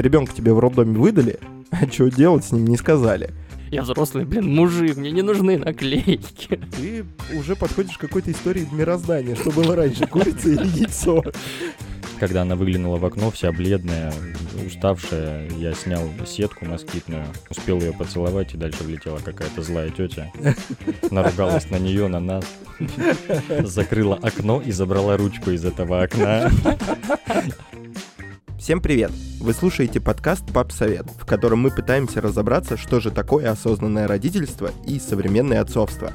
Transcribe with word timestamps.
Ребенка 0.00 0.34
тебе 0.34 0.52
в 0.54 0.58
роддоме 0.58 0.98
выдали, 0.98 1.38
а 1.70 1.86
что 1.86 2.10
делать 2.10 2.44
с 2.44 2.52
ним 2.52 2.66
не 2.66 2.76
сказали. 2.76 3.30
Я 3.70 3.82
взрослый, 3.82 4.24
блин, 4.24 4.52
мужик, 4.52 4.96
мне 4.96 5.12
не 5.12 5.22
нужны 5.22 5.56
наклейки. 5.56 6.58
Ты 6.76 7.04
уже 7.38 7.54
подходишь 7.54 7.98
к 7.98 8.00
какой-то 8.00 8.32
истории 8.32 8.66
мироздания, 8.72 9.36
что 9.36 9.52
было 9.52 9.76
раньше, 9.76 10.06
курица 10.06 10.48
или 10.48 10.66
яйцо. 10.66 11.22
Когда 12.18 12.42
она 12.42 12.56
выглянула 12.56 12.96
в 12.96 13.04
окно, 13.04 13.30
вся 13.30 13.52
бледная, 13.52 14.12
уставшая, 14.66 15.48
я 15.52 15.72
снял 15.72 16.02
сетку 16.26 16.64
москитную, 16.64 17.24
успел 17.48 17.80
ее 17.80 17.92
поцеловать, 17.92 18.54
и 18.54 18.58
дальше 18.58 18.82
влетела 18.82 19.18
какая-то 19.18 19.62
злая 19.62 19.90
тетя. 19.90 20.32
Наругалась 21.10 21.70
на 21.70 21.78
нее, 21.78 22.08
на 22.08 22.20
нас. 22.20 22.44
Закрыла 23.60 24.16
окно 24.16 24.60
и 24.60 24.72
забрала 24.72 25.16
ручку 25.16 25.50
из 25.50 25.64
этого 25.64 26.02
окна. 26.02 26.50
Всем 28.60 28.82
привет! 28.82 29.10
Вы 29.40 29.54
слушаете 29.54 30.02
подкаст 30.02 30.44
«Пап 30.52 30.70
Совет», 30.70 31.06
в 31.18 31.24
котором 31.24 31.60
мы 31.60 31.70
пытаемся 31.70 32.20
разобраться, 32.20 32.76
что 32.76 33.00
же 33.00 33.10
такое 33.10 33.50
осознанное 33.50 34.06
родительство 34.06 34.70
и 34.86 34.98
современное 34.98 35.62
отцовство. 35.62 36.12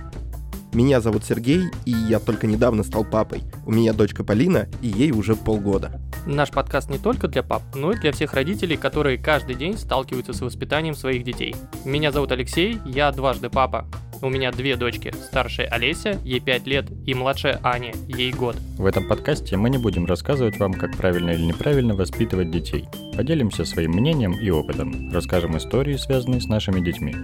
Меня 0.71 1.01
зовут 1.01 1.23
Сергей, 1.23 1.63
и 1.85 1.91
я 1.91 2.19
только 2.19 2.45
недавно 2.45 2.83
стал 2.83 3.03
папой. 3.03 3.41
У 3.65 3.71
меня 3.71 3.93
дочка 3.93 4.23
Полина, 4.23 4.67
и 4.83 4.87
ей 4.87 5.09
уже 5.09 5.35
полгода. 5.35 5.99
Наш 6.27 6.51
подкаст 6.51 6.91
не 6.91 6.99
только 6.99 7.27
для 7.27 7.41
пап, 7.41 7.63
но 7.73 7.93
и 7.93 7.97
для 7.97 8.11
всех 8.11 8.35
родителей, 8.35 8.77
которые 8.77 9.17
каждый 9.17 9.55
день 9.55 9.75
сталкиваются 9.75 10.33
с 10.33 10.41
воспитанием 10.41 10.93
своих 10.93 11.23
детей. 11.23 11.55
Меня 11.83 12.11
зовут 12.11 12.31
Алексей, 12.31 12.79
я 12.85 13.11
дважды 13.11 13.49
папа. 13.49 13.87
У 14.21 14.29
меня 14.29 14.51
две 14.51 14.75
дочки. 14.75 15.13
Старшая 15.23 15.67
Олеся, 15.67 16.19
ей 16.23 16.39
5 16.39 16.67
лет, 16.67 16.85
и 17.05 17.13
младшая 17.13 17.59
Аня, 17.63 17.93
ей 18.07 18.31
год. 18.31 18.55
В 18.77 18.85
этом 18.85 19.07
подкасте 19.07 19.57
мы 19.57 19.69
не 19.69 19.77
будем 19.77 20.05
рассказывать 20.05 20.57
вам, 20.57 20.73
как 20.73 20.95
правильно 20.97 21.31
или 21.31 21.43
неправильно 21.43 21.95
воспитывать 21.95 22.51
детей. 22.51 22.85
Поделимся 23.15 23.65
своим 23.65 23.91
мнением 23.91 24.33
и 24.33 24.49
опытом. 24.49 25.11
Расскажем 25.11 25.57
истории, 25.57 25.97
связанные 25.97 26.41
с 26.41 26.47
нашими 26.47 26.83
детьми. 26.83 27.15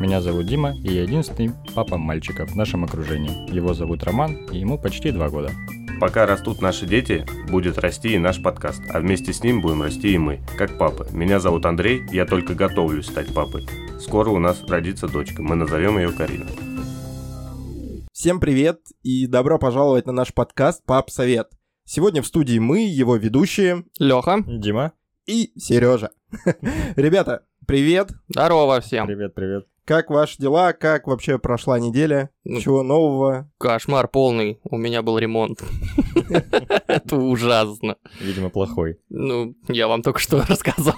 Меня 0.00 0.20
зовут 0.20 0.46
Дима, 0.46 0.74
и 0.76 0.92
я 0.92 1.02
единственный 1.02 1.52
папа 1.74 1.98
мальчика 1.98 2.46
в 2.46 2.56
нашем 2.56 2.84
окружении. 2.84 3.52
Его 3.54 3.74
зовут 3.74 4.02
Роман, 4.04 4.34
и 4.50 4.58
ему 4.58 4.78
почти 4.78 5.10
два 5.10 5.28
года. 5.28 5.50
Пока 6.00 6.24
растут 6.24 6.62
наши 6.62 6.86
дети, 6.86 7.26
будет 7.50 7.78
расти 7.78 8.14
и 8.14 8.18
наш 8.18 8.42
подкаст, 8.42 8.82
а 8.88 9.00
вместе 9.00 9.34
с 9.34 9.42
ним 9.42 9.60
будем 9.60 9.82
расти 9.82 10.14
и 10.14 10.18
мы, 10.18 10.40
как 10.56 10.78
папы. 10.78 11.06
Меня 11.12 11.40
зовут 11.40 11.66
Андрей, 11.66 12.02
я 12.10 12.24
только 12.24 12.54
готовлюсь 12.54 13.06
стать 13.06 13.34
папой. 13.34 13.66
Скоро 14.00 14.30
у 14.30 14.38
нас 14.38 14.62
родится 14.68 15.08
дочка, 15.08 15.42
мы 15.42 15.54
назовем 15.56 15.98
ее 15.98 16.12
Карина. 16.12 16.46
Всем 18.12 18.40
привет 18.40 18.80
и 19.02 19.26
добро 19.26 19.58
пожаловать 19.58 20.06
на 20.06 20.12
наш 20.12 20.32
подкаст 20.34 20.84
«Пап 20.84 21.10
Совет». 21.10 21.50
Сегодня 21.84 22.22
в 22.22 22.26
студии 22.26 22.58
мы, 22.58 22.80
его 22.86 23.16
ведущие 23.16 23.84
Леха. 23.98 24.42
Дима. 24.46 24.92
и 25.26 25.52
Сережа. 25.58 26.10
Ребята, 26.96 27.44
привет! 27.66 28.10
Здорово 28.28 28.80
всем. 28.80 29.06
Привет, 29.06 29.34
привет. 29.34 29.66
Как 29.84 30.10
ваши 30.10 30.38
дела? 30.38 30.72
Как 30.72 31.06
вообще 31.06 31.38
прошла 31.38 31.78
неделя? 31.80 32.30
Ну, 32.44 32.60
Чего 32.60 32.82
нового? 32.82 33.50
Кошмар 33.58 34.06
полный. 34.08 34.60
У 34.64 34.76
меня 34.76 35.02
был 35.02 35.18
ремонт. 35.18 35.62
Это 36.86 37.16
ужасно. 37.16 37.96
Видимо, 38.20 38.50
плохой. 38.50 39.00
Ну, 39.08 39.56
я 39.68 39.88
вам 39.88 40.02
только 40.02 40.20
что 40.20 40.44
рассказал. 40.48 40.94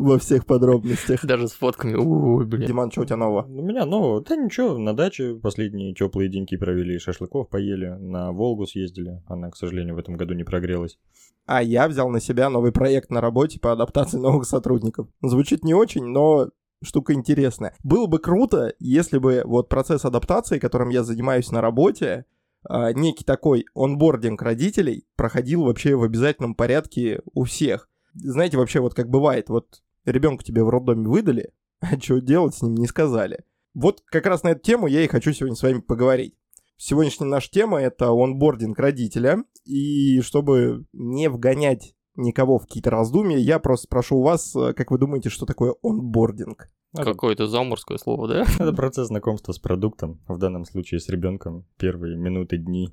Во 0.00 0.18
всех 0.18 0.46
подробностях. 0.46 1.24
Даже 1.24 1.48
с 1.48 1.52
фотками. 1.52 1.94
Ой, 1.94 2.46
блин. 2.46 2.66
Диман, 2.66 2.90
что 2.90 3.02
у 3.02 3.04
тебя 3.04 3.16
нового? 3.16 3.44
У 3.44 3.62
меня, 3.62 3.84
ну, 3.84 4.20
да 4.20 4.36
ничего, 4.36 4.78
на 4.78 4.94
даче 4.94 5.34
последние 5.34 5.94
теплые 5.94 6.30
деньки 6.30 6.56
провели, 6.56 6.98
шашлыков 6.98 7.48
поели, 7.48 7.88
на 7.98 8.32
Волгу 8.32 8.66
съездили. 8.66 9.22
Она, 9.26 9.50
к 9.50 9.56
сожалению, 9.56 9.96
в 9.96 9.98
этом 9.98 10.16
году 10.16 10.34
не 10.34 10.44
прогрелась. 10.44 10.98
А 11.46 11.62
я 11.62 11.86
взял 11.86 12.08
на 12.08 12.20
себя 12.20 12.48
новый 12.48 12.72
проект 12.72 13.10
на 13.10 13.20
работе 13.20 13.60
по 13.60 13.72
адаптации 13.72 14.16
новых 14.18 14.46
сотрудников. 14.46 15.08
Звучит 15.20 15.64
не 15.64 15.74
очень, 15.74 16.04
но 16.04 16.48
штука 16.82 17.12
интересная. 17.12 17.74
Было 17.82 18.06
бы 18.06 18.18
круто, 18.18 18.72
если 18.78 19.18
бы 19.18 19.42
вот 19.44 19.68
процесс 19.68 20.04
адаптации, 20.04 20.58
которым 20.58 20.88
я 20.88 21.02
занимаюсь 21.02 21.50
на 21.50 21.60
работе, 21.60 22.24
а, 22.64 22.92
некий 22.92 23.24
такой 23.24 23.66
онбординг 23.74 24.40
родителей 24.42 25.04
проходил 25.16 25.64
вообще 25.64 25.96
в 25.96 26.02
обязательном 26.02 26.54
порядке 26.54 27.20
у 27.32 27.44
всех. 27.44 27.88
Знаете, 28.14 28.56
вообще 28.56 28.80
вот 28.80 28.94
как 28.94 29.08
бывает, 29.08 29.48
вот 29.48 29.82
ребенка 30.04 30.44
тебе 30.44 30.64
в 30.64 30.68
роддоме 30.68 31.08
выдали, 31.08 31.52
а 31.80 31.98
что 32.00 32.20
делать 32.20 32.54
с 32.54 32.62
ним 32.62 32.74
не 32.74 32.86
сказали. 32.86 33.44
Вот 33.74 34.02
как 34.06 34.26
раз 34.26 34.42
на 34.42 34.48
эту 34.48 34.60
тему 34.60 34.86
я 34.86 35.04
и 35.04 35.08
хочу 35.08 35.32
сегодня 35.32 35.56
с 35.56 35.62
вами 35.62 35.80
поговорить. 35.80 36.34
Сегодняшняя 36.76 37.26
наша 37.26 37.50
тема— 37.50 37.80
это 37.80 38.08
онбординг 38.10 38.78
родителя, 38.78 39.44
и 39.64 40.20
чтобы 40.22 40.86
не 40.92 41.28
вгонять 41.28 41.94
никого 42.16 42.58
в 42.58 42.62
какие-то 42.62 42.90
раздумья, 42.90 43.36
я 43.36 43.58
просто 43.58 43.84
спрошу 43.84 44.18
у 44.18 44.22
вас, 44.22 44.54
э, 44.56 44.72
как 44.72 44.90
вы 44.90 44.98
думаете, 44.98 45.28
что 45.28 45.46
такое 45.46 45.74
онбординг? 45.82 46.70
Какое-то 46.94 47.46
заморское 47.46 47.98
слово, 47.98 48.28
да? 48.28 48.44
Это 48.58 48.72
процесс 48.72 49.08
знакомства 49.08 49.52
с 49.52 49.58
продуктом, 49.58 50.20
в 50.26 50.38
данном 50.38 50.64
случае 50.64 51.00
с 51.00 51.08
ребенком. 51.08 51.66
Первые 51.76 52.16
минуты, 52.16 52.56
дни, 52.56 52.92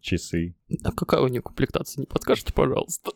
часы. 0.00 0.54
А 0.84 0.92
какая 0.92 1.20
у 1.20 1.28
нее 1.28 1.42
комплектация, 1.42 2.00
не 2.00 2.06
подскажете, 2.06 2.52
пожалуйста? 2.52 3.12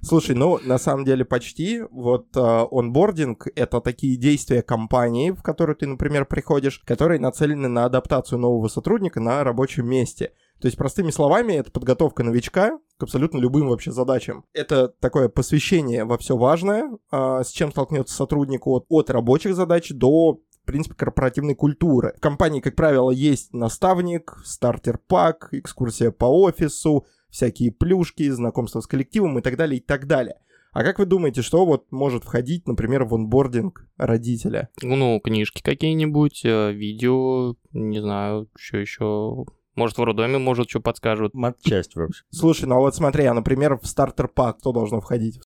Слушай, 0.00 0.36
ну, 0.36 0.58
на 0.62 0.78
самом 0.78 1.04
деле 1.04 1.24
почти. 1.24 1.82
Вот 1.90 2.26
э, 2.36 2.40
онбординг— 2.70 3.48
это 3.56 3.80
такие 3.80 4.16
действия 4.16 4.62
компании, 4.62 5.30
в 5.30 5.42
которую 5.42 5.76
ты, 5.76 5.86
например, 5.86 6.26
приходишь, 6.26 6.80
которые 6.80 7.20
нацелены 7.20 7.68
на 7.68 7.84
адаптацию 7.84 8.38
нового 8.38 8.68
сотрудника 8.68 9.20
на 9.20 9.42
рабочем 9.42 9.86
месте. 9.88 10.32
То 10.60 10.66
есть, 10.66 10.78
простыми 10.78 11.10
словами, 11.10 11.54
это 11.54 11.70
подготовка 11.70 12.22
новичка 12.22 12.78
к 12.96 13.02
абсолютно 13.02 13.38
любым 13.38 13.68
вообще 13.68 13.90
задачам. 13.90 14.44
Это 14.52 14.88
такое 14.88 15.28
посвящение 15.28 16.04
во 16.04 16.16
все 16.16 16.36
важное, 16.36 16.90
а, 17.10 17.42
с 17.42 17.50
чем 17.50 17.72
столкнется 17.72 18.14
сотрудник 18.14 18.66
от, 18.66 18.86
от 18.88 19.10
рабочих 19.10 19.54
задач 19.54 19.90
до 19.90 20.40
в 20.64 20.66
принципе, 20.66 20.94
корпоративной 20.94 21.54
культуры. 21.54 22.14
В 22.16 22.20
компании, 22.20 22.60
как 22.60 22.74
правило, 22.74 23.10
есть 23.10 23.52
наставник, 23.52 24.38
стартер-пак, 24.44 25.50
экскурсия 25.52 26.10
по 26.10 26.24
офису, 26.24 27.04
всякие 27.28 27.70
плюшки, 27.70 28.30
знакомство 28.30 28.80
с 28.80 28.86
коллективом 28.86 29.38
и 29.38 29.42
так 29.42 29.56
далее, 29.56 29.78
и 29.78 29.82
так 29.82 30.06
далее. 30.06 30.36
А 30.72 30.82
как 30.82 30.98
вы 30.98 31.04
думаете, 31.04 31.42
что 31.42 31.66
вот 31.66 31.92
может 31.92 32.24
входить, 32.24 32.66
например, 32.66 33.04
в 33.04 33.14
онбординг 33.14 33.86
родителя? 33.98 34.70
Ну, 34.82 35.20
книжки 35.20 35.62
какие-нибудь, 35.62 36.44
э, 36.44 36.72
видео, 36.72 37.56
не 37.72 38.00
знаю, 38.00 38.48
что 38.56 38.78
еще. 38.78 39.44
Может, 39.76 39.98
в 39.98 40.02
роддоме, 40.02 40.38
может, 40.38 40.70
что 40.70 40.80
подскажут. 40.80 41.34
Матчасть 41.34 41.94
вообще. 41.94 42.24
Слушай, 42.30 42.64
ну 42.64 42.76
а 42.76 42.78
вот 42.78 42.94
смотри, 42.96 43.24
а, 43.26 43.34
например, 43.34 43.76
в 43.76 43.86
стартер-пак 43.86 44.58
кто 44.60 44.72
должно 44.72 45.00
входить? 45.00 45.40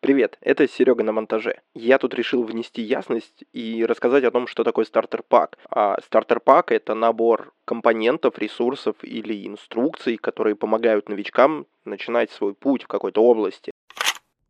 Привет, 0.00 0.38
это 0.42 0.68
Серега 0.68 1.02
на 1.02 1.10
монтаже. 1.10 1.60
Я 1.74 1.98
тут 1.98 2.14
решил 2.14 2.44
внести 2.44 2.82
ясность 2.82 3.42
и 3.52 3.84
рассказать 3.84 4.22
о 4.22 4.30
том, 4.30 4.46
что 4.46 4.62
такое 4.62 4.84
стартер-пак. 4.84 5.58
А 5.68 6.00
стартер-пак— 6.00 6.70
это 6.72 6.94
набор 6.94 7.52
компонентов, 7.64 8.38
ресурсов 8.38 8.94
или 9.02 9.44
инструкций, 9.48 10.16
которые 10.16 10.54
помогают 10.54 11.08
новичкам 11.08 11.66
начинать 11.84 12.30
свой 12.30 12.54
путь 12.54 12.84
в 12.84 12.86
какой-то 12.86 13.24
области. 13.24 13.72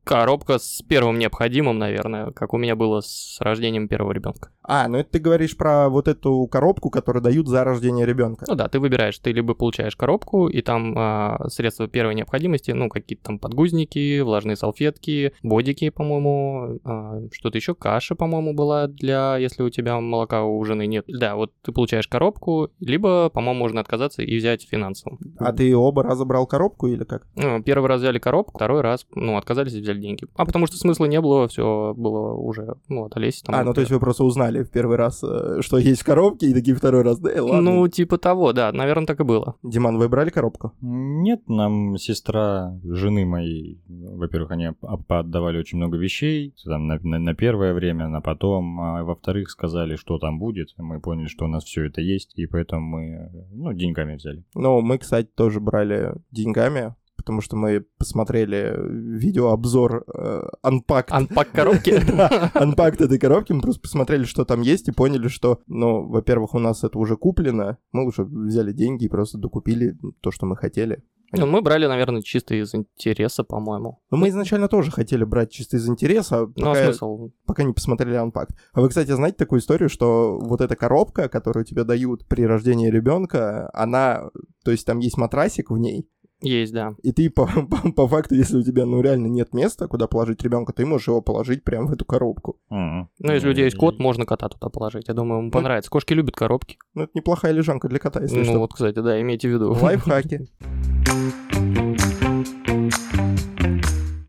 Коробка 0.09 0.59
с 0.59 0.81
первым 0.89 1.19
необходимым, 1.19 1.79
наверное, 1.79 2.31
как 2.31 2.55
у 2.55 2.57
меня 2.57 2.75
было 2.75 3.03
с 3.03 3.37
рождением 3.41 3.89
первого 3.89 4.13
ребенка. 4.13 4.49
А, 4.63 4.89
ну 4.89 4.97
это 4.97 5.11
ты 5.13 5.19
говоришь 5.19 5.55
про 5.55 5.91
вот 5.91 6.09
эту 6.09 6.47
коробку, 6.47 6.89
которую 6.89 7.23
дают 7.23 7.47
за 7.47 7.63
рождение 7.63 8.07
ребенка. 8.07 8.47
Ну 8.49 8.55
да, 8.55 8.69
ты 8.69 8.81
выбираешь, 8.81 9.19
ты 9.19 9.33
либо 9.33 9.53
получаешь 9.53 9.97
коробку, 9.97 10.49
и 10.49 10.63
там 10.63 10.95
а, 10.97 11.49
средства 11.49 11.89
первой 11.89 12.15
необходимости, 12.15 12.71
ну, 12.71 12.89
какие-то 12.89 13.25
там 13.25 13.39
подгузники, 13.39 14.21
влажные 14.21 14.57
салфетки, 14.57 15.35
бодики, 15.43 15.91
по-моему, 15.91 16.81
а, 16.85 17.21
что-то 17.31 17.59
еще, 17.59 17.75
каша, 17.75 18.15
по-моему, 18.15 18.55
была 18.55 18.87
для, 18.87 19.37
если 19.37 19.63
у 19.63 19.69
тебя 19.69 20.01
молока 20.01 20.45
у 20.45 20.65
жены 20.65 20.87
нет. 20.87 21.05
Да, 21.07 21.37
вот 21.37 21.53
ты 21.63 21.73
получаешь 21.73 22.09
коробку, 22.09 22.71
либо, 22.81 23.29
по-моему, 23.29 23.61
можно 23.61 23.83
отказаться 23.83 24.23
и 24.23 24.39
взять 24.39 24.67
финансовым. 24.67 25.19
А 25.39 25.53
ты 25.53 25.77
оба 25.77 26.03
раза 26.03 26.25
брал 26.25 26.47
коробку 26.47 26.87
или 26.87 27.05
как? 27.05 27.27
Ну, 27.37 27.63
первый 27.63 27.89
раз 27.89 28.01
взяли 28.01 28.19
коробку, 28.19 28.57
второй 28.57 28.81
раз, 28.81 29.07
ну, 29.15 29.37
отказались 29.37 29.75
и 29.75 29.81
взяли 29.81 29.98
деньги. 29.99 30.27
А 30.37 30.45
потому 30.45 30.67
что 30.67 30.77
смысла 30.77 31.07
не 31.07 31.21
было, 31.21 31.49
все 31.49 31.95
было 31.97 32.35
уже, 32.35 32.77
ну, 32.89 33.05
от 33.05 33.17
Олеси. 33.17 33.43
Там, 33.45 33.55
А, 33.55 33.65
ну 33.65 33.73
то 33.75 33.81
есть 33.81 33.91
вы 33.93 34.01
просто 34.01 34.25
узнали 34.25 34.63
в 34.63 34.71
первый 34.71 34.97
раз, 34.97 35.23
э, 35.23 35.61
что 35.61 35.79
есть 35.79 36.03
в 36.03 36.05
коробке, 36.05 36.47
и 36.51 36.55
такие 36.55 36.75
второй 36.77 37.03
раз, 37.03 37.19
да, 37.19 37.31
ладно. 37.43 37.61
Ну, 37.61 37.89
типа 37.89 38.19
того, 38.19 38.53
да, 38.53 38.73
наверное, 38.73 39.07
так 39.07 39.21
и 39.21 39.25
было. 39.25 39.55
Диман, 39.63 39.99
вы 39.99 40.09
брали 40.09 40.31
коробку? 40.31 40.73
Нет, 40.81 41.49
нам 41.49 41.97
сестра 41.97 42.79
жены 42.85 43.25
моей, 43.27 43.81
во-первых, 43.89 44.51
они 44.53 44.69
поотдавали 45.07 45.59
очень 45.59 45.79
много 45.79 45.97
вещей, 45.97 46.55
там, 46.65 46.87
на, 46.87 46.99
на- 47.03 47.19
на 47.19 47.35
первое 47.35 47.75
время, 47.75 48.09
на 48.09 48.21
потом, 48.21 48.81
а 48.81 49.05
во-вторых, 49.05 49.51
сказали, 49.51 49.97
что 49.97 50.19
там 50.19 50.39
будет, 50.39 50.69
мы 50.77 51.01
поняли, 51.01 51.27
что 51.27 51.45
у 51.45 51.49
нас 51.49 51.65
все 51.65 51.85
это 51.87 52.01
есть, 52.01 52.33
и 52.39 52.47
поэтому 52.47 52.81
мы, 52.83 53.31
ну, 53.53 53.73
деньгами 53.73 54.17
взяли. 54.17 54.45
Ну, 54.55 54.81
мы, 54.81 54.99
кстати, 54.99 55.29
тоже 55.35 55.61
брали 55.61 56.13
деньгами, 56.31 56.95
потому 57.19 57.43
что 57.43 57.57
мы 57.57 57.85
посмотрели 57.99 58.75
видеообзор 59.19 60.05
э, 60.07 60.43
Unpacked. 60.65 61.11
Анпак 61.11 61.51
коробки. 61.51 61.91
Unpacked 62.55 63.05
этой 63.05 63.19
коробки, 63.19 63.53
мы 63.53 63.61
просто 63.61 63.83
посмотрели, 63.83 64.25
что 64.25 64.47
там 64.47 64.63
есть, 64.63 64.89
и 64.89 64.93
поняли, 64.93 65.29
что, 65.29 65.61
ну, 65.67 66.09
во-первых, 66.09 66.55
у 66.55 66.59
нас 66.59 66.85
это 66.85 66.99
уже 66.99 67.17
куплено, 67.17 67.77
мы 67.93 68.07
уже 68.07 68.25
взяли 68.25 68.73
деньги 68.73 69.05
и 69.05 69.09
просто 69.09 69.37
докупили 69.37 69.99
то, 70.23 70.31
что 70.31 70.47
мы 70.47 70.57
хотели. 70.57 71.03
Ну, 71.33 71.47
мы 71.47 71.61
брали, 71.61 71.87
наверное, 71.87 72.23
чисто 72.23 72.55
из 72.55 72.75
интереса, 72.75 73.45
по-моему. 73.45 74.01
Но 74.11 74.17
мы 74.17 74.31
изначально 74.31 74.69
тоже 74.69 74.91
хотели 74.91 75.25
брать 75.25 75.51
чисто 75.51 75.77
из 75.77 75.87
интереса, 75.87 76.47
Ну, 76.57 76.71
а 76.71 76.75
пока, 76.75 76.85
смысл? 76.85 77.31
пока 77.45 77.63
не 77.65 77.75
посмотрели 77.75 78.17
Unpacked. 78.19 78.55
А 78.73 78.81
вы, 78.81 78.89
кстати, 78.89 79.11
знаете 79.11 79.37
такую 79.37 79.61
историю, 79.61 79.91
что 79.91 80.39
вот 80.41 80.63
эта 80.63 80.75
коробка, 80.75 81.29
которую 81.29 81.67
тебе 81.67 81.85
дают 81.85 82.27
при 82.27 82.47
рождении 82.47 82.89
ребенка, 82.89 83.69
она, 83.75 84.31
то 84.65 84.71
есть 84.71 84.87
там 84.87 85.01
есть 85.01 85.19
матрасик 85.19 85.71
в 85.71 85.77
ней, 85.77 86.09
Есть, 86.41 86.73
да. 86.73 86.95
и 87.03 87.11
ты 87.13 87.31
по, 87.31 87.47
по, 87.71 87.93
по 87.93 88.09
факту, 88.09 88.35
если 88.35 88.59
у 88.59 88.63
тебя 88.63 88.87
ну 88.87 89.01
реально 89.01 89.27
нет 89.27 89.53
места, 89.53 89.89
куда 89.89 90.07
положить 90.07 90.43
ребенка, 90.43 90.73
ты 90.73 90.87
можешь 90.87 91.09
его 91.09 91.21
положить 91.21 91.65
прямо 91.65 91.89
в 91.89 91.93
эту 91.93 92.05
коробку. 92.05 92.61
Мгм. 92.71 93.09
Ну, 93.19 93.33
если 93.33 93.49
у 93.49 93.53
тебя 93.53 93.65
есть 93.65 93.77
кот, 93.77 93.99
можно 93.99 94.25
кота 94.25 94.49
туда 94.49 94.69
положить. 94.69 95.09
Я 95.09 95.15
думаю, 95.15 95.41
ему 95.41 95.51
понравится. 95.51 95.91
Кошки 95.91 96.13
любят 96.13 96.37
коробки. 96.37 96.79
Ну, 96.95 97.05
это 97.05 97.13
неплохая 97.15 97.53
лежанка 97.53 97.89
для 97.89 97.99
кота, 97.99 98.21
если 98.21 98.39
ну, 98.39 98.45
что. 98.45 98.59
вот, 98.59 98.75
кстати, 98.75 99.01
да, 99.01 99.21
имейте 99.21 99.49
в 99.49 99.53
виду. 99.53 99.77
Лайфхаки. 99.81 100.49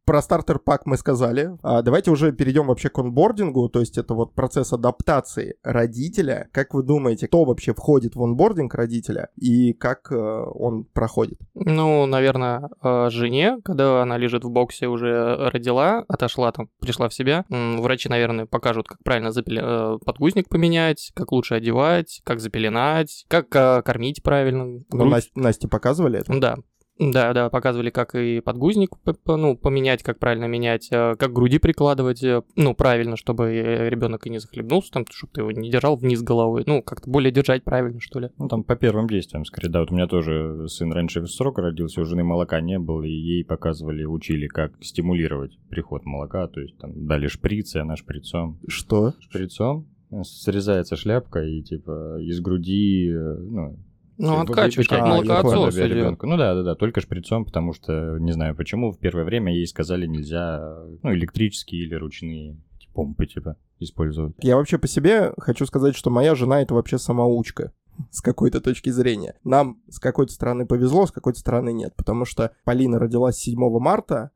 Про 0.09 0.23
стартер-пак 0.23 0.87
мы 0.87 0.97
сказали. 0.97 1.51
А 1.61 1.83
давайте 1.83 2.09
уже 2.09 2.31
перейдем 2.31 2.65
вообще 2.65 2.89
к 2.89 2.97
онбордингу, 2.97 3.69
то 3.69 3.79
есть 3.79 3.95
это 3.99 4.15
вот 4.15 4.33
процесс 4.33 4.73
адаптации 4.73 5.57
родителя. 5.63 6.49
Как 6.51 6.73
вы 6.73 6.81
думаете, 6.81 7.27
кто 7.27 7.45
вообще 7.45 7.75
входит 7.75 8.15
в 8.15 8.23
онбординг 8.23 8.73
родителя 8.73 9.29
и 9.35 9.71
как 9.73 10.11
э, 10.11 10.15
он 10.15 10.85
проходит? 10.85 11.37
Ну, 11.53 12.07
наверное, 12.07 12.71
э, 12.81 13.11
жене, 13.11 13.59
когда 13.63 14.01
она 14.01 14.17
лежит 14.17 14.43
в 14.43 14.49
боксе, 14.49 14.87
уже 14.87 15.47
родила, 15.51 16.03
отошла 16.07 16.51
там, 16.53 16.69
пришла 16.79 17.07
в 17.07 17.13
себя. 17.13 17.45
Врачи, 17.47 18.09
наверное, 18.09 18.47
покажут, 18.47 18.87
как 18.87 19.03
правильно 19.03 19.27
запеле- 19.27 19.61
э, 19.61 19.99
подгузник 20.03 20.49
поменять, 20.49 21.11
как 21.13 21.31
лучше 21.31 21.53
одевать, 21.53 22.21
как 22.23 22.39
запеленать, 22.39 23.25
как 23.27 23.55
э, 23.55 23.83
кормить 23.83 24.23
правильно. 24.23 24.79
Ну, 24.91 25.15
Насте 25.35 25.67
показывали 25.67 26.21
это? 26.21 26.39
Да. 26.39 26.57
Да, 26.99 27.33
да, 27.33 27.49
показывали, 27.49 27.89
как 27.89 28.13
и 28.13 28.41
подгузник 28.41 28.91
ну, 29.25 29.55
поменять, 29.55 30.03
как 30.03 30.19
правильно 30.19 30.45
менять, 30.45 30.89
э, 30.91 31.15
как 31.17 31.31
груди 31.31 31.57
прикладывать, 31.57 32.21
э, 32.23 32.41
ну, 32.57 32.75
правильно, 32.75 33.15
чтобы 33.15 33.87
ребенок 33.89 34.27
и 34.27 34.29
не 34.29 34.39
захлебнулся, 34.39 34.91
там, 34.91 35.05
чтобы 35.09 35.31
ты 35.33 35.41
его 35.41 35.51
не 35.51 35.71
держал 35.71 35.95
вниз 35.95 36.21
головой, 36.21 36.63
ну, 36.65 36.83
как-то 36.83 37.09
более 37.09 37.31
держать 37.31 37.63
правильно, 37.63 38.01
что 38.01 38.19
ли. 38.19 38.29
Ну, 38.37 38.49
там 38.49 38.63
по 38.63 38.75
первым 38.75 39.07
действиям, 39.07 39.45
скорее, 39.45 39.69
да. 39.69 39.79
Вот 39.79 39.91
у 39.91 39.95
меня 39.95 40.07
тоже 40.07 40.67
сын 40.67 40.91
раньше 40.91 41.25
срока 41.27 41.61
родился, 41.61 42.01
у 42.01 42.05
жены 42.05 42.25
молока 42.25 42.59
не 42.59 42.77
было, 42.77 43.03
и 43.03 43.11
ей 43.11 43.45
показывали, 43.45 44.03
учили, 44.03 44.47
как 44.47 44.73
стимулировать 44.81 45.57
приход 45.69 46.05
молока, 46.05 46.47
то 46.47 46.59
есть 46.59 46.77
там 46.77 47.07
дали 47.07 47.27
шприцы, 47.27 47.77
она 47.77 47.95
шприцом. 47.95 48.59
Что? 48.67 49.13
Шприцом 49.21 49.87
э, 50.11 50.23
срезается 50.23 50.97
шляпка, 50.97 51.43
и 51.43 51.61
типа 51.61 52.19
из 52.21 52.41
груди, 52.41 53.09
э, 53.09 53.35
ну, 53.39 53.79
Ну, 54.19 54.41
откачивать, 54.41 54.87
как 54.87 55.01
молокоотсос. 55.01 55.75
Ну 55.75 56.37
да, 56.37 56.53
да, 56.53 56.63
да, 56.63 56.75
только 56.75 56.99
шприцом, 56.99 57.45
потому 57.45 57.73
что, 57.73 58.17
не 58.19 58.33
знаю 58.33 58.55
почему, 58.55 58.91
в 58.91 58.99
первое 58.99 59.23
время 59.23 59.53
ей 59.53 59.65
сказали 59.65 60.05
нельзя, 60.05 60.59
ну, 61.01 61.13
электрические 61.13 61.85
или 61.85 61.95
ручные 61.95 62.57
помпы, 62.93 63.25
типа, 63.27 63.55
использовать. 63.79 64.35
Я 64.41 64.57
вообще 64.57 64.77
по 64.77 64.87
себе 64.87 65.33
хочу 65.37 65.65
сказать, 65.65 65.95
что 65.95 66.09
моя 66.09 66.35
жена 66.35 66.61
это 66.61 66.73
вообще 66.73 66.97
самоучка 66.97 67.71
с 68.11 68.21
какой-то 68.21 68.59
точки 68.59 68.89
зрения. 68.89 69.35
Нам 69.43 69.81
с 69.89 69.99
какой-то 69.99 70.33
стороны 70.33 70.65
повезло, 70.65 71.07
с 71.07 71.11
какой-то 71.11 71.39
стороны 71.39 71.71
нет, 71.71 71.95
потому 71.95 72.25
что 72.25 72.51
Полина 72.65 72.99
родилась 72.99 73.37
7 73.37 73.57
марта, 73.79 74.31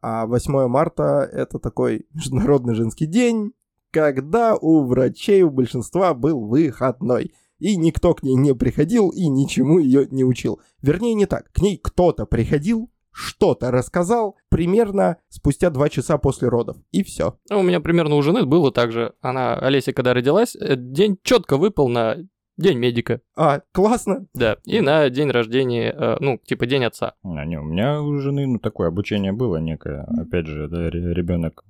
а 0.00 0.26
8 0.26 0.66
марта 0.66 1.28
это 1.32 1.60
такой 1.60 2.06
международный 2.12 2.74
женский 2.74 3.06
день, 3.06 3.52
когда 3.90 4.56
у 4.56 4.84
врачей 4.84 5.42
у 5.42 5.50
большинства 5.50 6.14
был 6.14 6.46
выходной. 6.46 7.32
И 7.58 7.76
никто 7.76 8.14
к 8.14 8.22
ней 8.22 8.34
не 8.34 8.54
приходил 8.54 9.10
и 9.10 9.28
ничему 9.28 9.78
ее 9.78 10.06
не 10.10 10.24
учил. 10.24 10.60
Вернее, 10.82 11.14
не 11.14 11.26
так. 11.26 11.52
К 11.52 11.60
ней 11.60 11.76
кто-то 11.76 12.26
приходил, 12.26 12.90
что-то 13.10 13.70
рассказал 13.70 14.36
примерно 14.48 15.16
спустя 15.28 15.70
два 15.70 15.88
часа 15.88 16.18
после 16.18 16.48
родов. 16.48 16.76
И 16.92 17.02
все. 17.02 17.36
У 17.50 17.62
меня 17.62 17.80
примерно 17.80 18.14
у 18.14 18.22
жены 18.22 18.44
было 18.46 18.70
так 18.70 18.92
же. 18.92 19.12
Она, 19.20 19.54
Олеся, 19.56 19.92
когда 19.92 20.14
родилась, 20.14 20.54
э, 20.54 20.76
день 20.76 21.18
четко 21.22 21.56
выпал 21.56 21.88
на 21.88 22.18
день 22.58 22.78
медика, 22.78 23.20
А, 23.36 23.62
классно. 23.72 24.26
да, 24.34 24.58
и 24.66 24.80
на 24.80 25.08
день 25.08 25.30
рождения, 25.30 25.90
э, 25.96 26.16
ну, 26.20 26.38
типа 26.44 26.66
день 26.66 26.84
отца. 26.84 27.14
А, 27.22 27.44
не, 27.46 27.58
у 27.58 27.64
меня 27.64 28.02
у 28.02 28.18
жены, 28.18 28.46
ну, 28.46 28.58
такое 28.58 28.88
обучение 28.88 29.32
было 29.32 29.56
некое. 29.56 30.02
Опять 30.20 30.46
же, 30.46 30.68
да, 30.68 30.90
ребенок, 30.90 31.64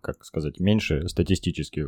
как 0.00 0.24
сказать, 0.24 0.58
меньше 0.58 1.08
статистически 1.08 1.80
э, 1.80 1.84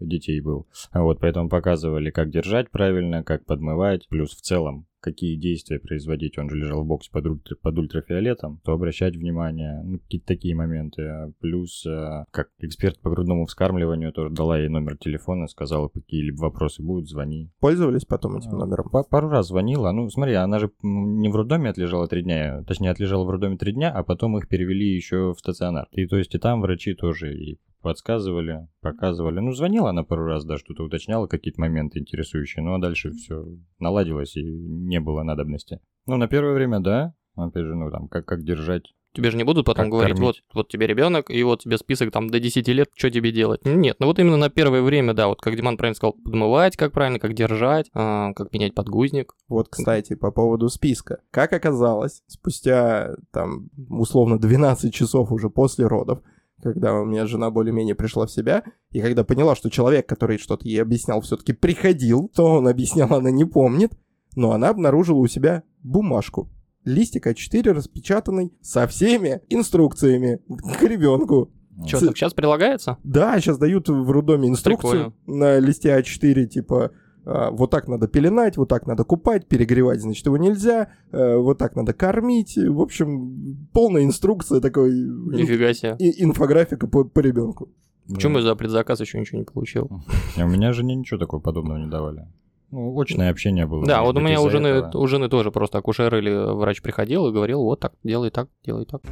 детей 0.00 0.40
был. 0.40 0.66
А 0.90 1.02
Вот, 1.02 1.20
поэтому 1.20 1.48
показывали, 1.48 2.10
как 2.10 2.30
держать 2.30 2.70
правильно, 2.70 3.22
как 3.22 3.44
подмывать, 3.44 4.08
плюс 4.08 4.34
в 4.34 4.40
целом, 4.40 4.86
какие 5.02 5.36
действия 5.36 5.78
производить. 5.78 6.38
Он 6.38 6.48
же 6.48 6.56
лежал 6.56 6.84
в 6.84 6.86
боксе 6.86 7.10
под, 7.10 7.26
ультра- 7.26 7.56
под 7.60 7.78
ультрафиолетом, 7.78 8.60
то 8.64 8.72
обращать 8.72 9.16
внимание, 9.16 9.82
ну, 9.84 9.98
какие-то 9.98 10.26
такие 10.26 10.54
моменты. 10.54 11.02
А 11.02 11.32
Плюс, 11.40 11.84
э, 11.86 12.24
как 12.30 12.48
эксперт 12.60 13.00
по 13.00 13.10
грудному 13.10 13.46
вскармливанию, 13.46 14.12
тоже 14.12 14.32
дала 14.34 14.58
ей 14.58 14.68
номер 14.68 14.96
телефона, 14.96 15.48
сказала, 15.48 15.88
какие-либо 15.88 16.42
вопросы 16.42 16.82
будут, 16.82 17.08
звони. 17.08 17.50
Пользовались 17.60 18.04
потом 18.04 18.38
этим 18.38 18.52
номером? 18.52 18.88
Па- 18.90 19.02
Пару 19.02 19.28
раз 19.28 19.48
звонила. 19.48 19.90
Ну, 19.92 20.08
смотри, 20.08 20.34
она 20.34 20.58
же 20.58 20.70
не 20.82 21.28
в 21.28 21.36
роддоме 21.36 21.70
отлежала 21.70 22.06
три 22.06 22.22
дня, 22.22 22.62
точнее, 22.66 22.90
отлежала 22.90 23.24
в 23.24 23.30
роддоме 23.30 23.56
три 23.56 23.72
дня, 23.72 23.90
а 23.90 24.02
потом 24.04 24.38
их 24.38 24.48
перевели 24.48 24.94
еще 24.94 25.34
в 25.34 25.38
стационар. 25.38 25.88
И 25.90 26.06
то 26.06 26.16
есть 26.16 26.34
и 26.34 26.38
там 26.38 26.60
врачи 26.60 26.94
тоже 26.94 27.34
и 27.34 27.58
подсказывали, 27.82 28.68
показывали. 28.80 29.40
Ну, 29.40 29.52
звонила 29.52 29.90
она 29.90 30.04
пару 30.04 30.24
раз, 30.24 30.44
да, 30.44 30.56
что-то 30.56 30.84
уточняла, 30.84 31.26
какие-то 31.26 31.60
моменты 31.60 31.98
интересующие, 31.98 32.64
ну, 32.64 32.74
а 32.74 32.80
дальше 32.80 33.10
все 33.12 33.44
наладилось 33.78 34.36
и 34.36 34.42
не 34.42 35.00
было 35.00 35.22
надобности. 35.22 35.80
Ну, 36.06 36.16
на 36.16 36.28
первое 36.28 36.54
время, 36.54 36.80
да. 36.80 37.14
Опять 37.34 37.64
же, 37.64 37.74
ну, 37.74 37.90
там, 37.90 38.08
как, 38.08 38.26
как 38.26 38.44
держать. 38.44 38.92
Тебе 39.14 39.30
же 39.30 39.36
не 39.36 39.44
будут 39.44 39.66
потом 39.66 39.86
Как 39.86 39.92
говорить, 39.92 40.18
вот, 40.18 40.36
кормить? 40.36 40.44
вот 40.54 40.68
тебе 40.68 40.86
ребенок, 40.86 41.30
и 41.30 41.42
вот 41.42 41.60
тебе 41.60 41.76
список 41.76 42.10
там 42.12 42.30
до 42.30 42.40
10 42.40 42.66
лет, 42.68 42.88
что 42.94 43.10
тебе 43.10 43.30
делать. 43.30 43.60
Нет, 43.64 43.96
ну 44.00 44.06
вот 44.06 44.18
именно 44.18 44.38
на 44.38 44.48
первое 44.48 44.80
время, 44.80 45.12
да, 45.12 45.28
вот 45.28 45.42
как 45.42 45.54
Диман 45.54 45.76
правильно 45.76 45.96
сказал, 45.96 46.14
подмывать, 46.14 46.78
как 46.78 46.92
правильно, 46.92 47.18
как 47.18 47.34
держать, 47.34 47.90
а, 47.92 48.32
как 48.32 48.52
менять 48.54 48.74
подгузник. 48.74 49.34
Вот, 49.48 49.68
кстати, 49.68 50.14
по 50.14 50.30
поводу 50.30 50.70
списка. 50.70 51.18
Как 51.30 51.52
оказалось, 51.52 52.22
спустя, 52.26 53.14
там, 53.32 53.68
условно, 53.90 54.38
12 54.38 54.94
часов 54.94 55.30
уже 55.30 55.50
после 55.50 55.86
родов, 55.86 56.22
когда 56.62 56.94
у 56.94 57.04
меня 57.04 57.26
жена 57.26 57.50
более-менее 57.50 57.94
пришла 57.94 58.26
в 58.26 58.30
себя, 58.30 58.62
и 58.90 59.00
когда 59.00 59.24
поняла, 59.24 59.56
что 59.56 59.70
человек, 59.70 60.08
который 60.08 60.38
что-то 60.38 60.66
ей 60.68 60.80
объяснял, 60.80 61.20
все-таки 61.20 61.52
приходил, 61.52 62.30
то 62.34 62.44
он 62.44 62.68
объяснял, 62.68 63.12
она 63.12 63.30
не 63.30 63.44
помнит, 63.44 63.92
но 64.36 64.52
она 64.52 64.68
обнаружила 64.68 65.18
у 65.18 65.26
себя 65.26 65.62
бумажку. 65.82 66.50
Листик 66.84 67.26
А4 67.26 67.70
распечатанный 67.72 68.52
со 68.60 68.86
всеми 68.86 69.42
инструкциями 69.48 70.40
к 70.78 70.82
ребенку. 70.82 71.52
Что, 71.86 72.00
Ц- 72.00 72.06
так 72.06 72.16
сейчас 72.16 72.34
прилагается? 72.34 72.98
Да, 73.02 73.38
сейчас 73.40 73.58
дают 73.58 73.88
в 73.88 74.10
роддоме 74.10 74.48
инструкцию 74.48 75.14
на 75.26 75.58
листе 75.58 75.98
А4, 75.98 76.46
типа, 76.46 76.92
вот 77.24 77.70
так 77.70 77.88
надо 77.88 78.08
пеленать, 78.08 78.56
вот 78.56 78.68
так 78.68 78.86
надо 78.86 79.04
купать, 79.04 79.46
перегревать, 79.46 80.00
значит, 80.00 80.26
его 80.26 80.36
нельзя, 80.36 80.88
э, 81.12 81.36
вот 81.36 81.58
так 81.58 81.76
надо 81.76 81.92
кормить. 81.92 82.56
В 82.56 82.80
общем, 82.80 83.66
полная 83.72 84.04
инструкция 84.04 84.60
такой, 84.60 84.90
Нифига 84.92 85.72
себе. 85.72 85.96
и- 85.98 86.22
инфографика 86.24 86.86
по, 86.86 87.04
по 87.04 87.20
ребенку. 87.20 87.68
Почему 88.12 88.38
я 88.38 88.42
за 88.42 88.56
предзаказ 88.56 89.00
еще 89.00 89.20
ничего 89.20 89.38
не 89.38 89.44
получил? 89.44 89.88
А 90.36 90.44
у 90.44 90.48
меня 90.48 90.72
жене 90.72 90.94
ничего 90.96 91.18
такого 91.18 91.40
подобного 91.40 91.78
не 91.78 91.88
давали. 91.88 92.26
Ну, 92.72 92.98
очное 92.98 93.30
общение 93.30 93.66
было. 93.66 93.86
Да, 93.86 94.02
вот 94.02 94.16
у 94.16 94.20
меня 94.20 94.40
у 94.40 94.48
жены, 94.48 94.68
этого. 94.68 95.02
у 95.02 95.06
жены 95.06 95.28
тоже 95.28 95.50
просто 95.50 95.78
акушер 95.78 96.14
или 96.16 96.54
врач 96.54 96.80
приходил 96.80 97.28
и 97.28 97.32
говорил, 97.32 97.62
вот 97.62 97.80
так, 97.80 97.92
делай 98.02 98.30
так, 98.30 98.48
делай 98.64 98.86
так. 98.86 99.02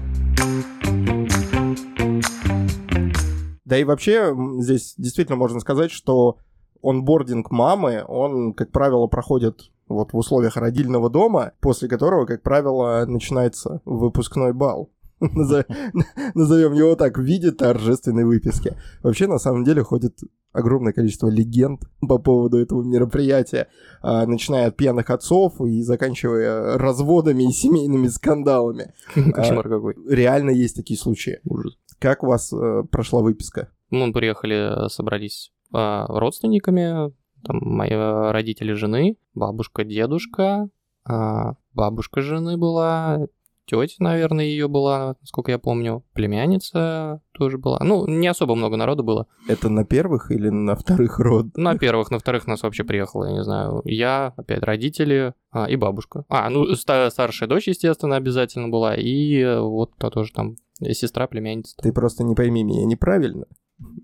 Да 3.64 3.76
и 3.76 3.85
вообще, 3.85 4.35
здесь 4.59 4.95
действительно 4.97 5.37
можно 5.37 5.61
сказать, 5.61 5.90
что 5.90 6.38
онбординг 6.82 7.50
мамы, 7.50 8.04
он, 8.06 8.52
как 8.54 8.70
правило, 8.70 9.06
проходит 9.06 9.70
вот 9.88 10.12
в 10.12 10.16
условиях 10.16 10.56
родильного 10.56 11.10
дома, 11.10 11.52
после 11.60 11.88
которого, 11.88 12.25
как 12.26 12.42
правило, 12.42 13.04
начинается 13.06 13.80
выпускной 13.84 14.52
бал. 14.52 14.90
Назов- 15.20 15.66
Назовем 16.34 16.72
его 16.72 16.94
так, 16.96 17.18
в 17.18 17.22
виде 17.22 17.50
торжественной 17.50 18.25
выписки. 18.25 18.76
Вообще, 19.02 19.26
на 19.26 19.38
самом 19.38 19.64
деле, 19.64 19.82
ходит 19.82 20.18
огромное 20.52 20.92
количество 20.92 21.28
легенд 21.28 21.82
по 22.00 22.18
поводу 22.18 22.58
этого 22.58 22.82
мероприятия, 22.82 23.68
а, 24.02 24.26
начиная 24.26 24.68
от 24.68 24.76
пьяных 24.76 25.10
отцов 25.10 25.60
и 25.60 25.82
заканчивая 25.82 26.78
разводами 26.78 27.44
и 27.44 27.52
семейными 27.52 28.08
скандалами. 28.08 28.94
Кошмар 29.32 29.68
какой. 29.68 29.94
Реально 30.08 30.50
есть 30.50 30.76
такие 30.76 30.99
случаи. 30.99 31.40
Ужас. 31.44 31.76
Как 31.99 32.22
у 32.22 32.26
вас 32.28 32.52
э, 32.52 32.82
прошла 32.90 33.20
выписка? 33.20 33.68
Мы 33.90 34.12
приехали, 34.12 34.88
собрались 34.88 35.52
а, 35.52 35.60
родственниками, 35.72 37.12
там 37.44 37.58
мои 37.62 37.90
а, 37.92 38.32
родители 38.32 38.72
жены, 38.72 39.16
бабушка, 39.34 39.84
дедушка, 39.84 40.68
а, 41.04 41.54
бабушка 41.72 42.20
жены 42.20 42.56
была, 42.56 43.26
тетя, 43.66 43.94
наверное, 44.00 44.44
ее 44.44 44.68
была, 44.68 45.16
насколько 45.20 45.50
я 45.52 45.58
помню. 45.58 46.04
Племянница 46.12 47.22
тоже 47.32 47.56
была. 47.56 47.78
Ну, 47.82 48.06
не 48.06 48.26
особо 48.26 48.54
много 48.54 48.76
народу 48.76 49.04
было. 49.04 49.26
Это 49.48 49.68
на 49.68 49.84
первых 49.84 50.30
или 50.30 50.48
на 50.48 50.74
вторых 50.74 51.18
род? 51.18 51.56
На 51.56 51.78
первых, 51.78 52.10
на 52.10 52.18
вторых 52.18 52.46
нас 52.46 52.62
вообще 52.62 52.84
приехало, 52.84 53.26
я 53.26 53.32
не 53.32 53.44
знаю. 53.44 53.80
Я, 53.84 54.34
опять 54.36 54.62
родители 54.62 55.34
а, 55.50 55.70
и 55.70 55.76
бабушка. 55.76 56.24
А, 56.28 56.50
ну, 56.50 56.74
ста- 56.74 57.10
старшая 57.10 57.48
дочь, 57.48 57.68
естественно, 57.68 58.16
обязательно 58.16 58.68
была. 58.68 58.94
И 58.96 59.44
вот 59.60 59.92
та 59.96 60.10
тоже 60.10 60.32
там 60.32 60.56
сестра, 60.80 61.26
племянница. 61.26 61.76
Ты 61.76 61.92
просто 61.92 62.24
не 62.24 62.34
пойми 62.34 62.64
меня 62.64 62.84
неправильно, 62.84 63.46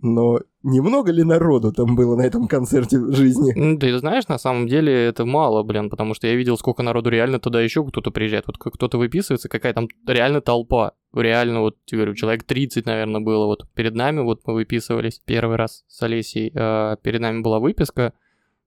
но 0.02 0.40
немного 0.62 1.12
ли 1.12 1.23
народу 1.23 1.73
там 1.73 1.97
было 1.97 2.16
на 2.16 2.23
этом 2.23 2.49
концерте 2.49 2.99
в 2.99 3.12
жизни? 3.14 3.76
Ты 3.78 3.99
знаешь, 3.99 4.28
на 4.28 4.38
самом 4.38 4.66
деле 4.68 4.92
это 4.92 5.25
мало, 5.25 5.62
блин, 5.62 5.90
потому 5.90 6.14
что 6.14 6.26
я 6.26 6.35
видел, 6.35 6.56
сколько 6.56 6.83
народу 6.83 7.11
реально 7.11 7.38
туда 7.38 7.61
еще 7.61 7.85
кто-то 7.85 8.11
приезжает. 8.11 8.47
Вот 8.47 8.59
кто-то 8.59 8.99
выписывается, 8.99 9.49
какая 9.49 9.73
там 9.73 9.88
реально 10.06 10.40
толпа. 10.40 10.92
Реально, 11.14 11.61
вот, 11.61 11.76
я 11.90 11.97
говорю, 11.99 12.14
человек 12.14 12.45
30, 12.45 12.87
наверное, 12.87 13.21
было. 13.21 13.47
Вот 13.47 13.66
перед 13.75 13.95
нами, 13.95 14.21
вот 14.21 14.40
мы 14.47 14.54
выписывались 14.54 15.21
первый 15.25 15.56
раз 15.56 15.85
с 15.88 16.02
Олесей, 16.02 16.52
а, 16.54 16.97
перед 16.97 17.21
нами 17.21 17.40
была 17.40 17.59
выписка. 17.59 18.12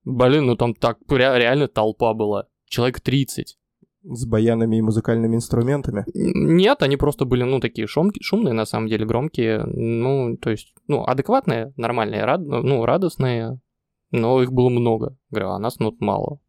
Блин, 0.04 0.46
ну 0.46 0.56
там 0.56 0.74
так 0.74 0.98
ре- 1.08 1.38
реально 1.38 1.68
толпа 1.68 2.14
была. 2.14 2.46
Человек 2.66 3.00
30. 3.00 3.56
С 4.02 4.26
баянами 4.26 4.76
и 4.76 4.82
музыкальными 4.82 5.36
инструментами. 5.36 6.04
Нет, 6.14 6.82
они 6.82 6.96
просто 6.96 7.24
были, 7.24 7.42
ну, 7.42 7.60
такие 7.60 7.86
шумки, 7.86 8.22
шумные, 8.22 8.54
на 8.54 8.64
самом 8.64 8.88
деле, 8.88 9.04
громкие. 9.04 9.64
Ну, 9.64 10.36
то 10.36 10.50
есть, 10.50 10.74
ну, 10.88 11.04
адекватные, 11.04 11.72
нормальные, 11.76 12.24
рад, 12.24 12.40
ну, 12.40 12.84
радостные. 12.84 13.60
Но 14.10 14.42
их 14.42 14.52
было 14.52 14.68
много. 14.68 15.16
Говорю, 15.30 15.50
а 15.50 15.58
нас, 15.58 15.78
ну, 15.78 15.94
мало. 16.00 16.40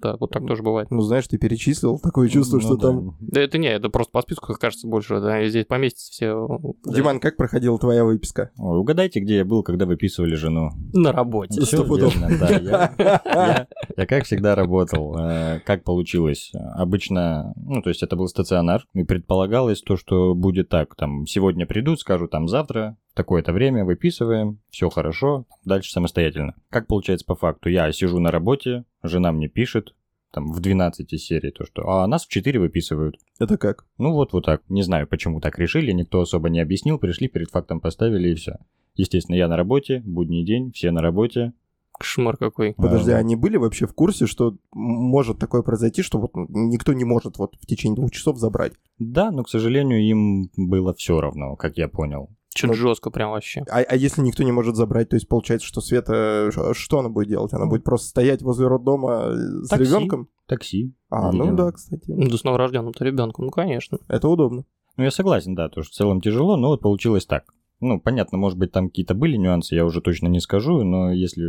Да, 0.00 0.16
вот 0.18 0.30
так 0.30 0.46
тоже 0.46 0.62
бывает. 0.62 0.90
Ну, 0.90 1.00
знаешь, 1.00 1.26
ты 1.26 1.38
перечислил, 1.38 1.98
такое 1.98 2.28
чувство, 2.28 2.56
Ну 2.56 2.62
что 2.62 2.76
да. 2.76 2.88
там... 2.88 3.16
Да 3.20 3.40
это 3.40 3.58
не, 3.58 3.68
это 3.68 3.88
просто 3.88 4.12
по 4.12 4.22
списку, 4.22 4.46
как 4.48 4.58
кажется, 4.58 4.86
больше, 4.86 5.20
да, 5.20 5.42
и 5.42 5.48
здесь 5.48 5.66
поместится 5.66 6.12
все 6.12 6.58
Диман, 6.86 7.20
как 7.20 7.36
проходила 7.36 7.78
твоя 7.78 8.04
выписка? 8.04 8.50
Ой, 8.58 8.78
угадайте, 8.78 9.20
где 9.20 9.36
я 9.38 9.44
был, 9.44 9.62
когда 9.62 9.86
выписывали 9.86 10.34
жену. 10.34 10.70
на 10.92 11.12
работе. 11.12 11.60
Пудов. 11.88 12.14
верно, 12.16 12.36
да. 12.38 12.48
Я, 12.48 12.92
я- 12.98 13.66
я, 13.96 14.06
как 14.06 14.24
всегда, 14.24 14.54
работал. 14.54 15.16
Э, 15.18 15.60
Как 15.64 15.84
получилось? 15.84 16.52
Обычно, 16.74 17.52
ну, 17.56 17.82
то 17.82 17.88
есть 17.90 18.02
это 18.02 18.16
был 18.16 18.28
стационар, 18.28 18.84
и 18.94 19.04
предполагалось 19.04 19.80
то, 19.82 19.96
что 19.96 20.34
будет 20.34 20.68
так. 20.68 20.94
Там, 20.96 21.26
сегодня 21.26 21.66
придут, 21.66 22.00
скажут, 22.00 22.30
там, 22.30 22.48
завтра, 22.48 22.96
такое-то 23.18 23.52
время 23.52 23.84
выписываем, 23.84 24.60
все 24.70 24.88
хорошо, 24.88 25.44
дальше 25.64 25.90
самостоятельно. 25.90 26.54
Как 26.70 26.86
получается 26.86 27.26
по 27.26 27.34
факту? 27.34 27.68
Я 27.68 27.90
сижу 27.90 28.20
на 28.20 28.30
работе, 28.30 28.84
жена 29.02 29.32
мне 29.32 29.48
пишет, 29.48 29.92
там, 30.32 30.52
в 30.52 30.60
12 30.60 31.20
серии, 31.20 31.50
то, 31.50 31.64
что, 31.64 31.88
а 31.88 32.06
нас 32.06 32.26
в 32.26 32.28
4 32.28 32.60
выписывают. 32.60 33.16
Это 33.40 33.58
как? 33.58 33.86
Ну 33.98 34.12
вот, 34.12 34.32
вот 34.32 34.44
так. 34.44 34.62
Не 34.68 34.82
знаю, 34.82 35.08
почему 35.08 35.40
так 35.40 35.58
решили, 35.58 35.90
никто 35.90 36.20
особо 36.20 36.48
не 36.48 36.60
объяснил, 36.60 36.98
пришли, 36.98 37.26
перед 37.26 37.50
фактом 37.50 37.80
поставили 37.80 38.30
и 38.30 38.34
все. 38.34 38.58
Естественно, 38.94 39.34
я 39.34 39.48
на 39.48 39.56
работе, 39.56 40.00
будний 40.04 40.44
день, 40.44 40.70
все 40.70 40.92
на 40.92 41.02
работе. 41.02 41.54
Кошмар 41.98 42.36
какой. 42.36 42.74
Подожди, 42.74 43.10
А, 43.10 43.16
они 43.16 43.34
были 43.34 43.56
вообще 43.56 43.86
в 43.86 43.94
курсе, 43.94 44.26
что 44.26 44.56
может 44.72 45.40
такое 45.40 45.62
произойти, 45.62 46.02
что 46.02 46.20
вот 46.20 46.30
никто 46.36 46.92
не 46.92 47.04
может 47.04 47.38
вот 47.38 47.56
в 47.60 47.66
течение 47.66 47.96
двух 47.96 48.12
часов 48.12 48.38
забрать? 48.38 48.74
Да, 49.00 49.32
но, 49.32 49.42
к 49.42 49.48
сожалению, 49.48 50.00
им 50.00 50.50
было 50.56 50.94
все 50.94 51.20
равно, 51.20 51.56
как 51.56 51.78
я 51.78 51.88
понял. 51.88 52.30
Чуть 52.54 52.68
Ну, 52.70 52.74
жестко 52.74 53.10
прям 53.10 53.30
вообще. 53.30 53.62
А, 53.70 53.78
а 53.80 53.94
если 53.96 54.22
никто 54.22 54.42
не 54.42 54.52
может 54.52 54.74
забрать, 54.74 55.10
то 55.10 55.16
есть 55.16 55.28
получается, 55.28 55.66
что 55.66 55.80
Света, 55.80 56.50
ш- 56.52 56.74
что 56.74 56.98
она 56.98 57.08
будет 57.08 57.28
делать? 57.28 57.52
Она 57.52 57.66
будет 57.66 57.84
просто 57.84 58.08
стоять 58.08 58.42
возле 58.42 58.66
роддома 58.66 59.26
э, 59.26 59.34
с 59.64 59.68
Такси. 59.68 59.84
ребенком? 59.84 60.28
Такси. 60.46 60.92
А, 61.10 61.30
ну 61.30 61.54
да, 61.54 61.70
кстати. 61.72 62.10
Ну, 62.10 62.28
Да 62.30 62.36
с 62.36 62.44
новорожденным-то 62.44 63.04
ребенком, 63.04 63.44
ну, 63.46 63.50
конечно. 63.50 63.98
Это 64.08 64.28
удобно. 64.28 64.64
Ну, 64.96 65.04
я 65.04 65.10
согласен, 65.10 65.54
да, 65.54 65.68
то, 65.68 65.82
что 65.82 65.92
в 65.92 65.94
целом 65.94 66.20
тяжело, 66.20 66.56
но 66.56 66.68
вот 66.68 66.80
получилось 66.80 67.26
так. 67.26 67.44
Ну, 67.80 68.00
понятно, 68.00 68.38
может 68.38 68.58
быть, 68.58 68.72
там 68.72 68.88
какие-то 68.88 69.14
были 69.14 69.36
нюансы, 69.36 69.76
я 69.76 69.84
уже 69.84 70.00
точно 70.00 70.26
не 70.26 70.40
скажу, 70.40 70.82
но 70.82 71.12
если 71.12 71.44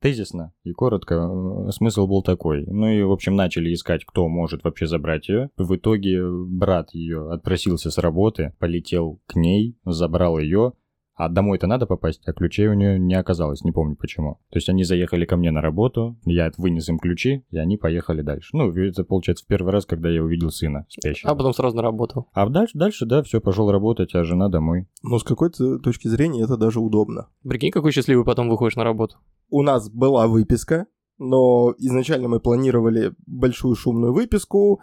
тезисно 0.00 0.52
и 0.64 0.72
коротко, 0.72 1.14
э, 1.14 1.70
смысл 1.70 2.06
был 2.06 2.22
такой. 2.22 2.64
Ну 2.66 2.88
и, 2.88 3.02
в 3.02 3.12
общем, 3.12 3.34
начали 3.34 3.72
искать, 3.72 4.04
кто 4.04 4.28
может 4.28 4.64
вообще 4.64 4.86
забрать 4.86 5.28
ее. 5.28 5.50
В 5.56 5.76
итоге 5.76 6.22
брат 6.30 6.94
ее 6.94 7.30
отпросился 7.30 7.90
с 7.90 7.98
работы, 7.98 8.54
полетел 8.58 9.20
к 9.26 9.36
ней, 9.36 9.76
забрал 9.84 10.38
ее, 10.38 10.72
а 11.18 11.28
домой-то 11.28 11.66
надо 11.66 11.86
попасть, 11.86 12.22
а 12.26 12.32
ключей 12.32 12.68
у 12.68 12.74
нее 12.74 12.96
не 12.96 13.14
оказалось, 13.14 13.64
не 13.64 13.72
помню 13.72 13.96
почему. 13.96 14.34
То 14.50 14.58
есть 14.58 14.68
они 14.68 14.84
заехали 14.84 15.24
ко 15.24 15.36
мне 15.36 15.50
на 15.50 15.60
работу, 15.60 16.16
я 16.24 16.52
вынес 16.56 16.88
им 16.88 17.00
ключи, 17.00 17.44
и 17.50 17.58
они 17.58 17.76
поехали 17.76 18.22
дальше. 18.22 18.56
Ну, 18.56 18.72
это 18.72 19.02
получается 19.02 19.44
в 19.44 19.48
первый 19.48 19.72
раз, 19.72 19.84
когда 19.84 20.08
я 20.08 20.22
увидел 20.22 20.50
сына 20.50 20.86
спящего. 20.88 21.32
А 21.32 21.34
потом 21.34 21.52
сразу 21.52 21.76
на 21.76 21.82
работу. 21.82 22.28
А 22.32 22.48
дальше, 22.48 22.78
дальше, 22.78 23.04
да, 23.04 23.24
все, 23.24 23.40
пошел 23.40 23.68
работать, 23.72 24.14
а 24.14 24.22
жена 24.22 24.48
домой. 24.48 24.86
Но 25.02 25.18
с 25.18 25.24
какой-то 25.24 25.80
точки 25.80 26.06
зрения 26.06 26.44
это 26.44 26.56
даже 26.56 26.78
удобно. 26.78 27.28
Прикинь, 27.42 27.72
какой 27.72 27.90
счастливый 27.90 28.24
потом 28.24 28.48
выходишь 28.48 28.76
на 28.76 28.84
работу. 28.84 29.16
У 29.48 29.62
нас 29.62 29.88
была 29.90 30.26
выписка, 30.26 30.86
но 31.18 31.74
изначально 31.78 32.28
мы 32.28 32.40
планировали 32.40 33.14
большую 33.26 33.74
шумную 33.74 34.12
выписку, 34.12 34.80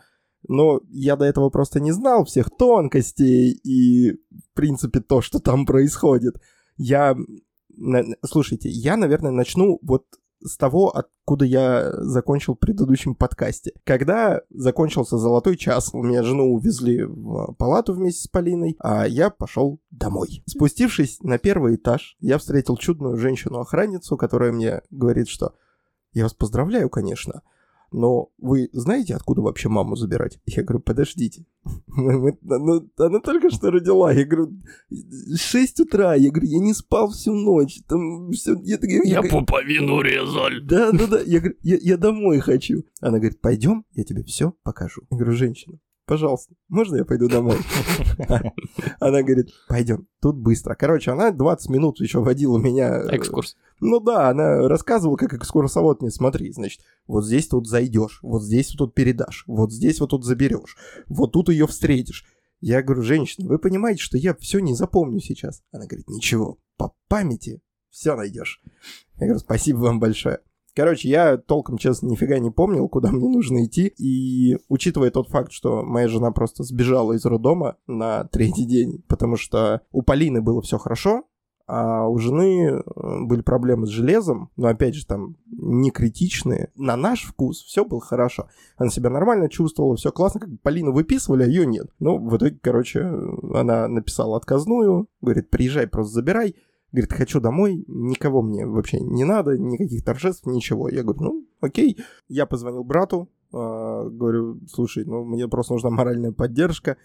но 0.47 0.81
я 0.89 1.15
до 1.15 1.25
этого 1.25 1.49
просто 1.49 1.79
не 1.79 1.91
знал 1.91 2.25
всех 2.25 2.49
тонкостей 2.55 3.51
и, 3.51 4.11
в 4.11 4.53
принципе, 4.53 4.99
то, 4.99 5.21
что 5.21 5.39
там 5.39 5.65
происходит. 5.65 6.35
Я... 6.77 7.15
Слушайте, 8.25 8.69
я, 8.69 8.95
наверное, 8.95 9.31
начну 9.31 9.79
вот 9.81 10.05
с 10.43 10.57
того, 10.57 10.89
откуда 10.89 11.45
я 11.45 11.91
закончил 11.93 12.55
в 12.55 12.59
предыдущем 12.59 13.15
подкасте. 13.15 13.71
Когда 13.83 14.41
закончился 14.49 15.17
золотой 15.17 15.57
час, 15.57 15.91
у 15.93 16.03
меня 16.03 16.23
жену 16.23 16.53
увезли 16.53 17.03
в 17.03 17.53
палату 17.53 17.93
вместе 17.93 18.23
с 18.23 18.27
Полиной, 18.27 18.75
а 18.79 19.07
я 19.07 19.29
пошел 19.29 19.79
домой. 19.91 20.43
Спустившись 20.45 21.21
на 21.21 21.37
первый 21.37 21.75
этаж, 21.75 22.15
я 22.19 22.37
встретил 22.37 22.77
чудную 22.77 23.17
женщину-охранницу, 23.17 24.17
которая 24.17 24.51
мне 24.51 24.81
говорит, 24.91 25.27
что 25.27 25.53
я 26.13 26.23
вас 26.23 26.33
поздравляю, 26.33 26.89
конечно, 26.89 27.41
но 27.91 28.29
вы 28.37 28.69
знаете, 28.73 29.15
откуда 29.15 29.41
вообще 29.41 29.69
маму 29.69 29.95
забирать? 29.95 30.39
Я 30.45 30.63
говорю, 30.63 30.81
подождите. 30.81 31.45
Она 31.95 33.19
только 33.19 33.49
что 33.49 33.71
родила. 33.71 34.11
Я 34.11 34.25
говорю, 34.25 34.51
6 35.35 35.79
утра. 35.81 36.15
Я 36.15 36.29
говорю, 36.31 36.47
я 36.47 36.59
не 36.59 36.73
спал 36.73 37.09
всю 37.09 37.33
ночь. 37.33 37.79
Там 37.87 38.31
все... 38.31 38.55
Я, 38.63 38.77
я- 38.81 39.01
я 39.03 39.21
говорю, 39.21 39.39
пуповину 39.45 40.01
резал. 40.01 40.45
да, 40.63 40.91
да, 40.91 41.07
да. 41.07 41.21
Я 41.21 41.39
говорю, 41.39 41.55
я, 41.63 41.77
я 41.81 41.97
домой 41.97 42.39
хочу. 42.39 42.83
Она 43.01 43.17
говорит, 43.19 43.41
пойдем, 43.41 43.85
я 43.93 44.03
тебе 44.03 44.23
все 44.23 44.53
покажу. 44.63 45.01
Я 45.11 45.17
говорю, 45.17 45.35
женщина, 45.35 45.79
пожалуйста, 46.05 46.53
можно 46.69 46.97
я 46.97 47.05
пойду 47.05 47.27
домой? 47.27 47.57
Она 48.99 49.21
говорит, 49.23 49.49
пойдем, 49.67 50.07
тут 50.21 50.37
быстро. 50.37 50.75
Короче, 50.75 51.11
она 51.11 51.31
20 51.31 51.69
минут 51.69 51.99
еще 51.99 52.19
водила 52.19 52.57
меня. 52.57 53.03
э, 53.03 53.15
Экскурс. 53.15 53.57
Ну 53.79 53.99
да, 53.99 54.29
она 54.29 54.67
рассказывала, 54.67 55.17
как 55.17 55.33
экскурсовод 55.33 56.01
мне, 56.01 56.11
смотри, 56.11 56.51
значит, 56.53 56.81
вот 57.07 57.25
здесь 57.25 57.47
тут 57.47 57.67
зайдешь, 57.67 58.19
вот 58.23 58.41
здесь 58.43 58.69
вот 58.71 58.77
тут 58.77 58.95
передашь, 58.95 59.43
вот 59.47 59.71
здесь 59.71 59.99
вот 59.99 60.11
тут 60.11 60.23
заберешь, 60.23 60.77
вот 61.07 61.33
тут 61.33 61.49
ее 61.49 61.67
встретишь. 61.67 62.25
Я 62.61 62.81
говорю, 62.81 63.01
женщина, 63.03 63.47
вы 63.47 63.59
понимаете, 63.59 64.01
что 64.01 64.17
я 64.17 64.33
все 64.35 64.59
не 64.59 64.73
запомню 64.73 65.19
сейчас? 65.19 65.61
Она 65.71 65.85
говорит, 65.85 66.07
ничего, 66.07 66.57
по 66.77 66.93
памяти 67.09 67.61
все 67.89 68.15
найдешь. 68.15 68.61
Я 69.17 69.27
говорю, 69.27 69.39
спасибо 69.39 69.77
вам 69.79 69.99
большое. 69.99 70.39
Короче, 70.75 71.07
я 71.07 71.37
толком, 71.37 71.77
честно, 71.77 72.07
нифига 72.07 72.37
не 72.39 72.51
помнил, 72.51 72.89
куда 72.89 73.11
мне 73.11 73.29
нужно 73.29 73.63
идти. 73.63 73.93
И 73.97 74.57
учитывая 74.67 75.09
тот 75.09 75.29
факт, 75.29 75.51
что 75.51 75.83
моя 75.83 76.09
жена 76.09 76.31
просто 76.31 76.63
сбежала 76.63 77.13
из 77.13 77.25
роддома 77.25 77.77
на 77.87 78.25
третий 78.25 78.65
день, 78.65 79.03
потому 79.07 79.37
что 79.37 79.81
у 79.91 80.01
Полины 80.01 80.41
было 80.41 80.61
все 80.61 80.77
хорошо, 80.77 81.23
а 81.67 82.07
у 82.07 82.19
жены 82.19 82.67
э, 82.67 82.81
были 83.21 83.41
проблемы 83.41 83.87
с 83.87 83.89
железом, 83.89 84.51
но 84.55 84.67
опять 84.67 84.93
же 84.93 85.05
там 85.05 85.35
не 85.47 85.89
критичные. 85.89 86.71
На 86.75 86.95
наш 86.95 87.23
вкус 87.23 87.63
все 87.63 87.83
было 87.85 88.01
хорошо. 88.01 88.47
Она 88.77 88.89
себя 88.91 89.09
нормально 89.09 89.49
чувствовала, 89.49 89.95
все 89.95 90.11
классно, 90.11 90.41
как 90.41 90.51
бы 90.51 90.57
Полину 90.57 90.91
выписывали, 90.91 91.43
а 91.43 91.47
ее 91.47 91.65
нет. 91.65 91.87
Ну, 91.99 92.19
в 92.19 92.37
итоге, 92.37 92.59
короче, 92.61 93.01
она 93.53 93.87
написала 93.87 94.37
отказную, 94.37 95.07
говорит, 95.21 95.49
приезжай, 95.49 95.87
просто 95.87 96.13
забирай. 96.13 96.55
Говорит, 96.95 97.11
хочу 97.11 97.41
домой, 97.41 97.83
никого 97.87 98.41
мне 98.41 98.65
вообще 98.65 99.01
не 99.01 99.25
надо, 99.25 99.57
никаких 99.57 100.01
торжеств, 100.05 100.45
ничего. 100.45 100.87
Я 100.87 101.03
говорю, 101.03 101.21
ну, 101.21 101.47
окей. 101.59 101.97
Я 102.29 102.45
позвонил 102.45 102.85
брату, 102.85 103.29
э, 103.51 103.57
говорю, 103.57 104.61
слушай, 104.69 105.03
ну, 105.03 105.25
мне 105.25 105.45
просто 105.49 105.73
нужна 105.73 105.89
моральная 105.89 106.31
поддержка. 106.31 106.95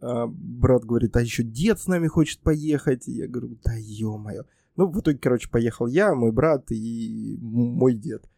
А, 0.00 0.28
брат 0.28 0.84
говорит, 0.84 1.16
а 1.16 1.20
еще 1.20 1.42
дед 1.42 1.80
с 1.80 1.88
нами 1.88 2.06
хочет 2.06 2.40
поехать. 2.42 3.08
Я 3.08 3.26
говорю, 3.26 3.58
да 3.64 3.72
ё-моё. 3.76 4.44
Ну, 4.76 4.86
в 4.86 5.00
итоге, 5.00 5.18
короче, 5.18 5.50
поехал 5.50 5.88
я, 5.88 6.14
мой 6.14 6.30
брат 6.30 6.70
и 6.70 7.36
мой 7.40 7.94
дед. 7.94 8.30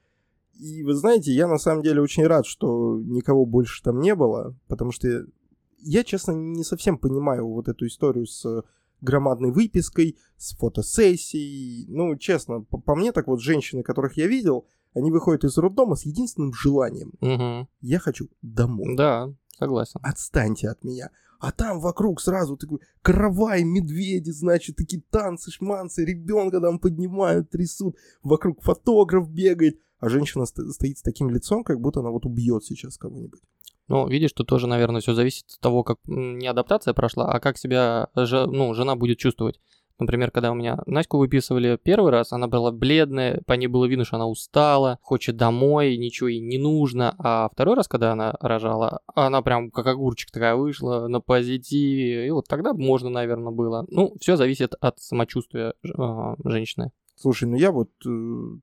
И 0.55 0.83
вы 0.83 0.95
знаете, 0.95 1.31
я 1.31 1.47
на 1.47 1.59
самом 1.59 1.83
деле 1.83 2.01
очень 2.01 2.27
рад, 2.27 2.47
что 2.47 2.99
никого 3.05 3.45
больше 3.45 3.83
там 3.83 4.01
не 4.01 4.15
было, 4.15 4.57
потому 4.67 4.93
что 4.93 5.27
я, 5.79 6.05
честно, 6.05 6.33
не 6.33 6.65
совсем 6.65 6.97
понимаю 6.97 7.47
вот 7.47 7.69
эту 7.69 7.87
историю 7.87 8.25
с 8.25 8.65
громадной 9.03 9.51
выпиской, 9.51 10.17
с 10.39 10.57
фотосессией. 10.57 11.87
Ну, 11.89 12.17
честно, 12.17 12.63
по, 12.63 12.79
по 12.79 12.95
мне 12.95 13.13
так 13.13 13.27
вот 13.27 13.41
женщины, 13.41 13.83
которых 13.83 14.17
я 14.17 14.27
видел, 14.27 14.67
Они 14.95 15.11
выходят 15.11 15.45
из 15.45 15.57
роддома 15.57 15.97
с 15.97 16.05
единственным 16.05 16.53
желанием. 16.53 17.13
Мгм. 17.21 17.67
Я 17.81 17.99
хочу 17.99 18.29
домой. 18.43 18.95
Да, 18.97 19.33
согласен. 19.59 20.01
Отстаньте 20.03 20.69
от 20.69 20.85
меня. 20.85 21.09
А 21.41 21.51
там 21.51 21.81
вокруг 21.81 22.21
сразу 22.21 22.57
такой 22.57 22.79
каравай, 23.01 23.65
медведи, 23.65 24.31
значит, 24.31 24.77
такие 24.77 25.03
танцы, 25.11 25.51
шманцы, 25.51 26.05
ребенка 26.05 26.61
там 26.61 26.79
поднимают, 26.79 27.51
трясут. 27.51 27.97
Вокруг 28.23 28.63
фотограф 28.63 29.29
бегает. 29.31 29.79
А 29.99 30.09
женщина 30.09 30.45
ст- 30.45 30.71
стоит 30.73 30.99
с 30.99 31.03
таким 31.03 31.31
лицом, 31.31 31.65
как 31.65 31.81
будто 31.81 32.01
она 32.01 32.11
вот 32.11 32.27
убьет 32.27 32.65
сейчас 32.65 32.99
кого-нибудь. 32.99 33.41
Ну, 33.89 34.07
видишь, 34.09 34.33
тут 34.33 34.47
тоже, 34.47 34.67
наверное, 34.67 35.01
все 35.01 35.15
зависит 35.15 35.45
от 35.55 35.61
того, 35.61 35.83
как 35.83 35.99
не 36.07 36.47
адаптация 36.47 36.95
прошла, 36.95 37.31
а 37.31 37.41
как 37.41 37.59
себя 37.59 38.09
ну, 38.15 38.75
жена 38.75 38.97
будет 38.97 39.19
чувствовать. 39.19 39.61
Например, 39.99 40.31
когда 40.31 40.51
у 40.51 40.55
меня 40.55 40.79
Наську 40.87 41.19
выписывали 41.19 41.79
первый 41.81 42.11
раз, 42.11 42.33
она 42.33 42.49
была 42.49 42.73
бледная, 42.73 43.41
по 43.47 43.53
ней 43.53 43.69
было 43.69 43.85
видно, 43.85 44.05
что 44.05 44.17
она 44.17 44.27
устала, 44.27 44.99
хочет 45.01 45.37
домой, 45.37 45.97
ничего 45.97 46.29
ей 46.29 46.41
не 46.41 46.59
нужно. 46.59 47.15
А 47.19 47.49
второй 47.53 47.77
раз, 47.77 47.87
когда 47.87 48.13
она 48.13 48.35
рожала, 48.41 49.01
она 49.15 49.43
прям 49.43 49.71
как 49.71 49.87
огурчик 49.87 50.31
такая 50.33 50.57
вышла 50.57 51.07
на 51.07 51.21
позитиве. 51.21 52.27
И 52.27 52.31
вот 52.31 52.49
тогда 52.49 52.73
можно, 52.73 53.11
наверное, 53.11 53.53
было. 53.53 53.87
Ну, 53.91 54.17
все 54.21 54.37
зависит 54.37 54.75
от 54.81 54.99
самочувствия 54.99 55.75
а, 55.97 56.35
женщины. 56.45 56.91
Слушай, 57.15 57.49
ну 57.49 57.57
я 57.57 57.71
вот 57.71 57.91
э, 58.05 58.11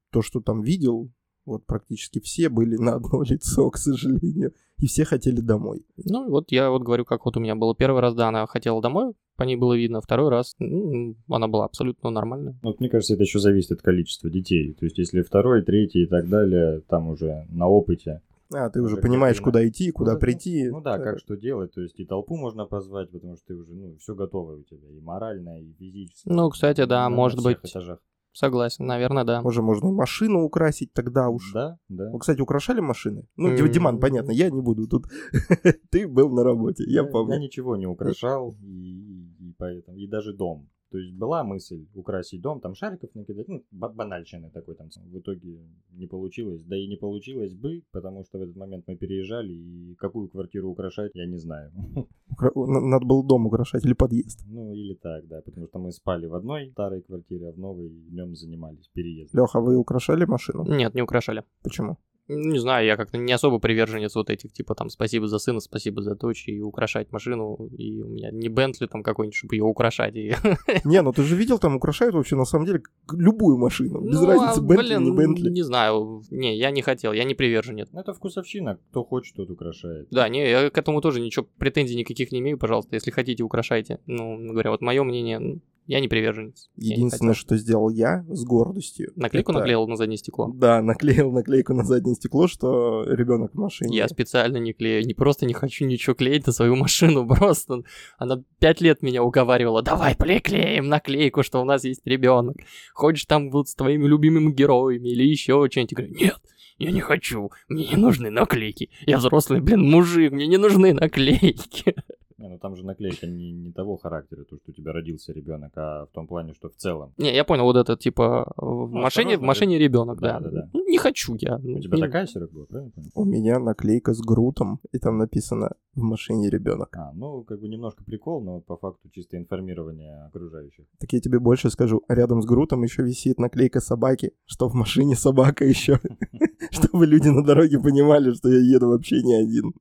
то, 0.09 0.21
что 0.21 0.41
там 0.41 0.61
видел, 0.61 1.09
вот 1.45 1.65
практически 1.65 2.19
все 2.19 2.49
были 2.49 2.75
на 2.77 2.95
одно 2.95 3.23
лицо, 3.27 3.69
к 3.69 3.77
сожалению, 3.77 4.53
и 4.77 4.87
все 4.87 5.05
хотели 5.05 5.41
домой. 5.41 5.85
Ну, 6.05 6.29
вот 6.29 6.51
я 6.51 6.69
вот 6.69 6.83
говорю, 6.83 7.05
как 7.05 7.25
вот 7.25 7.37
у 7.37 7.39
меня 7.39 7.55
было. 7.55 7.75
Первый 7.75 8.01
раз, 8.01 8.13
да, 8.15 8.27
она 8.29 8.45
хотела 8.47 8.81
домой, 8.81 9.13
по 9.35 9.43
ней 9.43 9.55
было 9.55 9.73
видно. 9.77 10.01
Второй 10.01 10.29
раз, 10.29 10.55
ну, 10.59 11.15
она 11.29 11.47
была 11.47 11.65
абсолютно 11.65 12.09
нормальная. 12.09 12.53
Ну, 12.61 12.69
Вот 12.69 12.79
мне 12.79 12.89
кажется, 12.89 13.13
это 13.13 13.23
еще 13.23 13.39
зависит 13.39 13.71
от 13.71 13.81
количества 13.81 14.29
детей. 14.29 14.73
То 14.73 14.85
есть, 14.85 14.97
если 14.97 15.21
второй, 15.21 15.63
третий 15.63 16.03
и 16.03 16.07
так 16.07 16.27
далее, 16.29 16.81
там 16.87 17.09
уже 17.09 17.45
на 17.49 17.67
опыте. 17.67 18.21
А, 18.51 18.67
ты 18.71 18.81
уже 18.81 18.97
понимаешь, 18.97 19.39
куда 19.39 19.67
идти, 19.67 19.91
куда 19.91 20.13
Ну, 20.13 20.19
прийти. 20.19 20.69
Ну 20.69 20.81
да, 20.81 20.95
Так. 20.97 21.03
как 21.03 21.19
что 21.19 21.35
делать. 21.37 21.71
То 21.73 21.81
есть, 21.81 21.99
и 21.99 22.05
толпу 22.05 22.35
можно 22.35 22.65
позвать, 22.65 23.11
потому 23.11 23.35
что 23.35 23.45
ты 23.47 23.53
уже, 23.55 23.73
ну, 23.75 23.95
все 23.99 24.15
готово 24.15 24.55
у 24.57 24.63
тебя. 24.63 24.89
И 24.89 24.99
морально, 25.01 25.61
и 25.61 25.71
физически. 25.73 26.27
Ну, 26.27 26.49
кстати, 26.49 26.83
да, 26.85 27.07
на 27.07 27.15
может 27.15 27.39
всех 27.39 27.61
быть. 27.61 27.69
этажах. 27.71 27.99
Согласен, 28.39 28.85
наверное, 28.85 29.25
да. 29.25 29.41
Уже 29.41 29.61
можно 29.61 29.89
и 29.89 29.91
машину 29.91 30.43
украсить 30.43 30.93
тогда 30.93 31.27
уж. 31.27 31.51
Да, 31.53 31.77
да. 31.89 32.09
Вы, 32.09 32.19
кстати, 32.19 32.39
украшали 32.39 32.79
машины? 32.79 33.27
Ну. 33.35 33.53
Ди- 33.53 33.67
Диман, 33.67 33.99
понятно, 33.99 34.31
я 34.31 34.49
не 34.49 34.61
буду 34.61 34.87
тут. 34.87 35.07
Ты 35.91 36.07
был 36.07 36.29
на 36.29 36.43
работе, 36.43 36.85
я 36.87 37.03
помню. 37.03 37.33
Я 37.33 37.39
ничего 37.41 37.75
не 37.75 37.85
украшал, 37.85 38.55
и, 38.63 39.49
и 39.49 39.53
поэтому, 39.57 39.97
и 39.97 40.07
даже 40.07 40.33
дом. 40.33 40.69
То 40.91 40.97
есть 40.97 41.13
была 41.13 41.43
мысль 41.43 41.85
украсить 41.93 42.41
дом, 42.41 42.59
там 42.61 42.73
шариков 42.73 43.09
накидать, 43.13 43.47
ну, 43.47 43.63
ба- 43.71 43.89
банальщины 43.89 44.49
такой 44.49 44.75
там. 44.75 44.89
В 44.89 45.19
итоге 45.19 45.59
не 45.91 46.07
получилось, 46.07 46.63
да 46.63 46.75
и 46.75 46.87
не 46.87 46.95
получилось 46.97 47.53
бы, 47.53 47.83
потому 47.91 48.23
что 48.23 48.39
в 48.39 48.41
этот 48.41 48.55
момент 48.55 48.85
мы 48.87 48.95
переезжали, 48.97 49.53
и 49.53 49.95
какую 49.95 50.29
квартиру 50.29 50.69
украшать, 50.69 51.11
я 51.13 51.27
не 51.27 51.37
знаю. 51.37 51.71
Надо 52.55 53.05
было 53.05 53.23
дом 53.23 53.45
украшать 53.45 53.85
или 53.85 53.93
подъезд. 53.93 54.45
Ну, 54.47 54.73
или 54.73 54.95
так, 54.95 55.27
да, 55.27 55.41
потому 55.41 55.67
что 55.67 55.79
мы 55.79 55.91
спали 55.91 56.25
в 56.27 56.33
одной 56.33 56.71
старой 56.71 57.01
квартире, 57.01 57.49
а 57.49 57.51
в 57.51 57.57
новой 57.59 57.89
днем 57.89 58.35
занимались 58.35 58.87
переездом. 58.93 59.41
Леха, 59.41 59.59
вы 59.59 59.77
украшали 59.77 60.25
машину? 60.25 60.63
Нет, 60.63 60.95
не 60.95 61.01
украшали. 61.03 61.43
Почему? 61.63 61.97
Не 62.29 62.59
знаю, 62.59 62.85
я 62.85 62.95
как-то 62.95 63.17
не 63.17 63.33
особо 63.33 63.57
приверженец 63.57 64.13
вот 64.15 64.29
этих, 64.29 64.53
типа 64.53 64.75
там 64.75 64.89
спасибо 64.89 65.27
за 65.27 65.39
сына, 65.39 65.59
спасибо 65.59 66.01
за 66.03 66.15
дочь, 66.15 66.47
и 66.47 66.61
украшать 66.61 67.11
машину, 67.11 67.55
и 67.75 68.01
у 68.03 68.07
меня 68.07 68.29
не 68.31 68.49
Бентли 68.49 68.85
там 68.85 69.01
какой-нибудь, 69.01 69.35
чтобы 69.35 69.55
ее 69.55 69.63
украшать. 69.63 70.15
И... 70.15 70.35
Не, 70.85 71.01
ну 71.01 71.11
ты 71.11 71.23
же 71.23 71.35
видел, 71.35 71.57
там 71.57 71.75
украшают 71.75 72.13
вообще 72.13 72.35
на 72.35 72.45
самом 72.45 72.67
деле 72.67 72.83
любую 73.11 73.57
машину. 73.57 74.01
Без 74.01 74.21
Ну, 74.21 74.27
разницы, 74.27 74.59
а, 74.59 74.61
Бентли, 74.61 74.87
блин, 74.87 75.03
не 75.03 75.11
Бентли. 75.11 75.49
Не 75.49 75.63
знаю, 75.63 76.21
не, 76.29 76.55
я 76.55 76.69
не 76.69 76.83
хотел, 76.83 77.13
я 77.13 77.23
не 77.23 77.33
приверженец. 77.33 77.89
Ну, 77.91 77.99
это 77.99 78.13
вкусовщина, 78.13 78.77
кто 78.91 79.03
хочет, 79.03 79.35
тот 79.35 79.49
украшает. 79.49 80.07
Да, 80.11 80.29
не, 80.29 80.47
я 80.47 80.69
к 80.69 80.77
этому 80.77 81.01
тоже 81.01 81.21
ничего, 81.21 81.47
претензий 81.57 81.95
никаких 81.95 82.31
не 82.31 82.39
имею, 82.39 82.59
пожалуйста, 82.59 82.95
если 82.95 83.09
хотите, 83.09 83.43
украшайте. 83.43 83.99
Ну, 84.05 84.51
говоря, 84.51 84.69
вот 84.69 84.81
мое 84.81 85.03
мнение, 85.03 85.59
я 85.89 85.99
не 86.01 86.07
приверженец. 86.07 86.69
Не 86.77 86.91
Единственное, 86.91 87.33
хотел. 87.33 87.41
что 87.47 87.57
сделал 87.57 87.89
я 87.89 88.23
с 88.29 88.45
гордостью. 88.45 89.11
Наклейку 89.15 89.51
это- 89.51 89.59
наклеил 89.61 89.87
на 89.87 89.95
заднее 89.95 90.17
стекло. 90.17 90.51
Да, 90.53 90.83
наклеил 90.83 91.31
наклейку 91.31 91.73
на 91.73 91.83
заднее 91.83 92.13
стекло, 92.15 92.47
что 92.47 93.03
ребенок 93.05 93.53
в 93.53 93.57
машине. 93.57 93.97
Я 93.97 94.07
специально 94.07 94.57
не 94.57 94.73
клею, 94.73 95.03
не 95.03 95.15
просто 95.15 95.47
не 95.47 95.53
хочу 95.53 95.85
ничего 95.85 96.13
клеить 96.13 96.45
на 96.45 96.53
свою 96.53 96.75
машину, 96.75 97.27
просто 97.27 97.81
она 98.19 98.43
пять 98.59 98.81
лет 98.81 99.01
меня 99.01 99.23
уговаривала, 99.23 99.81
давай 99.81 100.15
приклеим 100.15 100.87
наклейку, 100.89 101.41
что 101.41 101.59
у 101.59 101.65
нас 101.65 101.83
есть 101.83 102.01
ребенок. 102.05 102.57
Хочешь 102.93 103.25
там 103.25 103.49
вот 103.49 103.67
с 103.67 103.73
твоими 103.73 104.05
любимыми 104.05 104.51
героями 104.51 105.09
или 105.09 105.23
еще 105.23 105.67
что-нибудь. 105.71 105.91
Я 105.91 105.97
говорю, 105.97 106.13
нет, 106.19 106.37
я 106.77 106.91
не 106.91 107.01
хочу, 107.01 107.49
мне 107.67 107.87
не 107.87 107.95
нужны 107.95 108.29
наклейки. 108.29 108.91
Я 109.07 109.17
взрослый, 109.17 109.59
блин, 109.59 109.81
мужик, 109.89 110.31
мне 110.33 110.45
не 110.45 110.57
нужны 110.57 110.93
наклейки. 110.93 111.95
Не, 112.39 112.47
ну 112.47 112.57
там 112.57 112.75
же 112.77 112.85
наклейка 112.85 113.27
не, 113.27 113.51
не 113.51 113.71
того 113.73 113.97
характера, 113.97 114.45
то, 114.45 114.55
что 114.55 114.71
у 114.71 114.73
тебя 114.73 114.93
родился 114.93 115.33
ребенок, 115.33 115.73
а 115.75 116.05
в 116.05 116.11
том 116.13 116.25
плане, 116.25 116.53
что 116.53 116.69
в 116.69 116.75
целом. 116.75 117.13
Не, 117.17 117.35
я 117.35 117.43
понял, 117.43 117.65
вот 117.65 117.75
это 117.75 117.97
типа 117.97 118.53
в 118.55 118.89
машине, 118.91 119.37
в 119.37 119.41
машине 119.41 119.77
ребенок, 119.77 120.21
да. 120.21 120.39
Да, 120.39 120.49
да, 120.49 120.49
да. 120.51 120.69
Ну, 120.71 120.87
Не 120.87 120.97
хочу 120.97 121.35
я. 121.35 121.57
У 121.57 121.79
тебя 121.81 121.97
Не- 121.97 122.01
такая 122.03 122.27
серых 122.27 122.51
была, 122.53 122.65
правильно? 122.65 122.91
У 123.13 123.25
меня 123.25 123.59
наклейка 123.59 124.13
с 124.13 124.21
Грутом, 124.21 124.79
и 124.93 124.99
там 124.99 125.17
написано 125.17 125.71
«В 125.95 126.01
машине 126.01 126.49
ребенок». 126.49 126.95
А, 126.95 127.11
ну, 127.13 127.43
как 127.43 127.59
бы 127.59 127.67
немножко 127.67 128.05
прикол, 128.05 128.41
но 128.41 128.61
по 128.61 128.77
факту 128.77 129.09
чисто 129.09 129.37
информирование 129.37 130.25
окружающих. 130.27 130.85
Так 130.97 131.11
я 131.11 131.19
тебе 131.19 131.39
больше 131.39 131.69
скажу, 131.69 132.03
рядом 132.07 132.41
с 132.41 132.45
Грутом 132.45 132.83
еще 132.83 133.03
висит 133.03 133.37
наклейка 133.37 133.81
собаки, 133.81 134.31
что 134.45 134.69
в 134.69 134.73
машине 134.75 135.15
собака 135.15 135.65
еще. 135.65 135.99
Чтобы 136.71 137.05
люди 137.05 137.27
на 137.27 137.43
дороге 137.43 137.79
понимали, 137.79 138.31
что 138.31 138.47
я 138.49 138.59
еду 138.59 138.87
вообще 138.89 139.21
не 139.23 139.35
один. 139.35 139.73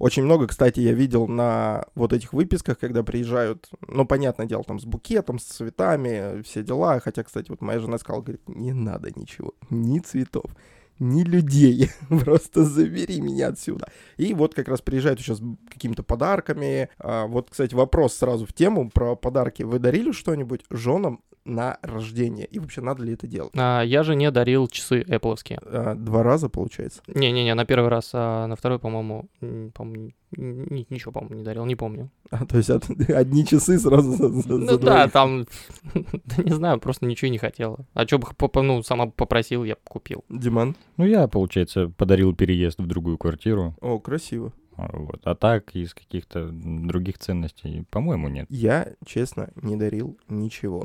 Очень 0.00 0.22
много, 0.22 0.46
кстати, 0.46 0.80
я 0.80 0.94
видел 0.94 1.28
на 1.28 1.84
вот 1.94 2.14
этих 2.14 2.32
выписках, 2.32 2.78
когда 2.78 3.02
приезжают, 3.02 3.68
ну, 3.86 4.06
понятное 4.06 4.46
дело, 4.46 4.64
там 4.64 4.80
с 4.80 4.86
букетом, 4.86 5.38
с 5.38 5.44
цветами, 5.44 6.40
все 6.40 6.62
дела. 6.62 7.00
Хотя, 7.00 7.22
кстати, 7.22 7.50
вот 7.50 7.60
моя 7.60 7.80
жена 7.80 7.98
сказала, 7.98 8.22
говорит, 8.22 8.40
не 8.48 8.72
надо 8.72 9.10
ничего, 9.14 9.52
ни 9.68 9.98
цветов, 9.98 10.56
ни 10.98 11.22
людей, 11.22 11.90
просто 12.08 12.64
забери 12.64 13.20
меня 13.20 13.48
отсюда. 13.48 13.88
И 14.16 14.32
вот 14.32 14.54
как 14.54 14.68
раз 14.68 14.80
приезжают 14.80 15.20
еще 15.20 15.34
с 15.34 15.42
какими-то 15.70 16.02
подарками. 16.02 16.88
А, 16.98 17.26
вот, 17.26 17.50
кстати, 17.50 17.74
вопрос 17.74 18.14
сразу 18.14 18.46
в 18.46 18.54
тему 18.54 18.88
про 18.88 19.16
подарки. 19.16 19.64
Вы 19.64 19.80
дарили 19.80 20.12
что-нибудь 20.12 20.64
женам 20.70 21.20
на 21.44 21.78
рождение? 21.82 22.46
И 22.46 22.58
вообще, 22.58 22.80
надо 22.80 23.02
ли 23.02 23.14
это 23.14 23.26
делать? 23.26 23.52
А, 23.56 23.82
я 23.82 24.02
же 24.02 24.14
не 24.14 24.30
дарил 24.30 24.68
часы 24.68 25.02
Apple. 25.02 25.36
А, 25.66 25.94
два 25.94 26.22
раза, 26.22 26.48
получается? 26.48 27.02
Не-не-не, 27.06 27.54
на 27.54 27.64
первый 27.64 27.88
раз, 27.88 28.10
а 28.14 28.46
на 28.46 28.56
второй, 28.56 28.78
по-моему, 28.78 29.28
по-моему, 29.74 30.10
ни- 30.36 30.86
ничего, 30.90 31.12
по-моему, 31.12 31.36
не 31.36 31.42
дарил, 31.44 31.64
не 31.66 31.76
помню. 31.76 32.10
А, 32.30 32.44
то 32.46 32.56
есть 32.58 32.70
от- 32.70 32.88
одни 33.10 33.44
часы 33.46 33.78
сразу 33.78 34.12
за, 34.12 34.28
за- 34.28 34.42
за 34.42 34.56
Ну 34.58 34.78
да, 34.78 35.06
двоих. 35.08 35.12
там, 35.12 35.46
да 36.24 36.42
не 36.42 36.52
знаю, 36.52 36.78
просто 36.80 37.06
ничего 37.06 37.28
и 37.28 37.30
не 37.32 37.38
хотела. 37.38 37.86
А 37.94 38.06
что 38.06 38.18
бы, 38.18 38.28
ну, 38.62 38.82
сама 38.82 39.06
попросил, 39.06 39.64
я 39.64 39.76
купил. 39.88 40.24
Диман? 40.28 40.76
Ну, 40.96 41.04
я, 41.06 41.26
получается, 41.28 41.88
подарил 41.96 42.34
переезд 42.34 42.78
в 42.78 42.86
другую 42.86 43.18
квартиру. 43.18 43.74
О, 43.80 43.98
красиво. 43.98 44.52
А, 44.88 44.96
Вот. 44.96 45.20
А 45.24 45.34
так, 45.34 45.74
из 45.76 45.94
каких-то 45.94 46.48
других 46.52 47.18
ценностей, 47.18 47.84
по-моему, 47.90 48.28
нет. 48.28 48.46
Я, 48.48 48.94
честно, 49.04 49.50
не 49.62 49.76
дарил 49.76 50.18
ничего. 50.28 50.84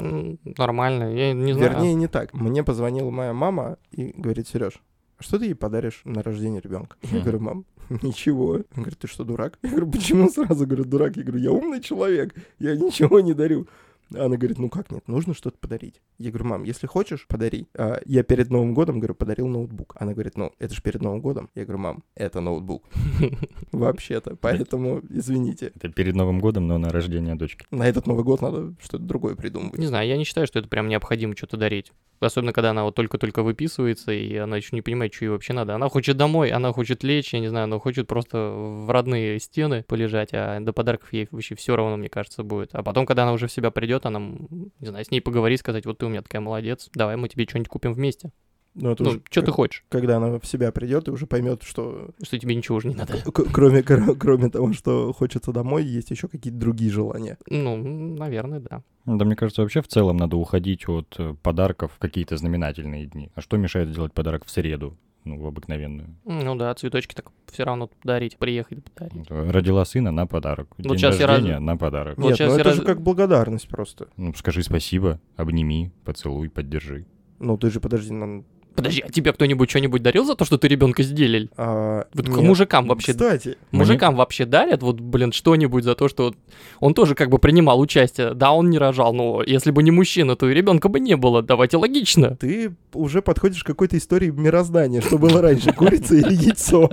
Нормально, 0.58 1.14
я 1.16 1.34
не 1.34 1.54
знаю. 1.54 1.72
Вернее, 1.72 1.94
не 1.96 2.08
так. 2.08 2.34
Мне 2.34 2.64
позвонила 2.64 3.10
моя 3.12 3.34
мама 3.34 3.78
и 3.92 4.14
говорит, 4.16 4.48
Сереж, 4.48 4.82
а 5.18 5.24
что 5.24 5.40
ты 5.40 5.46
ей 5.46 5.56
подаришь 5.56 6.02
на 6.04 6.22
рождение 6.24 6.62
ребенка? 6.62 6.98
Я 7.04 7.10
Мгм. 7.18 7.22
говорю, 7.22 7.40
мам, 7.40 7.66
ничего. 8.02 8.48
Он 8.54 8.64
говорит, 8.76 9.00
ты 9.00 9.08
что, 9.08 9.24
дурак? 9.24 9.58
Я 9.64 9.70
говорю, 9.70 9.92
почему 9.92 10.30
сразу 10.30 10.66
говорю, 10.66 10.86
дурак? 10.86 11.16
Я 11.18 11.24
говорю, 11.24 11.42
я 11.44 11.52
умный 11.52 11.82
человек, 11.82 12.36
я 12.60 12.76
ничего 12.76 13.20
не 13.22 13.34
дарю. 13.34 13.68
Она 14.16 14.38
говорит, 14.38 14.60
ну 14.60 14.70
как 14.70 14.92
нет, 14.92 15.08
нужно 15.08 15.34
что-то 15.34 15.58
подарить. 15.58 16.02
Я 16.18 16.32
говорю, 16.32 16.46
мам, 16.46 16.64
если 16.64 16.88
хочешь, 16.88 17.28
подари. 17.28 17.68
А 17.78 18.00
я 18.06 18.24
перед 18.24 18.50
Новым 18.50 18.74
годом, 18.74 19.00
говорю, 19.00 19.16
подарил 19.16 19.48
ноутбук. 19.48 19.96
Она 20.00 20.14
говорит, 20.14 20.38
ну, 20.38 20.52
это 20.60 20.74
же 20.74 20.82
перед 20.82 21.02
Новым 21.02 21.22
годом. 21.22 21.50
Я 21.56 21.64
говорю, 21.66 21.80
мам, 21.80 22.04
это 22.16 22.42
ноутбук. 22.42 22.86
Вообще-то, 23.72 24.36
поэтому 24.36 25.02
извините. 25.10 25.72
Это 25.76 25.90
перед 25.90 26.16
Новым 26.16 26.40
годом, 26.40 26.68
но 26.68 26.78
на 26.78 26.90
рождение 26.90 27.36
дочки. 27.36 27.66
На 27.72 27.88
этот 27.88 28.08
Новый 28.08 28.24
год 28.24 28.42
надо 28.42 28.74
что-то 28.82 29.04
другое 29.04 29.36
придумывать. 29.36 29.80
Не 29.80 29.88
знаю, 29.88 30.08
я 30.08 30.18
не 30.18 30.24
считаю, 30.24 30.48
что 30.48 30.60
это 30.60 30.68
прям 30.68 30.88
необходимо 30.88 31.36
что-то 31.36 31.58
дарить. 31.58 31.92
Особенно, 32.20 32.54
когда 32.54 32.72
она 32.72 32.86
вот 32.86 32.96
только-только 32.96 33.44
выписывается, 33.44 34.12
и 34.12 34.36
она 34.36 34.58
еще 34.58 34.70
не 34.72 34.82
понимает, 34.82 35.14
что 35.14 35.26
ей 35.26 35.30
вообще 35.30 35.54
надо. 35.54 35.76
Она 35.76 35.90
хочет 35.90 36.16
домой, 36.16 36.50
она 36.50 36.72
хочет 36.72 37.04
лечь, 37.04 37.34
я 37.34 37.40
не 37.40 37.50
знаю, 37.50 37.66
она 37.66 37.80
хочет 37.80 38.08
просто 38.08 38.38
в 38.38 38.90
родные 38.90 39.40
стены 39.40 39.84
полежать, 39.88 40.30
а 40.32 40.60
до 40.60 40.72
подарков 40.74 41.12
ей 41.12 41.28
вообще 41.32 41.56
все 41.56 41.76
равно, 41.76 41.98
мне 41.98 42.10
кажется, 42.10 42.44
будет. 42.44 42.70
А 42.74 42.84
потом, 42.84 43.06
когда 43.06 43.24
она 43.24 43.34
уже 43.34 43.48
в 43.48 43.52
себя 43.52 43.70
придет, 43.70 44.05
она, 44.06 44.20
м, 44.20 44.72
не 44.80 44.88
знаю, 44.88 45.04
с 45.06 45.12
ней 45.12 45.22
поговорить, 45.22 45.60
сказать, 45.60 45.86
вот 45.86 45.98
ты 45.98 46.06
у 46.06 46.10
меня 46.10 46.22
такая 46.22 46.42
молодец, 46.42 46.90
давай 46.94 47.16
мы 47.18 47.28
тебе 47.30 47.46
что-нибудь 47.48 47.70
купим 47.70 47.94
вместе. 47.94 48.32
Ну, 48.78 48.92
это 48.92 49.04
Ну, 49.04 49.10
уже 49.12 49.22
что 49.30 49.42
ты 49.42 49.52
хочешь? 49.52 49.86
Когда 49.88 50.18
она 50.18 50.38
в 50.38 50.46
себя 50.46 50.70
придет 50.74 51.08
и 51.08 51.12
уже 51.12 51.28
поймет, 51.28 51.64
что 51.64 52.10
Что 52.22 52.38
тебе 52.38 52.56
ничего 52.56 52.76
уже 52.78 52.90
не 52.90 52.96
надо. 52.96 53.14
к- 53.32 53.52
кроме, 53.54 53.80
кро- 53.80 54.16
кроме 54.18 54.50
того, 54.50 54.74
что 54.74 55.14
хочется 55.14 55.54
домой, 55.54 55.86
есть 55.86 56.12
еще 56.12 56.28
какие-то 56.28 56.60
другие 56.60 56.92
желания. 56.92 57.38
Ну, 57.50 57.78
наверное, 57.78 58.60
да. 58.60 58.84
Да, 59.06 59.24
мне 59.24 59.38
кажется, 59.38 59.62
вообще 59.62 59.82
в 59.82 59.88
целом 59.88 60.18
надо 60.18 60.36
уходить 60.36 60.90
от 60.90 61.16
э, 61.20 61.36
подарков 61.42 61.94
в 61.96 62.00
какие-то 62.00 62.36
знаменательные 62.36 63.06
дни. 63.06 63.32
А 63.36 63.40
что 63.42 63.56
мешает 63.56 63.90
сделать 63.90 64.12
подарок 64.12 64.44
в 64.46 64.50
среду? 64.50 64.98
Ну, 65.26 65.40
в 65.40 65.48
обыкновенную. 65.48 66.16
Ну 66.26 66.56
да, 66.56 66.74
цветочки 66.76 67.16
так 67.16 67.32
все 67.52 67.64
равно 67.64 67.88
подарить, 67.88 68.38
приехать 68.38 68.84
подарить. 68.84 69.28
Вот, 69.30 69.52
Родила 69.52 69.84
сына 69.84 70.12
на 70.12 70.28
подарок. 70.28 70.68
Вот 70.78 70.88
День 70.88 70.98
щас 71.00 71.20
я 71.20 71.26
раз- 71.28 71.38
рождения 71.38 71.60
на 71.60 71.76
подарок. 71.78 72.18
Вот 72.18 72.28
Нет, 72.30 72.38
щас 72.38 72.50
ну 72.52 72.56
это 72.60 72.64
раз- 72.70 72.76
же 72.76 72.84
как 72.84 73.02
благодарность 73.02 73.68
просто. 73.68 74.08
Ну, 74.18 74.34
скажи 74.36 74.62
спасибо, 74.62 75.20
обними, 75.36 75.92
поцелуй, 76.04 76.50
поддержи. 76.50 77.06
Ну, 77.40 77.58
ты 77.58 77.70
же, 77.72 77.80
подожди, 77.82 78.14
нам... 78.14 78.46
Подожди, 78.76 79.02
а 79.02 79.10
тебе 79.10 79.32
кто-нибудь 79.34 79.70
что-нибудь 79.70 80.02
дарил 80.02 80.26
за 80.26 80.36
то, 80.36 80.46
что 80.46 80.58
ты 80.58 80.68
ребенка 80.68 81.04
сделал? 81.04 81.48
а, 81.58 82.06
Вот 82.14 82.26
к 82.26 82.30
нет. 82.30 82.42
мужикам 82.42 82.88
вообще 82.88 83.14
Кстати, 83.14 83.58
Мужикам 83.72 84.16
вообще 84.16 84.46
дарят, 84.46 84.84
вот, 84.84 85.00
блин, 85.00 85.32
что-нибудь 85.32 85.84
за 85.84 85.96
то, 85.96 86.08
что 86.08 86.36
он 86.80 86.94
тоже 86.94 87.16
как 87.16 87.30
бы 87.30 87.40
принимал 87.40 87.80
участие. 87.80 88.34
Да, 88.34 88.52
он 88.52 88.70
не 88.70 88.78
рожал, 88.78 89.14
но 89.14 89.42
если 89.44 89.72
бы 89.72 89.82
не 89.84 89.92
мужчина, 89.92 90.36
то 90.36 90.50
и 90.50 90.54
ребенка 90.54 90.90
бы 90.90 91.00
не 91.00 91.16
было. 91.16 91.42
Давайте 91.42 91.78
логично. 91.78 92.36
ты 92.36 92.76
уже 92.94 93.22
подходишь 93.22 93.64
к 93.64 93.68
какой-то 93.68 93.98
истории 93.98 94.30
мироздания, 94.30 95.02
что 95.02 95.18
было 95.18 95.42
раньше, 95.42 95.72
курица 95.74 96.16
или 96.16 96.34
яйцо. 96.34 96.90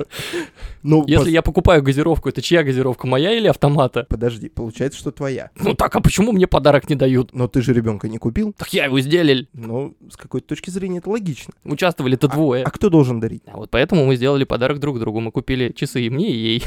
Ну, 0.82 1.04
Если 1.06 1.30
я 1.30 1.42
покупаю 1.42 1.82
газировку, 1.82 2.28
это 2.28 2.42
чья 2.42 2.64
газировка, 2.64 3.06
моя 3.06 3.32
или 3.36 3.46
автомата? 3.46 4.04
Подожди, 4.08 4.48
получается, 4.48 4.98
что 4.98 5.12
твоя. 5.12 5.50
Ну 5.56 5.74
так, 5.74 5.94
а 5.94 6.00
почему 6.00 6.32
мне 6.32 6.46
подарок 6.46 6.88
не 6.90 6.96
дают? 6.96 7.32
Но 7.32 7.46
ты 7.46 7.62
же 7.62 7.72
ребенка 7.72 8.08
не 8.08 8.18
купил. 8.18 8.52
Так 8.56 8.72
я 8.72 8.86
его 8.86 9.00
сделал. 9.00 9.46
Ну, 9.52 9.94
с 10.10 10.16
какой-то 10.16 10.48
точки 10.48 10.70
зрения 10.70 10.98
это 10.98 11.10
логично. 11.10 11.52
Участвовали-то 11.72 12.28
двое. 12.28 12.64
А 12.64 12.70
кто 12.70 12.90
должен 12.90 13.18
дарить? 13.18 13.42
А 13.46 13.56
вот 13.56 13.70
поэтому 13.70 14.04
мы 14.04 14.16
сделали 14.16 14.44
подарок 14.44 14.78
друг 14.78 14.98
другу. 15.00 15.20
Мы 15.20 15.32
купили 15.32 15.72
часы 15.72 16.02
и 16.02 16.10
мне, 16.10 16.30
и 16.30 16.36
ей. 16.36 16.64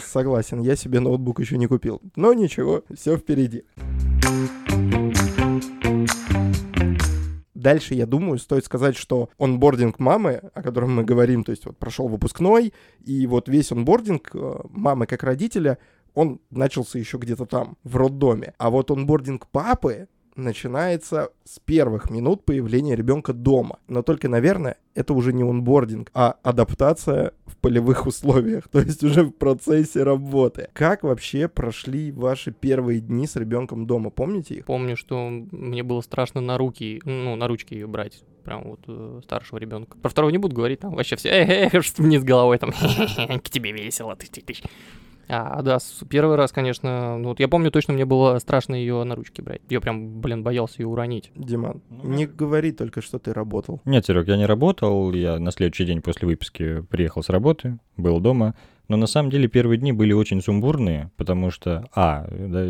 Согласен, 0.00 0.60
я 0.60 0.76
себе 0.76 1.00
ноутбук 1.00 1.40
еще 1.40 1.58
не 1.58 1.66
купил. 1.66 2.00
Но 2.14 2.32
ничего, 2.32 2.84
все 2.94 3.16
впереди. 3.16 3.64
Дальше, 7.54 7.94
я 7.94 8.06
думаю, 8.06 8.38
стоит 8.38 8.64
сказать, 8.64 8.96
что 8.96 9.30
онбординг 9.38 9.98
мамы, 10.00 10.50
о 10.52 10.62
котором 10.62 10.96
мы 10.96 11.04
говорим, 11.04 11.44
то 11.44 11.50
есть 11.50 11.64
вот 11.64 11.78
прошел 11.78 12.08
выпускной, 12.08 12.72
и 13.04 13.26
вот 13.28 13.48
весь 13.48 13.70
онбординг 13.70 14.30
э, 14.34 14.54
мамы 14.70 15.06
как 15.06 15.22
родителя, 15.22 15.78
он 16.14 16.40
начался 16.50 16.98
еще 16.98 17.18
где-то 17.18 17.46
там, 17.46 17.76
в 17.84 17.96
роддоме. 17.96 18.54
А 18.58 18.68
вот 18.70 18.90
онбординг 18.90 19.46
папы 19.46 20.08
начинается 20.36 21.30
с 21.44 21.58
первых 21.58 22.10
минут 22.10 22.44
появления 22.44 22.96
ребенка 22.96 23.32
дома. 23.32 23.78
Но 23.88 24.02
только, 24.02 24.28
наверное, 24.28 24.76
это 24.94 25.14
уже 25.14 25.32
не 25.32 25.42
онбординг, 25.42 26.10
а 26.14 26.36
адаптация 26.42 27.32
в 27.46 27.56
полевых 27.56 28.06
условиях, 28.06 28.68
то 28.68 28.80
есть 28.80 29.02
уже 29.02 29.24
в 29.24 29.32
процессе 29.32 30.02
работы. 30.02 30.68
Как 30.72 31.02
вообще 31.02 31.48
прошли 31.48 32.12
ваши 32.12 32.52
первые 32.52 33.00
дни 33.00 33.26
с 33.26 33.36
ребенком 33.36 33.86
дома? 33.86 34.10
Помните 34.10 34.56
их? 34.56 34.66
Помню, 34.66 34.96
что 34.96 35.28
мне 35.28 35.82
было 35.82 36.00
страшно 36.00 36.40
на 36.40 36.58
руки, 36.58 37.00
ну, 37.04 37.36
на 37.36 37.48
ручки 37.48 37.74
ее 37.74 37.86
брать. 37.86 38.22
Прям 38.44 38.64
вот 38.64 38.80
э, 38.88 39.20
старшего 39.22 39.58
ребенка. 39.58 39.96
Про 39.98 40.08
второго 40.08 40.32
не 40.32 40.38
буду 40.38 40.56
говорить, 40.56 40.80
там 40.80 40.94
вообще 40.96 41.14
все 41.14 41.28
эх, 41.28 41.74
эх, 41.74 41.84
вниз 41.98 42.24
головой, 42.24 42.58
там, 42.58 42.72
к 43.38 43.48
тебе 43.48 43.70
весело, 43.70 44.16
ты, 44.16 44.26
ты, 44.26 44.40
ты. 44.40 44.54
А, 45.28 45.62
да, 45.62 45.78
первый 46.08 46.36
раз, 46.36 46.52
конечно, 46.52 47.18
ну, 47.18 47.30
вот 47.30 47.40
я 47.40 47.48
помню 47.48 47.70
точно, 47.70 47.94
мне 47.94 48.04
было 48.04 48.38
страшно 48.38 48.74
ее 48.74 49.02
на 49.04 49.14
ручки 49.14 49.40
брать. 49.40 49.62
Я 49.68 49.80
прям, 49.80 50.20
блин, 50.20 50.42
боялся 50.42 50.82
ее 50.82 50.88
уронить. 50.88 51.30
Диман, 51.34 51.82
Ну, 51.90 52.08
не 52.10 52.26
говори 52.26 52.72
только, 52.72 53.00
что 53.00 53.18
ты 53.18 53.32
работал. 53.32 53.80
Нет, 53.84 54.06
Серег, 54.06 54.28
я 54.28 54.36
не 54.36 54.46
работал. 54.46 55.12
Я 55.12 55.38
на 55.38 55.50
следующий 55.52 55.84
день 55.84 56.02
после 56.02 56.26
выписки 56.26 56.82
приехал 56.90 57.22
с 57.22 57.28
работы, 57.28 57.78
был 57.96 58.20
дома. 58.20 58.54
Но 58.92 58.98
на 58.98 59.06
самом 59.06 59.30
деле 59.30 59.48
первые 59.48 59.78
дни 59.78 59.90
были 59.90 60.12
очень 60.12 60.42
сумбурные, 60.42 61.10
потому 61.16 61.50
что, 61.50 61.88
а, 61.94 62.28
да, 62.30 62.62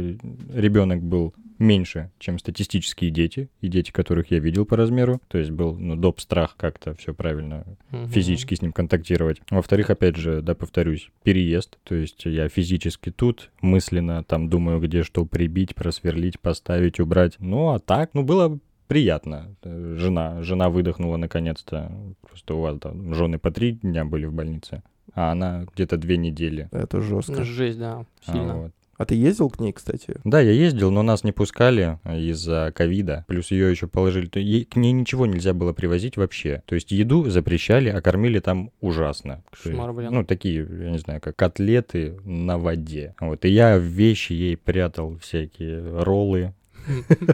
ребенок 0.54 1.02
был 1.02 1.34
меньше, 1.58 2.12
чем 2.20 2.38
статистические 2.38 3.10
дети, 3.10 3.48
и 3.60 3.66
дети, 3.66 3.90
которых 3.90 4.30
я 4.30 4.38
видел 4.38 4.64
по 4.64 4.76
размеру. 4.76 5.20
То 5.26 5.38
есть 5.38 5.50
был, 5.50 5.74
ну, 5.76 5.96
доп. 5.96 6.20
страх 6.20 6.54
как-то 6.56 6.94
все 6.94 7.12
правильно 7.12 7.64
Мгм. 7.90 8.06
физически 8.08 8.54
с 8.54 8.62
ним 8.62 8.72
контактировать. 8.72 9.40
Во-вторых, 9.50 9.90
опять 9.90 10.14
же, 10.14 10.42
да, 10.42 10.54
повторюсь, 10.54 11.10
переезд. 11.24 11.76
То 11.82 11.96
есть 11.96 12.24
я 12.24 12.48
физически 12.48 13.10
тут, 13.10 13.50
мысленно 13.60 14.22
там 14.22 14.48
думаю, 14.48 14.78
где 14.80 15.02
что 15.02 15.24
прибить, 15.26 15.74
просверлить, 15.74 16.38
поставить, 16.38 17.00
убрать. 17.00 17.34
Ну, 17.40 17.70
а 17.70 17.80
так, 17.80 18.10
ну, 18.14 18.22
было 18.22 18.60
приятно. 18.86 19.56
Э, 19.64 19.96
Жена, 19.98 20.40
жена 20.44 20.68
выдохнула 20.70 21.16
наконец-то. 21.16 21.90
Просто 22.28 22.54
у 22.54 22.60
вас 22.60 22.78
там 22.78 23.12
жены 23.12 23.40
по 23.40 23.50
три 23.50 23.72
дня 23.72 24.04
были 24.04 24.26
в 24.26 24.32
больнице, 24.34 24.82
а 25.14 25.32
она 25.32 25.66
где-то 25.74 25.96
две 25.96 26.16
недели. 26.16 26.68
Это 26.72 27.00
жестко. 27.00 27.44
Жесть, 27.44 27.78
да, 27.78 28.04
А, 28.26 28.32
сильно. 28.32 28.56
вот. 28.56 28.72
А 28.98 29.04
ты 29.04 29.16
ездил 29.16 29.50
к 29.50 29.58
ней, 29.58 29.72
кстати? 29.72 30.14
Да, 30.22 30.40
я 30.40 30.52
ездил, 30.52 30.92
но 30.92 31.02
нас 31.02 31.24
не 31.24 31.32
пускали 31.32 31.98
из-за 32.08 32.72
ковида. 32.74 33.24
Плюс 33.26 33.50
ее 33.50 33.68
еще 33.68 33.88
положили. 33.88 34.30
Ей- 34.38 34.64
к 34.64 34.76
ней 34.76 34.92
ничего 34.92 35.26
нельзя 35.26 35.54
было 35.54 35.72
привозить 35.72 36.16
вообще. 36.16 36.62
То 36.66 36.76
есть 36.76 36.92
еду 36.92 37.28
запрещали, 37.28 37.88
а 37.88 38.00
кормили 38.00 38.38
там 38.38 38.70
ужасно. 38.80 39.42
Кошмар, 39.50 39.92
блин. 39.92 40.10
Ну, 40.12 40.24
такие, 40.24 40.58
я 40.84 40.90
не 40.90 40.98
знаю, 40.98 41.20
как 41.20 41.34
котлеты 41.34 42.16
на 42.24 42.58
воде. 42.58 43.16
Вот. 43.18 43.44
И 43.44 43.48
я 43.48 43.76
вещи 43.76 44.34
ей 44.34 44.56
прятал 44.56 45.16
всякие 45.18 45.82
роллы, 46.02 46.54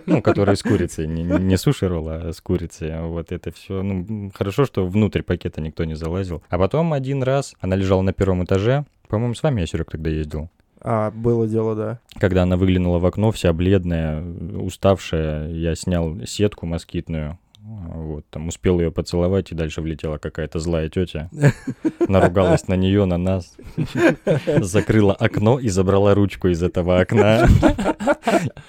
ну, 0.06 0.22
которые 0.22 0.56
с 0.56 0.62
курицей, 0.62 1.06
не, 1.06 1.22
не 1.22 1.56
суши-ролл, 1.56 2.08
а 2.08 2.32
с 2.32 2.40
курицей. 2.40 3.00
Вот 3.00 3.32
это 3.32 3.50
все. 3.52 3.82
Ну, 3.82 4.30
хорошо, 4.34 4.64
что 4.64 4.86
внутрь 4.86 5.22
пакета 5.22 5.60
никто 5.60 5.84
не 5.84 5.94
залазил. 5.94 6.42
А 6.48 6.58
потом 6.58 6.92
один 6.92 7.22
раз 7.22 7.54
она 7.60 7.76
лежала 7.76 8.02
на 8.02 8.12
первом 8.12 8.44
этаже. 8.44 8.84
По-моему, 9.08 9.34
с 9.34 9.42
вами 9.42 9.60
я, 9.60 9.66
Серег, 9.66 9.90
тогда 9.90 10.10
ездил. 10.10 10.50
А, 10.80 11.10
было 11.10 11.46
дело, 11.48 11.74
да. 11.74 11.98
Когда 12.18 12.42
она 12.42 12.56
выглянула 12.56 12.98
в 12.98 13.06
окно, 13.06 13.32
вся 13.32 13.52
бледная, 13.52 14.22
уставшая, 14.22 15.50
я 15.50 15.74
снял 15.74 16.16
сетку 16.24 16.66
москитную, 16.66 17.38
вот, 17.68 18.24
там 18.30 18.48
успел 18.48 18.80
ее 18.80 18.90
поцеловать, 18.90 19.52
и 19.52 19.54
дальше 19.54 19.82
влетела 19.82 20.18
какая-то 20.18 20.58
злая 20.58 20.88
тетя, 20.88 21.30
наругалась 22.08 22.66
на 22.66 22.74
нее, 22.74 23.04
на 23.04 23.18
нас, 23.18 23.56
закрыла 24.60 25.14
окно 25.14 25.58
и 25.58 25.68
забрала 25.68 26.14
ручку 26.14 26.48
из 26.48 26.62
этого 26.62 27.00
окна. 27.00 27.46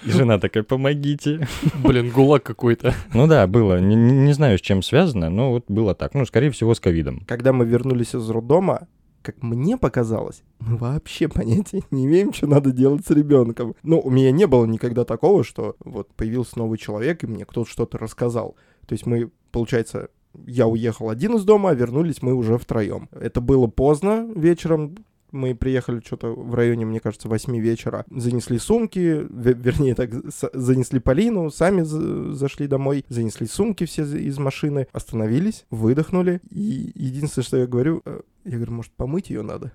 И 0.03 0.11
жена 0.11 0.39
такая, 0.39 0.63
помогите. 0.63 1.47
Блин, 1.83 2.09
гулаг 2.09 2.43
какой-то. 2.43 2.93
Ну 3.13 3.27
да, 3.27 3.45
было. 3.47 3.79
Не, 3.79 3.95
не 3.95 4.33
знаю, 4.33 4.57
с 4.57 4.61
чем 4.61 4.81
связано, 4.81 5.29
но 5.29 5.51
вот 5.51 5.65
было 5.67 5.93
так. 5.95 6.13
Ну, 6.13 6.25
скорее 6.25 6.49
всего, 6.51 6.73
с 6.73 6.79
ковидом. 6.79 7.23
Когда 7.27 7.53
мы 7.53 7.65
вернулись 7.65 8.15
из 8.15 8.29
роддома, 8.29 8.87
как 9.21 9.41
мне 9.43 9.77
показалось, 9.77 10.43
мы 10.59 10.77
вообще 10.77 11.27
понятия 11.27 11.83
не 11.91 12.05
имеем, 12.05 12.33
что 12.33 12.47
надо 12.47 12.71
делать 12.71 13.05
с 13.05 13.11
ребенком. 13.11 13.75
Ну, 13.83 13.99
у 13.99 14.09
меня 14.09 14.31
не 14.31 14.47
было 14.47 14.65
никогда 14.65 15.03
такого, 15.05 15.43
что 15.43 15.75
вот 15.83 16.09
появился 16.15 16.57
новый 16.57 16.77
человек, 16.77 17.23
и 17.23 17.27
мне 17.27 17.45
кто-то 17.45 17.69
что-то 17.69 17.97
рассказал. 17.97 18.55
То 18.89 18.93
есть 18.93 19.05
мы, 19.05 19.29
получается, 19.51 20.09
я 20.47 20.65
уехал 20.65 21.11
один 21.11 21.35
из 21.35 21.43
дома, 21.43 21.69
а 21.69 21.73
вернулись 21.75 22.23
мы 22.23 22.33
уже 22.33 22.57
втроем. 22.57 23.07
Это 23.11 23.39
было 23.39 23.67
поздно 23.67 24.27
вечером, 24.35 24.95
мы 25.31 25.53
приехали 25.53 26.01
что-то 26.03 26.29
в 26.33 26.55
районе, 26.55 26.87
мне 26.87 26.99
кажется, 26.99 27.27
8 27.29 27.55
вечера. 27.59 28.03
Занесли 28.09 28.57
сумки, 28.57 28.97
ве- 28.97 29.53
вернее, 29.53 29.93
так, 29.93 30.09
занесли 30.53 30.97
Полину, 30.99 31.51
сами 31.51 31.83
за- 31.83 32.33
зашли 32.33 32.65
домой, 32.65 33.05
занесли 33.09 33.45
сумки 33.45 33.85
все 33.85 34.01
из 34.05 34.39
машины, 34.39 34.87
остановились, 34.91 35.67
выдохнули. 35.69 36.41
И 36.49 36.91
единственное, 36.95 37.45
что 37.45 37.57
я 37.57 37.67
говорю, 37.67 38.01
э, 38.05 38.21
я 38.45 38.55
говорю, 38.55 38.73
может, 38.73 38.91
помыть 38.93 39.29
ее 39.29 39.43
надо? 39.43 39.71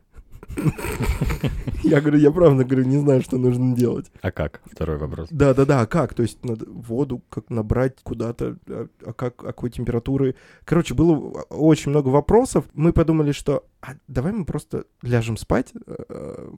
Я 1.82 2.00
говорю, 2.00 2.18
я 2.18 2.30
правда 2.30 2.64
говорю, 2.64 2.86
не 2.86 2.96
знаю, 2.96 3.20
что 3.20 3.36
нужно 3.36 3.76
делать. 3.76 4.10
А 4.22 4.30
как? 4.30 4.62
Второй 4.64 4.96
вопрос. 4.96 5.28
Да-да-да, 5.30 5.82
а 5.82 5.86
как? 5.86 6.14
То 6.14 6.22
есть 6.22 6.42
надо 6.44 6.64
воду 6.68 7.22
как 7.28 7.50
набрать 7.50 7.98
куда-то, 8.02 8.56
а, 8.68 8.88
а 9.04 9.12
как, 9.12 9.42
а 9.42 9.48
какой 9.48 9.70
температуры? 9.70 10.34
Короче, 10.64 10.94
было 10.94 11.14
очень 11.50 11.90
много 11.90 12.08
вопросов. 12.08 12.64
Мы 12.72 12.92
подумали, 12.92 13.32
что 13.32 13.64
а 13.86 13.96
давай 14.08 14.32
мы 14.32 14.46
просто 14.46 14.84
ляжем 15.02 15.36
спать 15.36 15.72
э, 15.86 16.48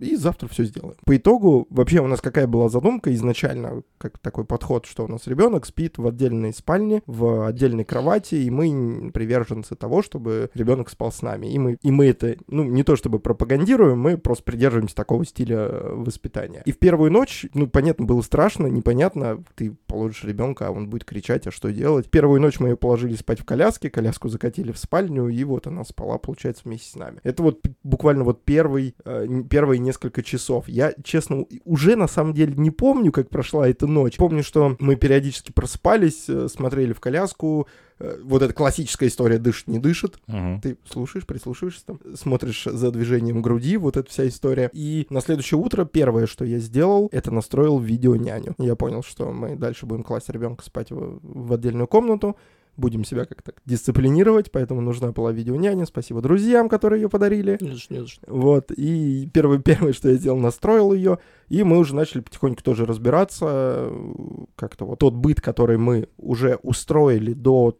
и 0.00 0.14
завтра 0.14 0.46
все 0.46 0.64
сделаем. 0.64 0.94
По 1.04 1.16
итогу, 1.16 1.66
вообще 1.70 2.00
у 2.00 2.06
нас 2.06 2.20
какая 2.20 2.46
была 2.46 2.68
задумка 2.68 3.12
изначально, 3.14 3.82
как 3.98 4.18
такой 4.18 4.44
подход, 4.44 4.86
что 4.86 5.04
у 5.04 5.08
нас 5.08 5.26
ребенок 5.26 5.66
спит 5.66 5.98
в 5.98 6.06
отдельной 6.06 6.52
спальне, 6.52 7.02
в 7.06 7.46
отдельной 7.46 7.84
кровати, 7.84 8.36
и 8.36 8.50
мы 8.50 9.10
приверженцы 9.12 9.74
того, 9.74 10.02
чтобы 10.02 10.50
ребенок 10.54 10.88
спал 10.88 11.10
с 11.10 11.22
нами. 11.22 11.48
И 11.48 11.58
мы, 11.58 11.76
и 11.82 11.90
мы 11.90 12.06
это, 12.06 12.36
ну, 12.46 12.62
не 12.62 12.84
то 12.84 12.94
чтобы 12.94 13.18
пропагандируем, 13.18 13.98
мы 13.98 14.16
просто 14.16 14.44
придерживаемся 14.44 14.94
такого 14.94 15.24
стиля 15.24 15.58
э, 15.58 15.94
воспитания. 15.94 16.62
И 16.66 16.72
в 16.72 16.78
первую 16.78 17.10
ночь, 17.10 17.46
ну, 17.52 17.66
понятно, 17.66 18.04
было 18.04 18.22
страшно, 18.22 18.68
непонятно, 18.68 19.42
ты 19.56 19.72
положишь 19.88 20.22
ребенка, 20.22 20.68
а 20.68 20.70
он 20.70 20.88
будет 20.88 21.04
кричать, 21.04 21.48
а 21.48 21.50
что 21.50 21.72
делать? 21.72 22.10
Первую 22.10 22.40
ночь 22.40 22.60
мы 22.60 22.68
ее 22.68 22.76
положили 22.76 23.16
спать 23.16 23.40
в 23.40 23.44
коляске, 23.44 23.90
коляску 23.90 24.28
закатили 24.28 24.70
в 24.70 24.78
спальню, 24.78 25.28
и 25.28 25.42
вот 25.42 25.66
она 25.66 25.82
спала, 25.82 26.18
получается, 26.18 26.62
вместе 26.64 26.75
вместе 26.76 26.90
с 26.90 26.94
нами. 26.96 27.20
Это 27.22 27.42
вот 27.42 27.60
буквально 27.82 28.24
вот 28.24 28.44
первый, 28.44 28.94
э, 29.04 29.26
первые 29.48 29.78
несколько 29.78 30.22
часов. 30.22 30.68
Я, 30.68 30.94
честно, 31.02 31.46
уже 31.64 31.96
на 31.96 32.08
самом 32.08 32.34
деле 32.34 32.54
не 32.56 32.70
помню, 32.70 33.12
как 33.12 33.30
прошла 33.30 33.68
эта 33.68 33.86
ночь. 33.86 34.16
Помню, 34.16 34.42
что 34.42 34.76
мы 34.78 34.96
периодически 34.96 35.52
просыпались, 35.52 36.28
э, 36.28 36.48
смотрели 36.48 36.92
в 36.92 37.00
коляску, 37.00 37.66
э, 37.98 38.18
вот 38.22 38.42
эта 38.42 38.52
классическая 38.52 39.08
история 39.08 39.38
«дышит, 39.38 39.68
не 39.68 39.78
дышит». 39.78 40.18
Мгм. 40.26 40.60
Ты 40.60 40.76
слушаешь, 40.88 41.26
прислушиваешься 41.26 41.86
там, 41.86 42.00
смотришь 42.14 42.64
за 42.64 42.90
движением 42.90 43.42
груди, 43.42 43.76
вот 43.76 43.96
эта 43.96 44.10
вся 44.10 44.28
история. 44.28 44.70
И 44.72 45.06
на 45.10 45.20
следующее 45.20 45.58
утро 45.58 45.84
первое, 45.84 46.26
что 46.26 46.44
я 46.44 46.58
сделал, 46.58 47.08
это 47.12 47.30
настроил 47.30 47.78
видео-няню. 47.78 48.54
Я 48.58 48.76
понял, 48.76 49.02
что 49.02 49.32
мы 49.32 49.56
дальше 49.56 49.86
будем 49.86 50.02
класть 50.02 50.28
ребенка 50.28 50.64
спать 50.64 50.90
в, 50.90 51.20
в 51.22 51.52
отдельную 51.52 51.86
комнату, 51.86 52.36
будем 52.76 53.04
себя 53.04 53.24
как-то 53.24 53.52
дисциплинировать, 53.64 54.50
поэтому 54.50 54.80
нужна 54.80 55.12
была 55.12 55.32
видео-няня. 55.32 55.86
Спасибо 55.86 56.20
друзьям, 56.20 56.68
которые 56.68 57.02
ее 57.02 57.08
подарили. 57.08 57.58
Не 57.60 57.72
за 57.72 57.78
что, 57.78 57.94
не 57.94 58.00
за 58.00 58.08
что. 58.08 58.20
Вот, 58.26 58.70
и 58.70 59.28
первое, 59.32 59.58
первое, 59.64 59.92
что 59.92 60.08
я 60.08 60.16
сделал, 60.16 60.38
настроил 60.38 60.92
ее, 60.92 61.18
и 61.48 61.62
мы 61.62 61.78
уже 61.78 61.94
начали 61.94 62.20
потихоньку 62.20 62.62
тоже 62.62 62.86
разбираться, 62.86 63.46
э, 63.48 64.44
как-то 64.56 64.84
вот 64.84 64.98
тот 64.98 65.14
быт, 65.14 65.40
который 65.40 65.78
мы 65.78 66.08
уже 66.18 66.58
устроили 66.62 67.32
до 67.32 67.76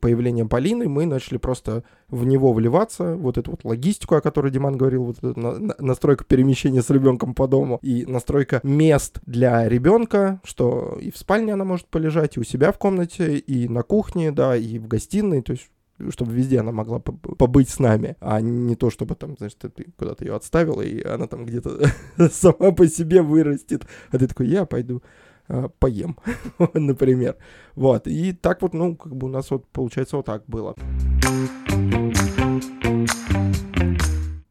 появления 0.00 0.44
Полины, 0.44 0.88
мы 0.88 1.06
начали 1.06 1.38
просто 1.38 1.82
в 2.08 2.24
него 2.24 2.52
вливаться, 2.52 3.16
вот 3.16 3.38
эту 3.38 3.52
вот 3.52 3.64
логистику, 3.64 4.14
о 4.16 4.20
которой 4.20 4.50
Диман 4.50 4.76
говорил, 4.76 5.04
вот 5.04 5.18
эту 5.18 5.38
на- 5.38 5.58
на- 5.58 5.74
настройка 5.78 6.24
перемещения 6.24 6.82
с 6.82 6.90
ребенком 6.90 7.34
по 7.34 7.48
дому 7.48 7.78
и 7.82 8.04
настройка 8.06 8.60
мест 8.62 9.20
для 9.26 9.68
ребенка, 9.68 10.40
что 10.44 10.98
и 11.00 11.10
в 11.10 11.16
спальне 11.16 11.54
она 11.54 11.64
может 11.64 11.86
полежать, 11.86 12.36
и 12.36 12.40
у 12.40 12.44
себя 12.44 12.72
в 12.72 12.78
комнате, 12.78 13.38
и 13.38 13.68
на 13.68 13.82
кухне, 13.82 14.30
да, 14.30 14.56
и 14.56 14.78
в 14.78 14.88
гостиной, 14.88 15.42
то 15.42 15.52
есть 15.52 15.68
чтобы 16.10 16.32
везде 16.32 16.58
она 16.60 16.72
могла 16.72 16.98
поб- 16.98 17.36
побыть 17.36 17.68
с 17.68 17.78
нами, 17.78 18.16
а 18.20 18.40
не 18.40 18.74
то, 18.74 18.90
чтобы 18.90 19.14
там, 19.14 19.36
знаешь, 19.36 19.54
ты, 19.54 19.70
куда-то 19.96 20.24
ее 20.24 20.34
отставила, 20.34 20.82
и 20.82 21.00
она 21.02 21.28
там 21.28 21.44
где-то 21.46 21.80
сама 22.32 22.72
по 22.72 22.88
себе 22.88 23.22
вырастет, 23.22 23.86
а 24.10 24.18
ты 24.18 24.26
такой, 24.26 24.48
я 24.48 24.64
пойду 24.64 25.02
поем, 25.78 26.16
например. 26.74 27.36
Вот, 27.74 28.06
и 28.06 28.32
так 28.32 28.62
вот, 28.62 28.74
ну, 28.74 28.96
как 28.96 29.14
бы 29.14 29.26
у 29.26 29.30
нас 29.30 29.50
вот, 29.50 29.66
получается, 29.68 30.16
вот 30.16 30.26
так 30.26 30.44
было. 30.46 30.74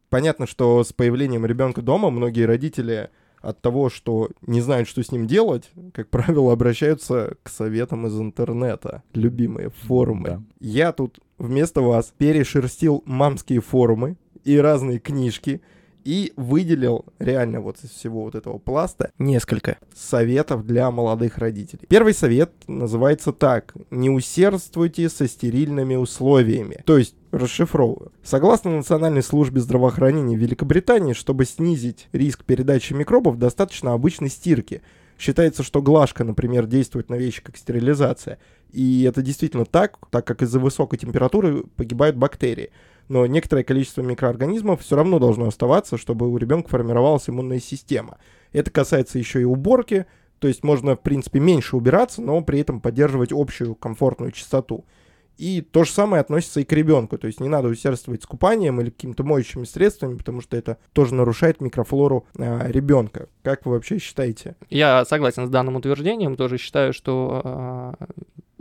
Понятно, 0.08 0.46
что 0.46 0.84
с 0.84 0.92
появлением 0.92 1.46
ребенка 1.46 1.80
дома 1.80 2.10
многие 2.10 2.44
родители 2.44 3.10
от 3.40 3.60
того, 3.60 3.90
что 3.90 4.30
не 4.42 4.60
знают, 4.60 4.88
что 4.88 5.02
с 5.02 5.10
ним 5.10 5.26
делать, 5.26 5.70
как 5.92 6.08
правило, 6.08 6.52
обращаются 6.52 7.36
к 7.42 7.48
советам 7.48 8.06
из 8.06 8.18
интернета. 8.18 9.02
Любимые 9.14 9.70
форумы. 9.70 10.28
Да. 10.28 10.42
Я 10.60 10.92
тут 10.92 11.18
вместо 11.38 11.80
вас 11.80 12.12
перешерстил 12.16 13.02
мамские 13.04 13.60
форумы 13.60 14.16
и 14.44 14.56
разные 14.58 14.98
книжки 14.98 15.60
и 16.04 16.32
выделил 16.36 17.04
реально 17.18 17.60
вот 17.60 17.78
из 17.82 17.90
всего 17.90 18.22
вот 18.24 18.34
этого 18.34 18.58
пласта 18.58 19.12
несколько 19.18 19.78
советов 19.94 20.66
для 20.66 20.90
молодых 20.90 21.38
родителей. 21.38 21.86
Первый 21.88 22.14
совет 22.14 22.52
называется 22.66 23.32
так. 23.32 23.74
Не 23.90 24.10
усердствуйте 24.10 25.08
со 25.08 25.28
стерильными 25.28 25.94
условиями. 25.94 26.82
То 26.84 26.98
есть, 26.98 27.14
расшифровываю. 27.30 28.12
Согласно 28.22 28.76
Национальной 28.76 29.22
службе 29.22 29.60
здравоохранения 29.60 30.36
Великобритании, 30.36 31.14
чтобы 31.14 31.44
снизить 31.44 32.08
риск 32.12 32.44
передачи 32.44 32.92
микробов, 32.92 33.38
достаточно 33.38 33.92
обычной 33.92 34.28
стирки. 34.28 34.82
Считается, 35.18 35.62
что 35.62 35.82
глажка, 35.82 36.24
например, 36.24 36.66
действует 36.66 37.08
на 37.08 37.14
вещи 37.14 37.42
как 37.42 37.56
стерилизация. 37.56 38.38
И 38.72 39.04
это 39.04 39.22
действительно 39.22 39.64
так, 39.64 39.98
так 40.10 40.26
как 40.26 40.42
из-за 40.42 40.58
высокой 40.58 40.98
температуры 40.98 41.64
погибают 41.76 42.16
бактерии. 42.16 42.70
Но 43.12 43.26
некоторое 43.26 43.62
количество 43.62 44.00
микроорганизмов 44.00 44.80
все 44.80 44.96
равно 44.96 45.18
должно 45.18 45.48
оставаться, 45.48 45.98
чтобы 45.98 46.30
у 46.30 46.38
ребенка 46.38 46.70
формировалась 46.70 47.28
иммунная 47.28 47.60
система. 47.60 48.16
Это 48.52 48.70
касается 48.70 49.18
еще 49.18 49.42
и 49.42 49.44
уборки, 49.44 50.06
то 50.38 50.48
есть 50.48 50.64
можно, 50.64 50.96
в 50.96 51.00
принципе, 51.00 51.38
меньше 51.38 51.76
убираться, 51.76 52.22
но 52.22 52.40
при 52.40 52.60
этом 52.60 52.80
поддерживать 52.80 53.30
общую 53.30 53.74
комфортную 53.74 54.32
чистоту. 54.32 54.86
И 55.36 55.60
то 55.60 55.84
же 55.84 55.90
самое 55.90 56.22
относится 56.22 56.60
и 56.60 56.64
к 56.64 56.72
ребенку. 56.72 57.18
То 57.18 57.26
есть 57.26 57.38
не 57.38 57.50
надо 57.50 57.68
усердствовать 57.68 58.22
с 58.22 58.26
купанием 58.26 58.80
или 58.80 58.88
какими-то 58.88 59.24
моющими 59.24 59.64
средствами, 59.64 60.16
потому 60.16 60.40
что 60.40 60.56
это 60.56 60.78
тоже 60.94 61.14
нарушает 61.14 61.60
микрофлору 61.60 62.26
а, 62.38 62.66
ребенка. 62.66 63.28
Как 63.42 63.66
вы 63.66 63.72
вообще 63.72 63.98
считаете? 63.98 64.56
Я 64.70 65.04
согласен 65.04 65.46
с 65.46 65.50
данным 65.50 65.76
утверждением, 65.76 66.36
тоже 66.36 66.56
считаю, 66.56 66.94
что 66.94 67.42
а, 67.44 67.94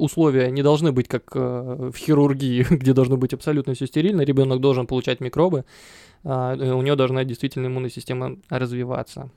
условия 0.01 0.51
не 0.51 0.63
должны 0.63 0.91
быть 0.91 1.07
как 1.07 1.35
э, 1.35 1.91
в 1.93 1.95
хирургии, 1.95 2.65
где 2.69 2.93
должно 2.93 3.17
быть 3.17 3.33
абсолютно 3.33 3.73
все 3.73 3.87
стерильно, 3.87 4.21
ребенок 4.21 4.59
должен 4.59 4.87
получать 4.87 5.19
микробы, 5.19 5.65
а, 6.23 6.55
и 6.55 6.69
у 6.69 6.81
него 6.81 6.95
должна 6.95 7.23
действительно 7.23 7.67
иммунная 7.67 7.89
система 7.89 8.37
развиваться. 8.49 9.29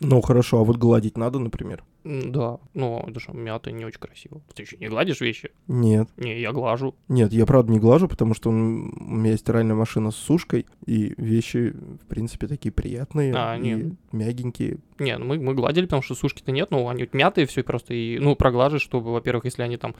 Ну 0.00 0.20
хорошо, 0.20 0.60
а 0.60 0.64
вот 0.64 0.76
гладить 0.76 1.16
надо, 1.16 1.38
например? 1.38 1.82
Да, 2.04 2.58
но 2.72 3.04
это 3.08 3.18
же 3.18 3.32
мята 3.32 3.72
не 3.72 3.84
очень 3.84 3.98
красиво. 3.98 4.40
Ты 4.54 4.62
еще 4.62 4.76
не 4.76 4.88
гладишь 4.88 5.20
вещи? 5.20 5.50
Нет. 5.66 6.08
Не, 6.16 6.40
я 6.40 6.52
глажу. 6.52 6.94
Нет, 7.08 7.32
я 7.32 7.44
правда 7.46 7.72
не 7.72 7.80
глажу, 7.80 8.06
потому 8.06 8.34
что 8.34 8.50
у 8.50 8.52
меня 8.52 9.32
есть 9.32 9.42
стиральная 9.42 9.74
машина 9.74 10.10
с 10.10 10.16
сушкой, 10.16 10.66
и 10.86 11.14
вещи, 11.16 11.74
в 12.02 12.06
принципе, 12.06 12.46
такие 12.46 12.70
приятные 12.72 13.34
А, 13.34 13.56
и 13.56 13.60
нет. 13.60 13.92
мягенькие. 14.12 14.78
Не, 14.98 15.18
ну 15.18 15.24
мы, 15.26 15.38
мы 15.38 15.54
гладили, 15.54 15.84
потому 15.84 16.02
что 16.02 16.14
сушки-то 16.14 16.52
нет, 16.52 16.70
ну 16.70 16.88
они 16.88 17.02
вот 17.02 17.14
мятые 17.14 17.46
все 17.46 17.62
просто, 17.62 17.92
и, 17.94 18.18
ну, 18.18 18.36
проглаживаешь, 18.36 18.82
чтобы, 18.82 19.12
во-первых, 19.12 19.44
если 19.46 19.62
они 19.62 19.76
там, 19.76 19.94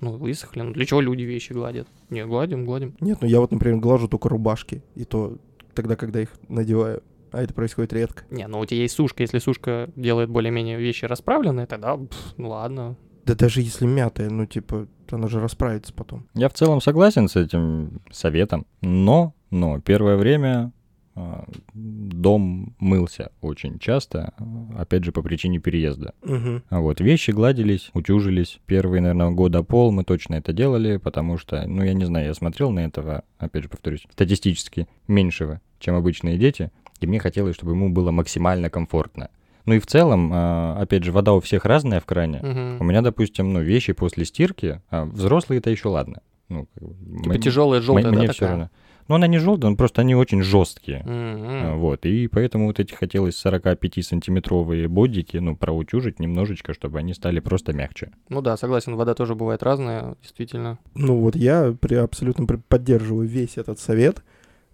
ну, 0.00 0.12
высохли, 0.12 0.62
ну, 0.62 0.72
для 0.72 0.86
чего 0.86 1.00
люди 1.00 1.22
вещи 1.22 1.52
гладят? 1.52 1.88
Не, 2.08 2.24
гладим, 2.24 2.64
гладим. 2.64 2.94
Нет, 3.00 3.18
ну 3.20 3.26
я 3.28 3.40
вот, 3.40 3.50
например, 3.50 3.80
глажу 3.80 4.08
только 4.08 4.28
рубашки, 4.28 4.82
и 4.94 5.04
то 5.04 5.36
тогда, 5.74 5.96
когда 5.96 6.20
их 6.20 6.30
надеваю. 6.48 7.02
А 7.32 7.42
это 7.42 7.54
происходит 7.54 7.92
редко. 7.92 8.24
Не, 8.30 8.46
ну 8.46 8.58
у 8.60 8.66
тебя 8.66 8.80
есть 8.80 8.94
сушка, 8.94 9.22
если 9.22 9.38
сушка 9.38 9.90
делает 9.96 10.30
более-менее 10.30 10.78
вещи 10.78 11.04
расправленные, 11.04 11.66
тогда, 11.66 11.96
пф, 11.96 12.34
ну 12.36 12.50
ладно. 12.50 12.96
Да 13.24 13.34
даже 13.34 13.60
если 13.60 13.86
мятая, 13.86 14.30
ну 14.30 14.46
типа, 14.46 14.88
она 15.10 15.28
же 15.28 15.40
расправится 15.40 15.92
потом. 15.92 16.26
Я 16.34 16.48
в 16.48 16.54
целом 16.54 16.80
согласен 16.80 17.28
с 17.28 17.36
этим 17.36 18.00
советом, 18.10 18.66
но, 18.80 19.34
но 19.50 19.80
первое 19.80 20.16
время 20.16 20.72
а, 21.14 21.44
дом 21.74 22.74
мылся 22.78 23.32
очень 23.40 23.78
часто, 23.78 24.32
опять 24.76 25.04
же 25.04 25.12
по 25.12 25.22
причине 25.22 25.58
переезда. 25.58 26.14
Угу. 26.22 26.62
А 26.68 26.80
вот 26.80 27.00
вещи 27.00 27.32
гладились, 27.32 27.90
утюжились. 27.94 28.60
Первые, 28.66 29.02
наверное, 29.02 29.30
года 29.30 29.62
пол 29.62 29.92
мы 29.92 30.04
точно 30.04 30.36
это 30.36 30.52
делали, 30.52 30.96
потому 30.98 31.36
что, 31.36 31.66
ну, 31.66 31.82
я 31.82 31.94
не 31.94 32.04
знаю, 32.04 32.26
я 32.26 32.34
смотрел 32.34 32.70
на 32.70 32.80
этого, 32.80 33.24
опять 33.38 33.64
же 33.64 33.68
повторюсь, 33.68 34.06
статистически 34.10 34.88
меньшего, 35.08 35.60
чем 35.78 35.94
обычные 35.96 36.38
дети, 36.38 36.70
и 37.00 37.06
мне 37.06 37.18
хотелось, 37.18 37.54
чтобы 37.56 37.72
ему 37.72 37.90
было 37.90 38.10
максимально 38.10 38.70
комфортно. 38.70 39.30
Ну 39.66 39.74
и 39.74 39.78
в 39.78 39.86
целом, 39.86 40.30
а, 40.32 40.78
опять 40.80 41.04
же, 41.04 41.12
вода 41.12 41.32
у 41.34 41.40
всех 41.40 41.64
разная 41.64 42.00
в 42.00 42.06
кране. 42.06 42.40
Мгм. 42.42 42.80
У 42.80 42.84
меня, 42.84 43.02
допустим, 43.02 43.52
ну, 43.52 43.60
вещи 43.60 43.92
после 43.92 44.24
стирки, 44.24 44.80
а 44.90 45.04
взрослые 45.04 45.58
это 45.58 45.70
еще 45.70 45.88
ладно. 45.88 46.22
Ну, 46.48 46.66
Типа 46.74 47.28
мы- 47.28 47.38
тяжелая 47.38 47.80
желтая, 47.80 48.10
мне 48.10 48.26
да, 48.26 48.32
все 48.32 48.40
такая? 48.40 48.50
равно. 48.50 48.70
Ну, 49.06 49.14
она 49.16 49.26
не 49.26 49.38
желтая, 49.38 49.74
просто 49.74 50.02
они 50.02 50.14
очень 50.14 50.42
жесткие. 50.42 51.00
Мгм. 51.00 51.08
А, 51.10 51.74
Вот, 51.76 52.06
и 52.06 52.26
поэтому 52.28 52.66
вот 52.66 52.80
эти 52.80 52.94
хотелось 52.94 53.34
45-сантиметровые 53.44 54.88
бодики, 54.88 55.36
ну, 55.36 55.56
проутюжить 55.56 56.20
немножечко, 56.20 56.74
чтобы 56.74 56.98
они 56.98 57.14
стали 57.14 57.40
просто 57.40 57.72
мягче. 57.72 58.10
Ну 58.28 58.40
да, 58.42 58.56
согласен, 58.56 58.96
вода 58.96 59.14
тоже 59.14 59.34
бывает 59.34 59.62
разная, 59.62 60.14
действительно. 60.22 60.78
Ну 60.94 61.16
вот 61.20 61.36
я 61.36 61.74
при, 61.80 61.94
абсолютно 61.96 62.46
поддерживаю 62.46 63.28
весь 63.28 63.56
этот 63.56 63.78
совет. 63.78 64.22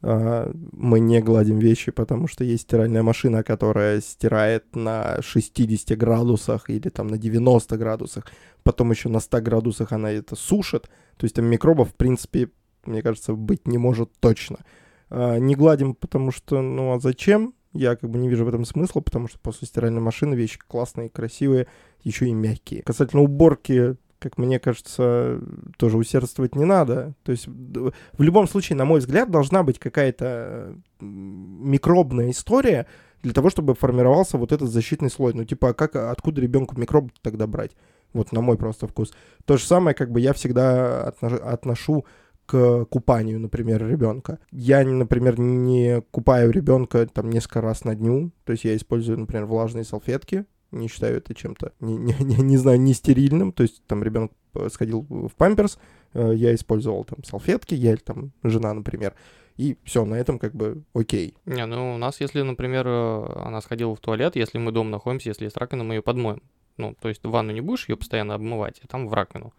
А, 0.02 0.50
Мы 0.72 1.00
не 1.00 1.20
гладим 1.20 1.58
вещи, 1.58 1.90
потому 1.90 2.28
что 2.28 2.44
есть 2.44 2.64
стиральная 2.64 3.02
машина, 3.02 3.42
которая 3.42 4.00
стирает 4.00 4.76
на 4.76 5.20
60 5.22 5.96
градусах 5.98 6.70
или 6.70 6.88
там 6.88 7.08
на 7.08 7.18
90 7.18 7.76
градусах. 7.76 8.26
Потом 8.62 8.90
еще 8.90 9.08
на 9.08 9.20
100 9.20 9.40
градусах 9.40 9.92
она 9.92 10.10
это 10.10 10.36
сушит. 10.36 10.88
То 11.16 11.24
есть 11.24 11.34
там 11.34 11.46
микробов, 11.46 11.90
в 11.90 11.94
принципе, 11.94 12.50
мне 12.84 13.02
кажется, 13.02 13.32
быть 13.34 13.66
не 13.66 13.78
может 13.78 14.10
точно. 14.20 14.58
А, 15.10 15.38
Не 15.38 15.54
гладим, 15.54 15.94
потому 15.94 16.30
что, 16.30 16.60
ну 16.62 16.92
а 16.92 17.00
зачем? 17.00 17.54
Я 17.72 17.94
как 17.94 18.08
бы 18.08 18.18
не 18.18 18.28
вижу 18.28 18.44
в 18.44 18.48
этом 18.48 18.64
смысла, 18.64 19.00
потому 19.00 19.28
что 19.28 19.38
после 19.38 19.68
стиральной 19.68 20.00
машины 20.00 20.34
вещи 20.34 20.58
классные, 20.66 21.10
красивые, 21.10 21.66
еще 22.02 22.26
и 22.26 22.32
мягкие. 22.32 22.82
Касательно 22.82 23.22
уборки, 23.22 23.96
как 24.18 24.38
мне 24.38 24.58
кажется, 24.58 25.40
тоже 25.76 25.96
усердствовать 25.96 26.54
не 26.54 26.64
надо. 26.64 27.14
То 27.22 27.32
есть 27.32 27.46
в 27.46 27.92
любом 28.22 28.48
случае, 28.48 28.76
на 28.76 28.84
мой 28.84 29.00
взгляд, 29.00 29.30
должна 29.30 29.62
быть 29.62 29.78
какая-то 29.78 30.76
микробная 31.00 32.30
история 32.30 32.86
для 33.22 33.32
того, 33.32 33.50
чтобы 33.50 33.74
формировался 33.74 34.38
вот 34.38 34.52
этот 34.52 34.70
защитный 34.70 35.10
слой. 35.10 35.34
Ну, 35.34 35.44
типа, 35.44 35.70
а 35.70 35.74
как, 35.74 35.96
откуда 35.96 36.40
ребенку 36.40 36.78
микроб 36.78 37.10
тогда 37.22 37.46
брать? 37.46 37.72
Вот 38.12 38.32
на 38.32 38.40
мой 38.40 38.56
просто 38.56 38.86
вкус. 38.86 39.12
То 39.44 39.56
же 39.56 39.64
самое, 39.64 39.94
как 39.94 40.10
бы 40.10 40.20
я 40.20 40.32
всегда 40.32 41.08
отно- 41.08 41.38
отношу 41.38 42.06
к 42.46 42.84
купанию, 42.84 43.40
например, 43.40 43.86
ребенка. 43.86 44.38
Я, 44.52 44.84
например, 44.84 45.38
не 45.38 46.02
купаю 46.12 46.50
ребенка 46.52 47.06
там 47.06 47.28
несколько 47.28 47.60
раз 47.60 47.84
на 47.84 47.94
дню. 47.94 48.30
То 48.44 48.52
есть 48.52 48.64
я 48.64 48.76
использую, 48.76 49.18
например, 49.18 49.46
влажные 49.46 49.84
салфетки. 49.84 50.46
Не 50.78 50.88
считаю 50.88 51.16
это 51.18 51.34
чем-то, 51.34 51.72
не, 51.80 51.96
не- 51.96 52.14
не- 52.20 52.42
не 52.42 52.56
знаю, 52.56 52.80
не 52.80 52.94
стерильным. 52.94 53.52
То 53.52 53.62
есть 53.62 53.82
там 53.86 54.02
ребенок 54.02 54.32
э, 54.54 54.68
сходил 54.70 55.06
в 55.08 55.30
памперс, 55.36 55.78
э, 56.14 56.32
я 56.34 56.54
использовал 56.54 57.04
там 57.04 57.22
салфетки, 57.24 57.74
я 57.74 57.90
или 57.90 57.98
там 57.98 58.32
жена, 58.42 58.74
например. 58.74 59.14
и 59.56 59.76
все, 59.84 60.04
на 60.04 60.14
этом 60.16 60.38
как 60.38 60.54
бы 60.54 60.82
окей. 60.94 61.34
Не, 61.46 61.64
ну 61.66 61.94
у 61.94 61.98
нас, 61.98 62.20
если, 62.20 62.42
например, 62.42 62.86
э, 62.86 63.24
она 63.46 63.60
сходила 63.60 63.94
в 63.94 64.00
туалет, 64.00 64.36
если 64.36 64.58
мы 64.58 64.72
дома 64.72 64.90
находимся, 64.90 65.30
если 65.30 65.44
есть 65.44 65.56
раковина, 65.56 65.84
мы 65.84 65.94
ее 65.94 66.02
подмоем. 66.02 66.42
Ну, 66.78 66.94
то 67.00 67.08
есть 67.08 67.24
ванну 67.24 67.52
не 67.52 67.62
будешь 67.62 67.88
ее 67.88 67.96
постоянно 67.96 68.34
обмывать, 68.34 68.80
а 68.84 68.86
там 68.86 69.08
в 69.08 69.14
раковину. 69.14 69.52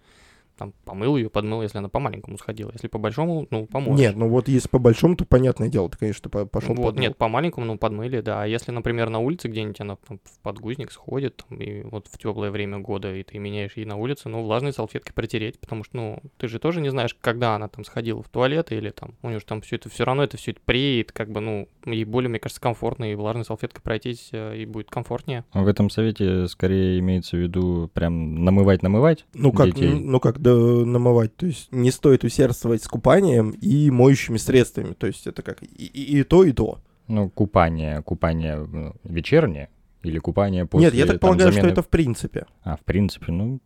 Там 0.57 0.73
помыл 0.85 1.17
ее, 1.17 1.29
подмыл, 1.29 1.61
если 1.61 1.77
она 1.77 1.89
по 1.89 1.99
маленькому 1.99 2.37
сходила. 2.37 2.71
Если 2.73 2.87
по 2.87 2.97
большому, 2.97 3.47
ну, 3.51 3.67
помоешь. 3.67 3.99
Нет, 3.99 4.15
ну 4.15 4.27
вот 4.27 4.47
если 4.47 4.67
по 4.67 4.79
большому, 4.79 5.15
то 5.15 5.25
понятное 5.25 5.69
дело, 5.69 5.89
ты, 5.89 5.97
конечно, 5.97 6.29
по- 6.29 6.45
пошел 6.45 6.73
Вот, 6.75 6.97
нет, 6.97 7.15
по 7.17 7.27
маленькому, 7.27 7.65
ну, 7.65 7.77
подмыли, 7.77 8.21
да. 8.21 8.41
А 8.43 8.45
если, 8.47 8.71
например, 8.71 9.09
на 9.09 9.19
улице 9.19 9.47
где-нибудь 9.47 9.79
она 9.81 9.97
там, 10.07 10.19
в 10.23 10.39
подгузник 10.41 10.91
сходит, 10.91 11.43
там, 11.47 11.59
и 11.61 11.83
вот 11.83 12.07
в 12.07 12.17
теплое 12.17 12.49
время 12.51 12.79
года, 12.79 13.13
и 13.13 13.23
ты 13.23 13.37
меняешь 13.37 13.73
ей 13.75 13.85
на 13.85 13.95
улице, 13.97 14.29
ну, 14.29 14.43
влажной 14.43 14.73
салфеткой 14.73 15.13
протереть, 15.13 15.59
потому 15.59 15.83
что, 15.83 15.95
ну, 15.97 16.19
ты 16.37 16.47
же 16.47 16.59
тоже 16.59 16.81
не 16.81 16.89
знаешь, 16.89 17.15
когда 17.21 17.55
она 17.55 17.67
там 17.67 17.85
сходила 17.85 18.23
в 18.23 18.29
туалет, 18.29 18.71
или 18.71 18.89
там, 18.89 19.13
у 19.21 19.29
нее 19.29 19.39
же 19.39 19.45
там 19.45 19.61
все 19.61 19.75
это, 19.75 19.89
все 19.89 20.03
равно 20.05 20.23
это 20.23 20.37
все 20.37 20.51
это 20.51 20.61
преет, 20.65 21.11
как 21.11 21.29
бы, 21.31 21.39
ну, 21.39 21.67
ей 21.85 22.03
более, 22.05 22.29
мне 22.29 22.39
кажется, 22.39 22.61
комфортно, 22.61 23.11
и 23.11 23.15
влажной 23.15 23.45
салфеткой 23.45 23.81
пройтись, 23.83 24.29
э, 24.31 24.57
и 24.57 24.65
будет 24.65 24.89
комфортнее. 24.89 25.45
А 25.51 25.61
В 25.61 25.67
этом 25.67 25.89
совете 25.89 26.47
скорее 26.47 26.99
имеется 26.99 27.37
в 27.37 27.39
виду 27.39 27.89
прям 27.93 28.43
намывать-намывать 28.43 29.25
Ну 29.33 29.51
как, 29.51 29.67
детей. 29.67 29.93
ну 29.93 30.19
как, 30.19 30.39
да, 30.39 30.46
намывать. 30.55 31.36
То 31.36 31.45
есть 31.45 31.71
не 31.71 31.91
стоит 31.91 32.23
усердствовать 32.23 32.83
с 32.83 32.88
купанием 32.88 33.51
и 33.51 33.89
моющими 33.91 34.38
средствами. 34.38 34.93
То 34.93 35.07
есть 35.07 35.27
это 35.27 35.41
как 35.41 35.62
и, 35.63 35.65
и- 35.86 36.19
и 36.19 36.23
то, 36.23 36.43
и 36.43 36.51
то. 36.51 36.79
Ну, 37.07 37.29
купание, 37.29 38.01
купание 38.03 38.93
вечернее 39.03 39.69
или 40.03 40.19
купание 40.19 40.65
после 40.65 40.88
Нет, 40.88 40.93
я 40.95 41.05
так 41.05 41.19
там, 41.19 41.29
полагаю, 41.29 41.51
что 41.51 41.62
замены- 41.62 41.71
это 41.73 41.81
в 41.81 41.88
принципе. 41.89 42.45
А, 42.63 42.75
в 42.75 42.81
принципе, 42.81 43.31
ну, 43.31 43.60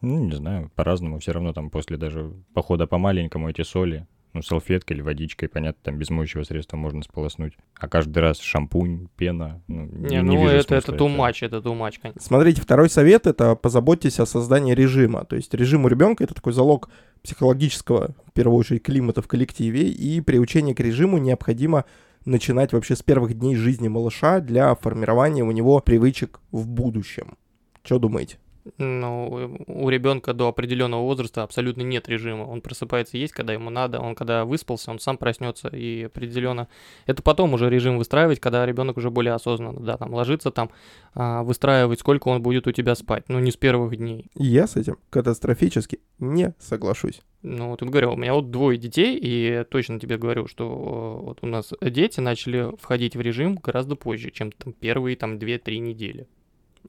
ну, 0.00 0.24
не 0.24 0.36
знаю, 0.36 0.70
по-разному. 0.74 1.18
Все 1.18 1.32
равно 1.32 1.52
там 1.52 1.70
после 1.70 1.96
даже 1.96 2.32
похода 2.54 2.86
по 2.86 2.98
маленькому 2.98 3.48
эти 3.50 3.62
соли, 3.62 4.06
ну, 4.32 4.42
салфеткой 4.42 4.96
или 4.96 5.02
водичкой, 5.02 5.48
понятно, 5.48 5.80
там 5.82 5.98
без 5.98 6.10
моющего 6.10 6.42
средства 6.42 6.76
можно 6.76 7.02
сполоснуть. 7.02 7.54
А 7.78 7.88
каждый 7.88 8.18
раз 8.18 8.38
шампунь, 8.38 9.08
пена, 9.16 9.62
ну, 9.66 9.86
Не, 9.86 10.16
не, 10.16 10.22
ну, 10.22 10.32
вижу 10.42 10.56
это, 10.56 10.74
это 10.76 10.92
much, 10.92 11.38
это 11.40 11.56
too 11.58 11.78
much, 11.78 11.94
конечно. 12.00 12.20
Смотрите, 12.20 12.60
второй 12.60 12.90
совет 12.90 13.26
это 13.26 13.54
позаботьтесь 13.54 14.20
о 14.20 14.26
создании 14.26 14.74
режима. 14.74 15.24
То 15.24 15.36
есть 15.36 15.52
режим 15.54 15.84
у 15.84 15.88
ребенка 15.88 16.24
это 16.24 16.34
такой 16.34 16.52
залог 16.52 16.90
психологического, 17.22 18.14
в 18.26 18.32
первую 18.32 18.58
очередь, 18.58 18.82
климата 18.82 19.22
в 19.22 19.28
коллективе. 19.28 19.88
И 19.88 20.20
приучение 20.20 20.74
к 20.74 20.80
режиму 20.80 21.18
необходимо 21.18 21.84
начинать 22.24 22.72
вообще 22.72 22.94
с 22.96 23.02
первых 23.02 23.38
дней 23.38 23.56
жизни 23.56 23.88
малыша 23.88 24.40
для 24.40 24.74
формирования 24.74 25.44
у 25.44 25.52
него 25.52 25.80
привычек 25.80 26.40
в 26.50 26.66
будущем. 26.66 27.36
Что 27.82 27.98
думаете? 27.98 28.38
Ну, 28.78 29.64
у 29.66 29.88
ребенка 29.88 30.32
до 30.32 30.48
определенного 30.48 31.02
возраста 31.02 31.42
абсолютно 31.42 31.82
нет 31.82 32.08
режима. 32.08 32.42
Он 32.42 32.60
просыпается 32.60 33.16
есть, 33.16 33.32
когда 33.32 33.52
ему 33.52 33.70
надо. 33.70 34.00
Он 34.00 34.14
когда 34.14 34.44
выспался, 34.44 34.90
он 34.90 34.98
сам 34.98 35.18
проснется 35.18 35.68
и 35.68 36.04
определенно. 36.04 36.68
Это 37.06 37.22
потом 37.22 37.54
уже 37.54 37.70
режим 37.70 37.98
выстраивать, 37.98 38.40
когда 38.40 38.66
ребенок 38.66 38.96
уже 38.96 39.10
более 39.10 39.34
осознанно, 39.34 39.80
да, 39.80 39.96
там 39.96 40.12
ложится, 40.14 40.50
там 40.50 40.70
а, 41.14 41.42
выстраивать, 41.42 42.00
сколько 42.00 42.28
он 42.28 42.42
будет 42.42 42.66
у 42.66 42.72
тебя 42.72 42.94
спать. 42.94 43.24
Ну, 43.28 43.38
не 43.38 43.50
с 43.50 43.56
первых 43.56 43.96
дней. 43.96 44.26
Я 44.34 44.66
с 44.66 44.76
этим 44.76 44.98
катастрофически 45.10 46.00
не 46.18 46.54
соглашусь. 46.58 47.20
Ну, 47.42 47.68
вот 47.70 47.82
я 47.82 47.88
говорю, 47.88 48.12
у 48.12 48.16
меня 48.16 48.34
вот 48.34 48.50
двое 48.50 48.76
детей, 48.76 49.18
и 49.22 49.64
точно 49.70 50.00
тебе 50.00 50.18
говорю, 50.18 50.48
что 50.48 50.64
э, 50.64 51.24
вот 51.26 51.38
у 51.42 51.46
нас 51.46 51.72
дети 51.80 52.18
начали 52.18 52.76
входить 52.80 53.14
в 53.14 53.20
режим 53.20 53.54
гораздо 53.54 53.94
позже, 53.94 54.30
чем 54.30 54.50
там 54.50 54.72
первые 54.72 55.16
там 55.16 55.36
2-3 55.36 55.78
недели. 55.78 56.26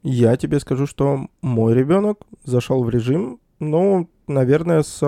Я 0.03 0.35
тебе 0.37 0.59
скажу, 0.59 0.85
что 0.85 1.27
мой 1.41 1.73
ребенок 1.73 2.19
зашел 2.43 2.83
в 2.83 2.89
режим, 2.89 3.39
ну, 3.59 4.09
наверное, 4.27 4.83
с 4.83 5.01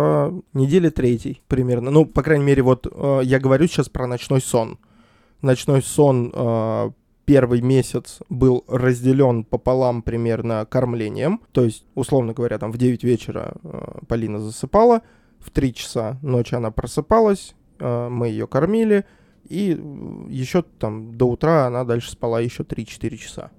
недели 0.54 0.90
третьей 0.90 1.42
примерно. 1.48 1.92
Ну, 1.92 2.06
по 2.06 2.24
крайней 2.24 2.46
мере, 2.46 2.64
вот 2.64 2.88
э, 2.92 3.22
я 3.24 3.40
говорю 3.40 3.68
сейчас 3.68 3.90
про 3.90 4.08
ночной 4.08 4.42
сон. 4.42 4.80
Ночной 5.42 5.82
сон 5.82 6.32
э, 6.34 6.92
первый 7.26 7.62
месяц 7.62 8.20
был 8.30 8.66
разделен 8.68 9.44
пополам 9.44 10.02
примерно 10.02 10.66
кормлением. 10.66 11.42
То 11.52 11.64
есть, 11.64 11.86
условно 11.94 12.34
говоря, 12.34 12.58
там 12.58 12.72
в 12.72 12.78
9 12.78 13.04
вечера 13.04 13.54
э, 13.64 14.00
Полина 14.08 14.40
засыпала, 14.40 15.04
в 15.40 15.52
3 15.52 15.74
часа 15.74 16.18
ночи 16.24 16.56
она 16.56 16.72
просыпалась, 16.72 17.54
э, 17.80 18.10
мы 18.10 18.30
ее 18.30 18.48
кормили, 18.48 19.06
и 19.48 19.80
еще 20.28 20.64
там 20.64 21.16
до 21.16 21.30
утра 21.30 21.68
она 21.68 21.84
дальше 21.84 22.12
спала 22.12 22.40
еще 22.40 22.64
3-4 22.64 23.18
часа. 23.18 23.52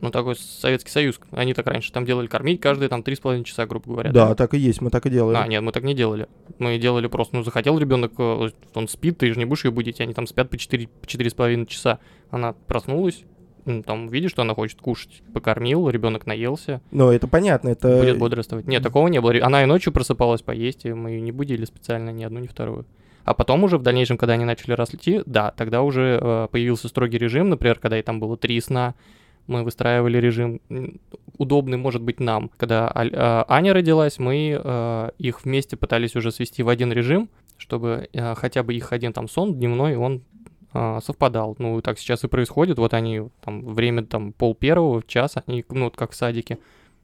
Ну, 0.00 0.10
такой 0.10 0.36
Советский 0.36 0.90
Союз. 0.90 1.20
Они 1.30 1.54
так 1.54 1.66
раньше 1.66 1.92
там 1.92 2.04
делали 2.04 2.26
кормить 2.26 2.60
каждые 2.60 2.88
там 2.88 3.00
3,5 3.00 3.44
часа, 3.44 3.66
грубо 3.66 3.92
говоря. 3.92 4.12
Да, 4.12 4.34
так 4.34 4.54
и 4.54 4.58
есть, 4.58 4.80
мы 4.80 4.90
так 4.90 5.06
и 5.06 5.10
делаем. 5.10 5.38
А, 5.40 5.46
нет, 5.46 5.62
мы 5.62 5.72
так 5.72 5.82
не 5.82 5.94
делали. 5.94 6.28
Мы 6.58 6.78
делали 6.78 7.06
просто, 7.06 7.36
ну, 7.36 7.44
захотел 7.44 7.78
ребенок, 7.78 8.18
он 8.18 8.88
спит, 8.88 9.18
ты 9.18 9.32
же 9.32 9.38
не 9.38 9.44
будешь 9.44 9.64
ее 9.64 9.70
будить, 9.70 10.00
они 10.00 10.14
там 10.14 10.26
спят 10.26 10.50
по 10.50 10.56
4, 10.56 10.88
по 10.88 11.06
4,5 11.06 11.66
часа. 11.66 11.98
Она 12.30 12.54
проснулась, 12.66 13.24
ну, 13.64 13.82
там, 13.82 14.08
видишь, 14.08 14.32
что 14.32 14.42
она 14.42 14.54
хочет 14.54 14.80
кушать, 14.80 15.22
покормил, 15.32 15.88
ребенок 15.88 16.26
наелся, 16.26 16.80
Но 16.90 17.12
это 17.12 17.28
понятно, 17.28 17.68
это... 17.68 17.98
будет 17.98 18.18
бодрствовать. 18.18 18.66
Нет, 18.66 18.82
такого 18.82 19.08
не 19.08 19.20
было. 19.20 19.34
Она 19.42 19.62
и 19.62 19.66
ночью 19.66 19.92
просыпалась 19.92 20.42
поесть, 20.42 20.84
и 20.84 20.92
мы 20.92 21.10
ее 21.10 21.20
не 21.20 21.32
будили 21.32 21.64
специально 21.64 22.10
ни 22.10 22.24
одну, 22.24 22.40
ни 22.40 22.46
вторую. 22.46 22.86
А 23.24 23.34
потом 23.34 23.62
уже 23.62 23.78
в 23.78 23.82
дальнейшем, 23.82 24.18
когда 24.18 24.34
они 24.34 24.44
начали 24.44 24.72
расти, 24.72 25.22
да, 25.26 25.52
тогда 25.52 25.82
уже 25.82 26.18
э, 26.20 26.48
появился 26.50 26.88
строгий 26.88 27.18
режим, 27.18 27.50
например, 27.50 27.78
когда 27.78 27.98
и 27.98 28.02
там 28.02 28.18
было 28.18 28.36
три 28.36 28.60
сна, 28.60 28.94
мы 29.46 29.64
выстраивали 29.64 30.18
режим 30.18 30.60
удобный, 31.38 31.78
может 31.78 32.02
быть, 32.02 32.20
нам. 32.20 32.50
Когда 32.56 32.90
э, 32.94 33.44
Аня 33.48 33.72
родилась, 33.72 34.18
мы 34.18 34.60
э, 34.62 35.10
их 35.18 35.44
вместе 35.44 35.76
пытались 35.76 36.16
уже 36.16 36.30
свести 36.30 36.62
в 36.62 36.68
один 36.68 36.92
режим, 36.92 37.28
чтобы 37.56 38.08
э, 38.12 38.34
хотя 38.34 38.62
бы 38.62 38.74
их 38.74 38.92
один 38.92 39.12
там 39.12 39.28
сон 39.28 39.54
дневной, 39.54 39.96
он 39.96 40.22
совпадал. 41.04 41.54
Ну, 41.58 41.82
так 41.82 41.98
сейчас 41.98 42.24
и 42.24 42.28
происходит. 42.28 42.78
Вот 42.78 42.94
они 42.94 43.28
там 43.44 43.62
время 43.74 44.06
там 44.06 44.32
пол 44.32 44.54
первого, 44.54 45.02
в 45.02 45.06
час, 45.06 45.34
они, 45.44 45.66
ну, 45.68 45.84
вот 45.84 45.96
как 45.96 46.12
в 46.12 46.14
садике, 46.14 46.56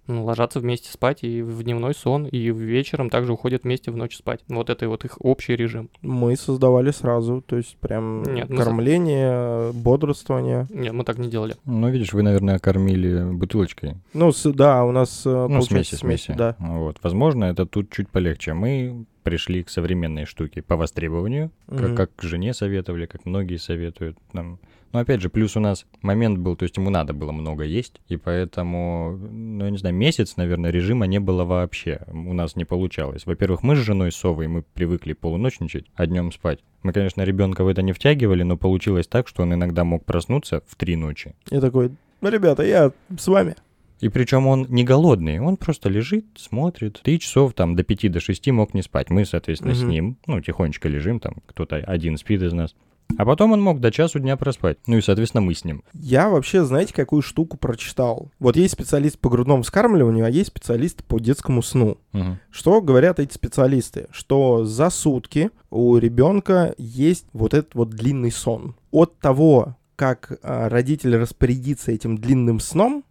ложатся 0.08 0.58
вместе 0.60 0.90
спать 0.90 1.22
и 1.22 1.42
в 1.42 1.62
дневной 1.62 1.94
сон, 1.94 2.26
и 2.26 2.50
вечером 2.50 3.10
также 3.10 3.32
уходят 3.32 3.64
вместе 3.64 3.90
в 3.90 3.96
ночь 3.96 4.16
спать. 4.16 4.40
Вот 4.48 4.70
это 4.70 4.88
вот 4.88 5.04
их 5.04 5.16
общий 5.20 5.54
режим. 5.54 5.90
Мы 6.02 6.34
создавали 6.36 6.90
сразу, 6.90 7.42
то 7.46 7.56
есть 7.56 7.76
прям 7.76 8.22
Нет, 8.22 8.48
мы 8.48 8.56
кормление, 8.56 9.72
бодрствование. 9.72 10.66
Нет, 10.70 10.92
мы 10.92 11.04
так 11.04 11.18
не 11.18 11.28
делали. 11.28 11.56
Ну, 11.64 11.88
видишь, 11.90 12.12
вы, 12.12 12.22
наверное, 12.22 12.58
кормили 12.58 13.32
бутылочкой. 13.32 13.96
Ну, 14.14 14.32
с- 14.32 14.50
да, 14.52 14.84
у 14.84 14.92
нас 14.92 15.22
э, 15.26 15.46
Ну, 15.48 15.62
смеси, 15.62 15.94
смеси. 15.94 16.34
да. 16.36 16.56
Вот. 16.58 16.98
Возможно, 17.02 17.44
это 17.44 17.66
тут 17.66 17.90
чуть 17.90 18.08
полегче. 18.08 18.54
Мы 18.54 19.04
пришли 19.22 19.62
к 19.62 19.68
современной 19.68 20.24
штуке 20.24 20.62
по 20.62 20.76
востребованию, 20.76 21.50
как, 21.68 21.80
Мгм. 21.88 21.96
как 21.96 22.10
жене 22.22 22.54
советовали, 22.54 23.04
как 23.06 23.26
многие 23.26 23.56
советуют. 23.58 24.16
Там. 24.32 24.58
Но 24.92 25.00
опять 25.00 25.20
же, 25.20 25.28
плюс 25.28 25.56
у 25.56 25.60
нас 25.60 25.86
момент 26.02 26.38
был, 26.38 26.56
то 26.56 26.62
есть 26.64 26.76
ему 26.76 26.88
надо 26.90 27.12
было 27.12 27.30
много 27.32 27.64
есть, 27.64 28.00
и 28.08 28.16
поэтому, 28.16 29.18
ну, 29.18 29.64
я 29.64 29.70
не 29.70 29.76
знаю, 29.78 29.94
месяц, 29.94 30.36
наверное, 30.36 30.70
режима 30.70 31.06
не 31.06 31.20
было 31.20 31.44
вообще. 31.44 32.00
У 32.08 32.32
нас 32.32 32.56
не 32.56 32.64
получалось. 32.64 33.26
Во-первых, 33.26 33.62
мы 33.62 33.76
с 33.76 33.80
женой 33.80 34.12
совой, 34.12 34.48
мы 34.48 34.62
привыкли 34.62 35.12
полуночничать, 35.12 35.86
а 35.94 36.06
днем 36.06 36.32
спать. 36.32 36.60
Мы, 36.82 36.92
конечно, 36.92 37.22
ребенка 37.22 37.64
в 37.64 37.68
это 37.68 37.82
не 37.82 37.92
втягивали, 37.92 38.42
но 38.44 38.56
получилось 38.56 39.06
так, 39.06 39.28
что 39.28 39.42
он 39.42 39.52
иногда 39.52 39.84
мог 39.84 40.04
проснуться 40.04 40.62
в 40.66 40.76
три 40.76 40.96
ночи. 40.96 41.34
Я 41.50 41.60
такой, 41.60 41.90
ну, 42.20 42.28
ребята, 42.30 42.62
я 42.62 42.92
с 43.16 43.26
вами. 43.28 43.56
И 44.00 44.08
причем 44.08 44.46
он 44.46 44.66
не 44.68 44.84
голодный, 44.84 45.40
он 45.40 45.56
просто 45.56 45.88
лежит, 45.88 46.24
смотрит. 46.36 47.00
Три 47.02 47.18
часов 47.18 47.52
там 47.54 47.74
до 47.74 47.82
пяти, 47.82 48.08
до 48.08 48.20
шести 48.20 48.52
мог 48.52 48.72
не 48.72 48.82
спать. 48.82 49.10
Мы, 49.10 49.24
соответственно, 49.24 49.74
с 49.74 49.82
Мгм. 49.82 49.90
ним, 49.90 50.16
ну, 50.26 50.40
тихонечко 50.40 50.88
лежим, 50.88 51.18
там 51.18 51.34
кто-то 51.46 51.76
один 51.76 52.16
спит 52.16 52.40
из 52.42 52.52
нас. 52.52 52.76
А 53.16 53.24
потом 53.24 53.52
он 53.52 53.60
мог 53.60 53.80
до 53.80 53.90
часу 53.90 54.20
дня 54.20 54.36
проспать. 54.36 54.78
Ну 54.86 54.98
и, 54.98 55.00
соответственно, 55.00 55.40
мы 55.40 55.54
с 55.54 55.64
ним. 55.64 55.82
Я 55.92 56.28
вообще, 56.28 56.64
знаете, 56.64 56.94
какую 56.94 57.22
штуку 57.22 57.56
прочитал? 57.56 58.30
Вот 58.38 58.56
есть 58.56 58.74
специалист 58.74 59.18
по 59.18 59.28
грудному 59.28 59.62
вскармливанию, 59.62 60.26
а 60.26 60.30
есть 60.30 60.48
специалист 60.48 61.02
по 61.04 61.18
детскому 61.18 61.62
сну. 61.62 61.98
Мгм. 62.12 62.38
Что 62.50 62.80
говорят 62.80 63.18
эти 63.18 63.32
специалисты? 63.32 64.08
Что 64.10 64.64
за 64.64 64.90
сутки 64.90 65.50
у 65.70 65.96
ребенка 65.96 66.74
есть 66.78 67.26
вот 67.32 67.54
этот 67.54 67.74
вот 67.74 67.90
длинный 67.90 68.30
сон. 68.30 68.76
От 68.90 69.18
того, 69.18 69.76
как 69.96 70.38
а, 70.42 70.68
родитель 70.68 71.16
распорядится 71.16 71.90
этим 71.90 72.18
длинным 72.18 72.60
сном, 72.60 73.04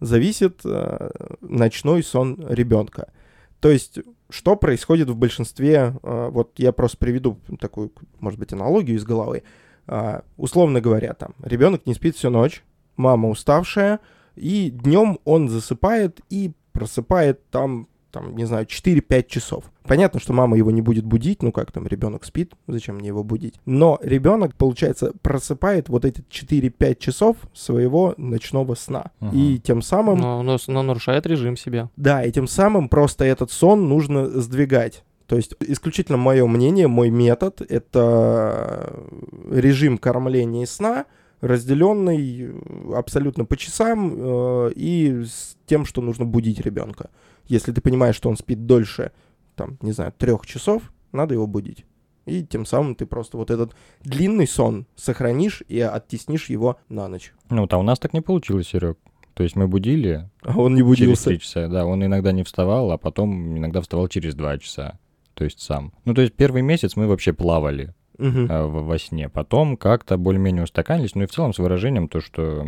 зависит 0.00 0.60
а, 0.64 1.10
ночной 1.42 2.02
сон 2.02 2.44
ребенка. 2.48 3.12
То 3.60 3.70
есть, 3.70 3.98
что 4.32 4.56
происходит 4.56 5.10
в 5.10 5.16
большинстве, 5.16 5.94
а, 6.02 6.30
вот 6.30 6.52
я 6.56 6.72
просто 6.72 6.96
приведу 6.96 7.38
такую, 7.60 7.92
может 8.18 8.38
быть, 8.38 8.52
аналогию 8.52 8.96
из 8.96 9.04
головы. 9.04 9.42
А, 9.86 10.22
условно 10.36 10.80
говоря, 10.80 11.12
там, 11.14 11.34
ребенок 11.42 11.86
не 11.86 11.94
спит 11.94 12.16
всю 12.16 12.30
ночь, 12.30 12.64
мама 12.96 13.28
уставшая, 13.28 14.00
и 14.34 14.70
днем 14.70 15.18
он 15.24 15.48
засыпает 15.48 16.20
и 16.30 16.52
просыпает 16.72 17.48
там, 17.50 17.88
там, 18.12 18.36
не 18.36 18.44
знаю, 18.44 18.66
4-5 18.66 19.26
часов. 19.26 19.64
Понятно, 19.84 20.20
что 20.20 20.32
мама 20.32 20.56
его 20.56 20.70
не 20.70 20.82
будет 20.82 21.04
будить, 21.04 21.42
ну 21.42 21.50
как 21.50 21.72
там, 21.72 21.86
ребенок 21.86 22.24
спит, 22.24 22.52
зачем 22.68 22.96
мне 22.96 23.08
его 23.08 23.24
будить? 23.24 23.54
Но 23.66 23.98
ребенок, 24.02 24.54
получается, 24.54 25.12
просыпает 25.22 25.88
вот 25.88 26.04
эти 26.04 26.20
4-5 26.30 26.96
часов 26.98 27.36
своего 27.54 28.14
ночного 28.16 28.74
сна. 28.74 29.10
Мгм. 29.20 29.36
И 29.36 29.58
тем 29.58 29.82
самым 29.82 30.18
Но, 30.18 30.42
но, 30.42 30.58
но 30.68 30.82
нарушает 30.82 31.26
режим 31.26 31.56
себя. 31.56 31.88
да, 31.96 32.22
и 32.22 32.30
тем 32.30 32.46
самым 32.46 32.88
просто 32.88 33.24
этот 33.24 33.50
сон 33.50 33.88
нужно 33.88 34.26
сдвигать. 34.28 35.04
То 35.26 35.36
есть 35.36 35.54
исключительно 35.60 36.18
мое 36.18 36.46
мнение, 36.46 36.88
мой 36.88 37.08
метод— 37.08 37.62
это 37.68 38.92
режим 39.50 39.96
кормления 39.96 40.64
и 40.64 40.66
сна, 40.66 41.06
разделенный 41.40 42.50
абсолютно 42.94 43.44
по 43.44 43.56
часам 43.56 44.14
э, 44.14 44.72
и 44.76 45.24
с 45.24 45.56
тем, 45.66 45.84
что 45.86 46.02
нужно 46.02 46.24
будить 46.24 46.60
ребенка. 46.60 47.10
Если 47.48 47.72
ты 47.72 47.80
понимаешь, 47.80 48.16
что 48.16 48.28
он 48.28 48.36
спит 48.36 48.66
дольше, 48.66 49.12
там, 49.56 49.78
не 49.82 49.92
знаю, 49.92 50.12
трех 50.16 50.46
часов, 50.46 50.92
надо 51.12 51.34
его 51.34 51.46
будить. 51.46 51.84
И 52.24 52.44
тем 52.44 52.64
самым 52.64 52.94
ты 52.94 53.04
просто 53.04 53.36
вот 53.36 53.50
этот 53.50 53.74
длинный 54.02 54.46
сон 54.46 54.86
сохранишь 54.94 55.62
и 55.68 55.80
оттеснишь 55.80 56.48
его 56.50 56.78
на 56.88 57.08
ночь. 57.08 57.32
Ну, 57.50 57.66
а 57.68 57.76
у 57.78 57.82
нас 57.82 57.98
так 57.98 58.12
не 58.12 58.20
получилось, 58.20 58.68
Серег. 58.68 58.96
То 59.34 59.42
есть 59.42 59.56
мы 59.56 59.66
будили 59.66 60.28
А 60.42 60.56
он 60.58 60.74
не 60.74 60.80
через 60.80 60.88
будился. 60.88 61.24
три 61.30 61.40
часа, 61.40 61.66
да, 61.68 61.86
он 61.86 62.04
иногда 62.04 62.32
не 62.32 62.42
вставал, 62.44 62.92
а 62.92 62.98
потом 62.98 63.56
иногда 63.58 63.80
вставал 63.80 64.06
через 64.08 64.34
два 64.34 64.58
часа, 64.58 64.98
то 65.34 65.42
есть 65.44 65.60
сам. 65.60 65.92
Ну, 66.04 66.12
то 66.14 66.20
есть 66.20 66.34
первый 66.34 66.60
месяц 66.62 66.96
мы 66.96 67.06
вообще 67.08 67.32
плавали 67.32 67.94
э, 68.18 68.26
в- 68.66 68.84
во 68.84 68.98
сне, 68.98 69.30
потом 69.30 69.76
как-то 69.78 70.18
более-менее 70.18 70.64
устаканились, 70.64 71.14
ну 71.14 71.22
и 71.22 71.26
в 71.26 71.30
целом 71.32 71.54
с 71.54 71.58
выражением 71.58 72.08
то, 72.08 72.20
что 72.20 72.62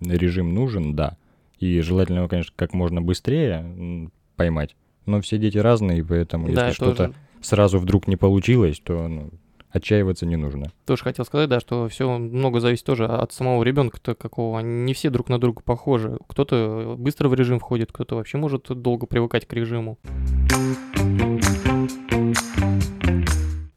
режим 0.00 0.52
нужен, 0.52 0.94
да, 0.96 1.16
и 1.64 1.80
желательно 1.80 2.18
его, 2.18 2.28
конечно, 2.28 2.52
как 2.56 2.74
можно 2.74 3.02
быстрее 3.02 4.10
поймать, 4.36 4.76
но 5.06 5.20
все 5.20 5.38
дети 5.38 5.58
разные, 5.58 5.98
и 5.98 6.02
поэтому 6.02 6.52
Да, 6.52 6.66
если 6.66 6.76
что-то 6.76 7.06
тоже, 7.06 7.14
сразу 7.40 7.78
вдруг 7.78 8.08
не 8.08 8.16
получилось, 8.16 8.80
то 8.80 9.08
ну, 9.08 9.30
отчаиваться 9.70 10.24
не 10.24 10.36
нужно. 10.36 10.70
тоже 10.86 11.02
хотел 11.02 11.24
сказать, 11.24 11.48
да, 11.48 11.60
что 11.60 11.88
все 11.88 12.08
много 12.18 12.60
зависит 12.60 12.84
тоже 12.84 13.06
от 13.06 13.32
самого 13.32 13.62
ребенка-то 13.62 14.14
какого. 14.14 14.60
Не 14.60 14.94
все 14.94 15.10
друг 15.10 15.28
на 15.28 15.40
друга 15.40 15.62
похожи. 15.62 16.16
Кто-то 16.28 16.94
быстро 16.96 17.28
в 17.28 17.34
режим 17.34 17.58
входит, 17.58 17.90
кто-то 17.92 18.16
вообще 18.16 18.38
может 18.38 18.66
долго 18.68 19.06
привыкать 19.06 19.46
к 19.46 19.52
режиму. 19.52 19.98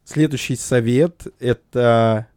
Следующий 0.04 0.56
совет— 0.56 1.26
это 1.40 2.28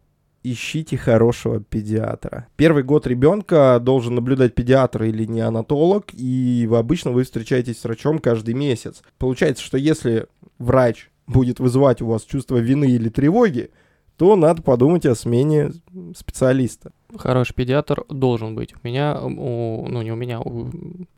ищите 0.44 0.96
хорошего 0.96 1.60
педиатра. 1.60 2.48
Первый 2.56 2.82
год 2.82 3.06
ребенка 3.06 3.78
должен 3.80 4.14
наблюдать 4.14 4.54
педиатр 4.54 5.04
или 5.04 5.24
неонатолог, 5.24 6.06
и 6.12 6.66
вы 6.68 6.78
обычно 6.78 7.10
вы 7.12 7.22
встречаетесь 7.24 7.78
с 7.80 7.84
врачом 7.84 8.18
каждый 8.18 8.54
месяц. 8.54 9.02
Получается, 9.18 9.62
что 9.62 9.78
если 9.78 10.26
врач 10.58 11.10
будет 11.26 11.60
вызывать 11.60 12.02
у 12.02 12.06
вас 12.06 12.22
чувство 12.24 12.56
вины 12.56 12.90
или 12.90 13.08
тревоги, 13.08 13.70
то 14.16 14.36
надо 14.36 14.62
подумать 14.62 15.06
о 15.06 15.14
смене 15.14 15.72
специалиста. 16.16 16.92
Хороший 17.16 17.54
педиатр 17.54 18.04
должен 18.08 18.54
быть. 18.54 18.74
У 18.74 18.86
меня, 18.86 19.18
у- 19.20 19.86
ну 19.88 20.02
не 20.02 20.12
у 20.12 20.16
меня, 20.16 20.40
у 20.40 20.68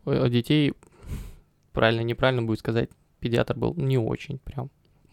э, 0.06 0.28
детей, 0.28 0.74
правильно, 1.72 2.02
неправильно 2.02 2.42
будет 2.42 2.60
сказать, 2.60 2.88
педиатр 3.20 3.56
был 3.56 3.74
не 3.76 3.98
очень 3.98 4.38
прям. 4.38 4.70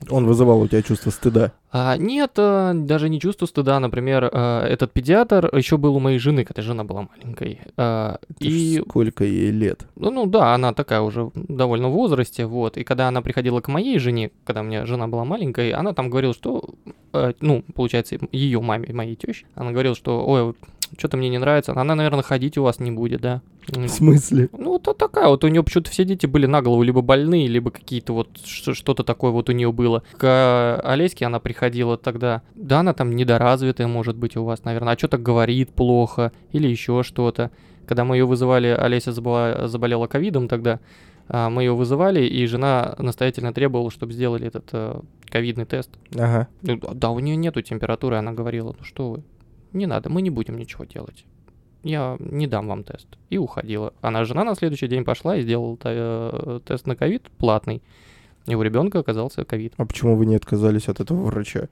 Он 0.09 0.25
вызывал 0.25 0.61
у 0.61 0.67
тебя 0.67 0.81
чувство 0.81 1.11
стыда. 1.11 1.51
А, 1.71 1.95
нет, 1.97 2.31
э, 2.37 2.73
даже 2.73 3.07
не 3.09 3.19
чувство 3.19 3.45
стыда. 3.45 3.79
Например, 3.79 4.29
э, 4.31 4.65
этот 4.67 4.91
педиатр 4.91 5.49
еще 5.55 5.77
был 5.77 5.95
у 5.95 5.99
моей 5.99 6.19
жены, 6.19 6.43
когда 6.43 6.61
жена 6.61 6.83
была 6.83 7.07
маленькой. 7.13 7.61
А, 7.77 8.19
Это 8.29 8.43
ж 8.43 8.47
и 8.47 8.81
сколько 8.81 9.23
ей 9.23 9.51
лет? 9.51 9.85
Ну, 9.95 10.11
ну 10.11 10.25
да, 10.25 10.53
она 10.53 10.73
такая 10.73 11.01
уже 11.01 11.31
довольно 11.35 11.89
в 11.89 11.93
возрасте, 11.93 12.45
вот. 12.45 12.77
И 12.77 12.83
когда 12.83 13.07
она 13.07 13.21
приходила 13.21 13.61
к 13.61 13.67
моей 13.67 13.99
жене, 13.99 14.31
когда 14.43 14.61
у 14.61 14.63
меня 14.63 14.85
жена 14.85 15.07
была 15.07 15.23
маленькой, 15.23 15.71
она 15.71 15.93
там 15.93 16.09
говорила, 16.09 16.33
что, 16.33 16.69
э, 17.13 17.33
ну, 17.39 17.63
получается, 17.73 18.17
ее 18.31 18.59
маме, 18.59 18.93
моей 18.93 19.15
теще, 19.15 19.45
она 19.55 19.71
говорила, 19.71 19.95
что, 19.95 20.25
ой, 20.25 20.55
что-то 20.97 21.17
мне 21.17 21.29
не 21.29 21.37
нравится, 21.37 21.73
она, 21.75 21.95
наверное, 21.95 22.23
ходить 22.23 22.57
у 22.57 22.63
вас 22.63 22.79
не 22.79 22.91
будет, 22.91 23.21
да. 23.21 23.41
В 23.67 23.87
смысле? 23.87 24.49
Ну, 24.57 24.79
то 24.79 24.93
такая 24.93 25.27
вот, 25.27 25.43
у 25.43 25.47
нее 25.47 25.63
почему-то 25.63 25.91
все 25.91 26.03
дети 26.03 26.25
были 26.25 26.45
на 26.45 26.61
голову 26.61 26.83
либо 26.83 27.01
больные, 27.01 27.47
либо 27.47 27.71
какие-то 27.71 28.13
вот, 28.13 28.29
что-то 28.43 29.03
такое 29.03 29.31
вот 29.31 29.49
у 29.49 29.51
нее 29.51 29.71
было. 29.71 30.03
К 30.17 30.79
Олеське 30.83 31.25
она 31.25 31.39
приходила 31.39 31.97
тогда, 31.97 32.41
да, 32.55 32.79
она 32.79 32.93
там 32.93 33.15
недоразвитая, 33.15 33.87
может 33.87 34.17
быть, 34.17 34.35
у 34.35 34.43
вас, 34.43 34.63
наверное, 34.63 34.93
а 34.93 34.97
что-то 34.97 35.17
говорит 35.17 35.71
плохо 35.71 36.31
или 36.51 36.67
еще 36.67 37.03
что-то. 37.03 37.51
Когда 37.85 38.03
мы 38.05 38.15
ее 38.15 38.25
вызывали, 38.25 38.67
Олеся 38.67 39.11
заболела 39.11 40.07
ковидом 40.07 40.47
тогда, 40.47 40.79
а, 41.27 41.49
мы 41.49 41.63
ее 41.63 41.73
вызывали, 41.73 42.25
и 42.25 42.45
жена 42.45 42.95
настоятельно 42.97 43.53
требовала, 43.53 43.89
чтобы 43.89 44.11
сделали 44.11 44.47
этот 44.47 44.65
э, 44.73 44.99
ковидный 45.29 45.65
тест. 45.65 45.89
Ага. 46.13 46.49
Ну, 46.61 46.77
Да, 46.93 47.09
у 47.11 47.19
нее 47.19 47.37
нету 47.37 47.61
температуры, 47.61 48.17
она 48.17 48.33
говорила, 48.33 48.75
ну 48.77 48.83
что 48.83 49.11
вы, 49.11 49.23
не 49.73 49.85
надо, 49.85 50.09
мы 50.09 50.21
не 50.21 50.29
будем 50.29 50.57
ничего 50.57 50.85
делать. 50.85 51.25
Я 51.83 52.17
не 52.19 52.47
дам 52.47 52.67
вам 52.67 52.83
тест. 52.83 53.07
И 53.29 53.37
уходила. 53.37 53.93
Она 54.01 54.23
жена 54.23 54.43
на 54.43 54.55
следующий 54.55 54.87
день 54.87 55.03
пошла 55.03 55.35
и 55.35 55.41
сделала 55.41 55.77
э, 55.83 56.59
тест 56.65 56.85
на 56.85 56.95
ковид 56.95 57.29
платный. 57.37 57.81
И 58.45 58.55
у 58.55 58.61
ребенка 58.61 58.99
оказался 58.99 59.43
ковид. 59.45 59.73
А 59.77 59.85
почему 59.85 60.15
вы 60.15 60.25
не 60.25 60.35
отказались 60.35 60.87
от 60.87 60.99
этого 60.99 61.25
врача? 61.25 61.69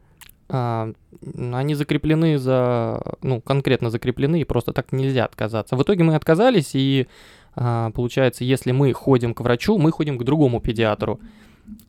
А, 0.50 0.91
они 1.36 1.76
закреплены 1.76 2.39
за, 2.39 3.02
ну, 3.22 3.39
конкретно 3.39 3.91
закреплены, 3.91 4.41
и 4.41 4.45
просто 4.45 4.74
так 4.74 4.91
нельзя 4.91 5.26
отказаться. 5.26 5.76
В 5.76 5.84
итоге 5.84 6.04
мы 6.04 6.16
отказались, 6.16 6.72
и 6.74 7.08
а, 7.56 7.91
получается, 7.91 8.43
если 8.43 8.72
мы 8.72 8.91
ходим 8.93 9.36
к 9.36 9.41
врачу, 9.41 9.78
мы 9.78 9.91
ходим 9.91 10.18
к 10.18 10.24
другому 10.24 10.60
педиатру. 10.60 11.20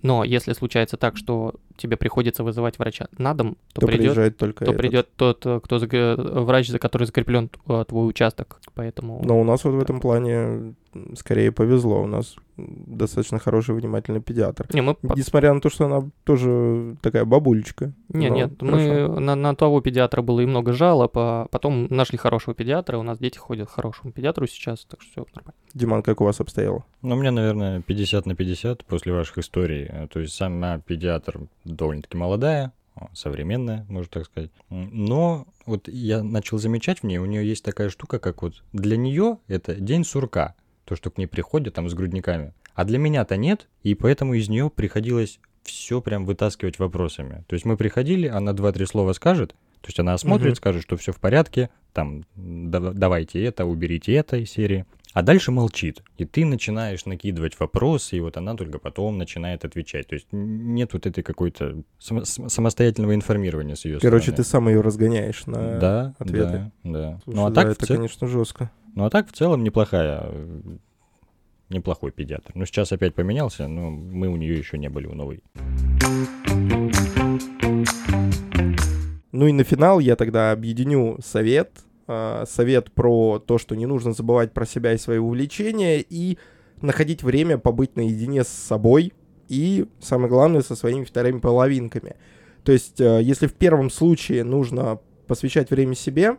Но 0.02 0.24
если 0.24 0.52
случается 0.52 0.98
так, 0.98 1.16
что 1.16 1.54
тебе 1.80 1.96
приходится 1.96 2.44
вызывать 2.44 2.78
врача 2.78 3.08
на 3.18 3.34
дом, 3.34 3.56
то, 3.72 3.80
То 3.80 3.86
придет 3.86 4.02
приезжает 4.02 4.36
только 4.36 4.64
то 4.64 4.70
этот. 4.72 4.80
придет 4.80 5.08
тот, 5.16 5.44
э, 5.46 5.60
кто 5.62 5.76
зак- 5.76 6.42
врач, 6.44 6.68
за 6.68 6.78
который 6.78 7.04
закреплен 7.04 7.50
э, 7.68 7.84
твой 7.88 8.08
участок. 8.08 8.60
Поэтому 8.74 9.20
Но 9.24 9.40
у 9.40 9.44
нас 9.44 9.64
вот 9.64 9.72
в 9.74 9.80
этом 9.80 10.00
плане 10.00 10.74
скорее 11.14 11.52
повезло. 11.52 12.02
У 12.02 12.06
нас 12.06 12.34
достаточно 12.56 13.38
хороший, 13.38 13.74
внимательный 13.74 14.20
педиатр. 14.20 14.66
не, 14.74 14.82
мы 14.82 14.96
Несмотря 15.16 15.52
на 15.54 15.60
то, 15.60 15.70
что 15.70 15.86
она 15.86 16.08
тоже 16.24 16.96
такая 17.00 17.24
бабулечка. 17.24 17.92
не, 18.08 18.28
но 18.28 18.34
нет, 18.34 18.52
хорошо. 18.60 18.76
мы 18.76 19.20
на, 19.20 19.34
на 19.34 19.54
того 19.54 19.80
педиатра 19.80 20.20
было 20.22 20.40
и 20.40 20.46
много 20.46 20.72
жалоб, 20.72 21.12
а 21.16 21.46
потом 21.50 21.86
нашли 21.90 22.18
хорошего 22.18 22.54
педиатра, 22.54 22.98
у 22.98 23.02
нас 23.02 23.18
дети 23.18 23.38
ходят 23.38 23.68
к 23.68 23.72
хорошему 23.72 24.12
педиатру 24.12 24.46
сейчас, 24.46 24.84
так 24.84 25.00
что 25.00 25.10
все 25.12 25.26
нормально. 25.34 25.54
Диман, 25.74 26.02
как 26.02 26.20
у 26.20 26.24
вас 26.24 26.40
обстояло? 26.40 26.84
Ну, 27.02 27.14
у 27.14 27.18
меня, 27.18 27.30
наверное, 27.30 27.80
50 27.82 28.26
на 28.26 28.34
50 28.34 28.84
после 28.84 29.12
ваших 29.12 29.38
историй. 29.38 29.86
Э, 29.88 30.08
То 30.12 30.18
есть 30.20 30.34
сама 30.34 30.78
педиатр 30.80 31.40
довольно-таки 31.76 32.16
молодая, 32.16 32.72
о, 32.96 33.08
современная, 33.14 33.86
можно 33.88 34.10
так 34.10 34.24
сказать. 34.26 34.50
Но 34.68 35.46
вот 35.66 35.88
я 35.88 36.22
начал 36.22 36.58
замечать 36.58 37.00
в 37.00 37.04
ней, 37.04 37.18
у 37.18 37.24
нее 37.26 37.46
есть 37.46 37.64
такая 37.64 37.88
штука, 37.90 38.18
как 38.18 38.42
вот 38.42 38.62
для 38.72 38.96
нее 38.96 39.38
это 39.48 39.74
день 39.74 40.04
сурка, 40.04 40.54
то, 40.84 40.96
что 40.96 41.10
к 41.10 41.18
ней 41.18 41.26
приходят 41.26 41.74
там 41.74 41.88
с 41.88 41.94
грудниками. 41.94 42.52
А 42.74 42.84
для 42.84 42.98
меня-то 42.98 43.36
нет, 43.36 43.68
и 43.82 43.94
поэтому 43.94 44.34
из 44.34 44.48
нее 44.48 44.70
приходилось 44.70 45.38
все 45.62 46.00
прям 46.00 46.24
вытаскивать 46.24 46.78
вопросами. 46.78 47.44
То 47.46 47.54
есть 47.54 47.64
мы 47.64 47.76
приходили, 47.76 48.26
она 48.26 48.52
два-три 48.54 48.86
слова 48.86 49.12
скажет, 49.12 49.50
то 49.82 49.86
есть 49.88 50.00
она 50.00 50.14
осмотрит, 50.14 50.48
Мгм. 50.48 50.56
скажет, 50.56 50.82
что 50.82 50.96
все 50.96 51.12
в 51.12 51.20
порядке, 51.20 51.70
там, 51.92 52.24
«Да- 52.36 52.92
давайте 52.92 53.42
это, 53.44 53.64
уберите 53.66 54.12
это 54.14 54.36
из 54.38 54.50
серии. 54.50 54.84
А 55.12 55.22
дальше 55.22 55.50
молчит. 55.50 56.02
И 56.18 56.24
ты 56.24 56.44
начинаешь 56.44 57.04
накидывать 57.04 57.58
вопросы, 57.58 58.16
и 58.16 58.20
вот 58.20 58.36
она 58.36 58.54
только 58.54 58.78
потом 58.78 59.18
начинает 59.18 59.64
отвечать. 59.64 60.06
То 60.06 60.14
есть 60.14 60.28
нет 60.30 60.92
вот 60.92 61.04
этой 61.04 61.24
какой-то 61.24 61.82
сам- 61.98 62.24
самостоятельного 62.24 63.14
информирования 63.16 63.74
с 63.74 63.84
ее 63.84 63.98
Короче, 63.98 64.26
стороны. 64.26 64.36
ты 64.36 64.44
сам 64.48 64.68
ее 64.68 64.80
разгоняешь 64.82 65.46
на 65.46 65.78
да, 65.80 66.14
ответы. 66.18 66.70
да, 66.84 66.90
да. 66.92 67.20
Слушай, 67.24 67.36
ну, 67.36 67.46
а 67.46 67.50
да, 67.50 67.54
так 67.62 67.68
в 67.68 67.70
это, 67.72 67.86
цел- 67.86 67.96
конечно, 67.96 68.26
жестко. 68.28 68.70
ну 68.94 69.04
а 69.04 69.11
так 69.11 69.28
в 69.28 69.32
целом 69.32 69.64
неплохая, 69.64 70.20
э, 70.26 70.61
неплохой 71.70 72.12
педиатр. 72.12 72.52
Ну 72.54 72.64
сейчас 72.64 72.92
опять 72.92 73.14
поменялся, 73.14 73.66
но 73.66 73.90
мы 73.90 74.28
у 74.28 74.36
нее 74.36 74.56
еще 74.56 74.78
не 74.78 74.88
были 74.90 75.06
у 75.06 75.14
новой. 75.14 75.42
Ну 79.32 79.46
и 79.46 79.52
на 79.52 79.64
финал 79.64 80.00
я 80.00 80.16
тогда 80.16 80.52
объединю 80.52 81.18
совет. 81.24 81.70
А, 82.12 82.44
Совет 82.44 82.90
про 82.90 83.38
то, 83.38 83.56
что 83.56 83.76
не 83.76 83.86
нужно 83.86 84.12
забывать 84.12 84.52
про 84.52 84.66
себя 84.66 84.92
и 84.92 84.98
свои 84.98 85.18
увлечения, 85.18 86.00
и 86.00 86.38
находить 86.82 87.22
время 87.22 87.56
побыть 87.56 87.94
наедине 87.94 88.42
с 88.42 88.48
собой 88.48 89.12
и, 89.48 89.86
самое 90.00 90.28
главное, 90.28 90.62
со 90.62 90.74
своими 90.74 91.04
вторыми 91.04 91.38
половинками. 91.38 92.16
То 92.64 92.72
есть, 92.72 93.00
э, 93.00 93.20
если 93.22 93.46
в 93.46 93.54
первом 93.54 93.90
случае 93.90 94.42
нужно 94.42 94.98
посвящать 95.28 95.70
время 95.70 95.94
себе, 95.94 96.36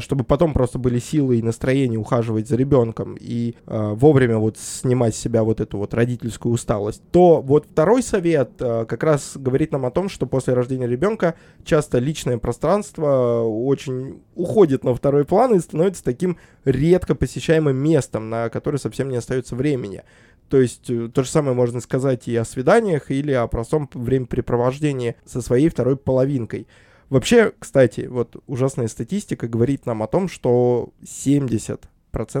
чтобы 0.00 0.24
потом 0.24 0.52
просто 0.52 0.78
были 0.78 0.98
силы 0.98 1.38
и 1.38 1.42
настроение 1.42 1.98
ухаживать 1.98 2.48
за 2.48 2.56
ребенком 2.56 3.16
и 3.20 3.54
э, 3.66 3.92
вовремя 3.94 4.38
вот 4.38 4.58
снимать 4.58 5.14
с 5.14 5.18
себя 5.18 5.44
вот 5.44 5.60
эту 5.60 5.78
вот 5.78 5.94
родительскую 5.94 6.54
усталость, 6.54 7.02
то 7.10 7.40
вот 7.42 7.66
второй 7.70 8.02
совет 8.02 8.52
э, 8.60 8.86
как 8.86 9.02
раз 9.02 9.32
говорит 9.36 9.72
нам 9.72 9.84
о 9.86 9.90
том, 9.90 10.08
что 10.08 10.26
после 10.26 10.54
рождения 10.54 10.86
ребенка 10.86 11.34
часто 11.64 11.98
личное 11.98 12.38
пространство 12.38 13.42
очень 13.42 14.22
уходит 14.34 14.84
на 14.84 14.94
второй 14.94 15.24
план 15.24 15.54
и 15.54 15.60
становится 15.60 16.02
таким 16.02 16.38
редко 16.64 17.14
посещаемым 17.14 17.76
местом, 17.76 18.30
на 18.30 18.48
которое 18.48 18.78
совсем 18.78 19.08
не 19.08 19.16
остается 19.16 19.54
времени. 19.54 20.02
То 20.48 20.60
есть 20.60 20.88
э, 20.90 21.08
то 21.12 21.22
же 21.22 21.28
самое 21.28 21.54
можно 21.54 21.80
сказать 21.80 22.28
и 22.28 22.36
о 22.36 22.44
свиданиях 22.44 23.10
или 23.10 23.32
о 23.32 23.46
простом 23.46 23.88
времяпрепровождении 23.92 25.16
со 25.24 25.42
своей 25.42 25.68
второй 25.68 25.96
половинкой. 25.96 26.66
Вообще, 27.08 27.52
кстати, 27.58 28.02
вот 28.02 28.42
ужасная 28.46 28.88
статистика 28.88 29.48
говорит 29.48 29.86
нам 29.86 30.02
о 30.02 30.06
том, 30.06 30.28
что 30.28 30.90
70%, 31.02 31.78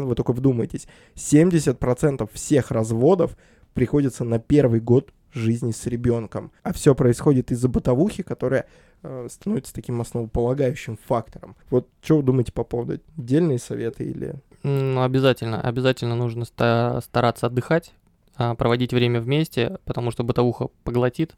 вы 0.00 0.14
только 0.14 0.32
вдумайтесь, 0.32 0.86
70% 1.14 2.28
всех 2.32 2.70
разводов 2.70 3.36
приходится 3.74 4.24
на 4.24 4.38
первый 4.38 4.80
год 4.80 5.12
жизни 5.32 5.72
с 5.72 5.86
ребенком. 5.86 6.52
А 6.62 6.72
все 6.72 6.94
происходит 6.94 7.50
из-за 7.50 7.68
бытовухи, 7.68 8.22
которая 8.22 8.66
э, 9.02 9.26
становится 9.30 9.74
таким 9.74 10.00
основополагающим 10.00 10.98
фактором. 11.06 11.56
Вот 11.70 11.88
что 12.00 12.18
вы 12.18 12.22
думаете 12.22 12.52
по 12.52 12.64
поводу 12.64 13.00
отдельные 13.18 13.58
советы 13.58 14.04
или... 14.04 14.34
Ну, 14.62 15.02
обязательно, 15.02 15.60
обязательно 15.60 16.14
нужно 16.14 16.44
ста- 16.46 17.00
стараться 17.02 17.46
отдыхать, 17.46 17.92
а, 18.36 18.54
проводить 18.54 18.94
время 18.94 19.20
вместе, 19.20 19.78
потому 19.84 20.10
что 20.10 20.24
бытовуха 20.24 20.68
поглотит. 20.84 21.36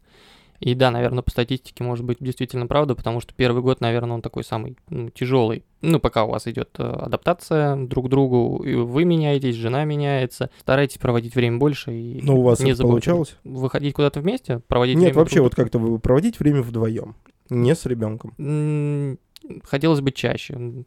И 0.60 0.74
да, 0.74 0.90
наверное, 0.90 1.22
по 1.22 1.30
статистике 1.30 1.84
может 1.84 2.04
быть 2.04 2.18
действительно 2.20 2.66
правда, 2.66 2.94
потому 2.94 3.20
что 3.20 3.34
первый 3.34 3.62
год, 3.62 3.80
наверное, 3.80 4.14
он 4.14 4.22
такой 4.22 4.44
самый 4.44 4.76
ну, 4.88 5.10
тяжелый. 5.10 5.64
Ну, 5.82 6.00
пока 6.00 6.24
у 6.24 6.30
вас 6.30 6.46
идет 6.46 6.70
э, 6.78 6.82
адаптация 6.82 7.76
друг 7.76 8.06
к 8.06 8.08
другу, 8.08 8.62
и 8.64 8.74
вы 8.74 9.04
меняетесь, 9.04 9.54
жена 9.54 9.84
меняется. 9.84 10.50
Старайтесь 10.60 10.98
проводить 10.98 11.34
время 11.34 11.58
больше 11.58 11.92
и 11.92 12.20
Ну, 12.22 12.40
у 12.40 12.42
вас 12.42 12.60
не 12.60 12.72
забывайте 12.72 13.10
получалось? 13.10 13.36
выходить 13.44 13.94
куда-то 13.94 14.20
вместе, 14.20 14.60
проводить 14.66 14.96
Нет, 14.96 15.04
время 15.04 15.18
вообще, 15.18 15.36
друг 15.36 15.44
вот 15.44 15.54
как-то 15.54 15.98
проводить 15.98 16.40
время 16.40 16.62
вдвоем, 16.62 17.14
не 17.50 17.74
с 17.74 17.84
ребенком. 17.86 19.18
Хотелось 19.64 20.00
бы 20.00 20.10
чаще. 20.12 20.84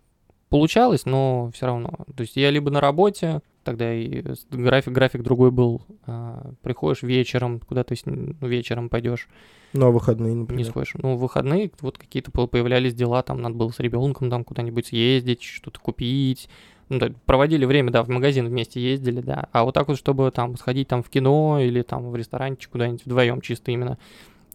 Получалось, 0.49 1.05
но 1.05 1.51
все 1.53 1.67
равно. 1.67 1.91
То 2.15 2.21
есть 2.21 2.35
я 2.35 2.49
либо 2.49 2.71
на 2.71 2.81
работе, 2.81 3.41
тогда 3.63 3.93
и 3.93 4.23
график, 4.51 4.91
график 4.93 5.21
другой 5.21 5.51
был. 5.51 5.81
а, 6.07 6.51
приходишь 6.63 7.03
вечером, 7.03 7.59
куда-то 7.59 7.95
с 7.95 8.05
ним- 8.05 8.35
ну, 8.41 8.47
вечером 8.47 8.89
пойдешь, 8.89 9.27
Ну, 9.73 9.85
а 9.87 9.91
выходные, 9.91 10.33
не 10.33 10.39
например. 10.41 10.65
сходишь. 10.65 10.93
Ну, 10.95 11.17
выходные 11.17 11.69
вот 11.81 11.99
какие-то 11.99 12.31
по- 12.31 12.47
появлялись 12.47 12.95
дела, 12.95 13.21
там 13.21 13.41
надо 13.41 13.53
было 13.55 13.69
с 13.69 13.79
ребенком 13.79 14.29
там 14.31 14.43
куда-нибудь 14.43 14.87
съездить, 14.87 15.43
что-то 15.43 15.79
купить. 15.79 16.49
Ну, 16.89 16.97
да, 16.97 17.11
проводили 17.27 17.65
время, 17.65 17.91
да, 17.91 18.01
в 18.01 18.09
магазин 18.09 18.47
вместе 18.47 18.81
ездили, 18.81 19.21
да. 19.21 19.47
А 19.51 19.63
вот 19.63 19.75
так 19.75 19.87
вот, 19.87 19.97
чтобы 19.99 20.31
там 20.31 20.57
сходить 20.57 20.87
там 20.87 21.03
в 21.03 21.09
кино 21.09 21.59
или 21.61 21.83
там 21.83 22.09
в 22.09 22.15
ресторанчик 22.15 22.71
куда-нибудь 22.71 23.05
вдвоем 23.05 23.41
чисто 23.41 23.69
именно, 23.71 23.99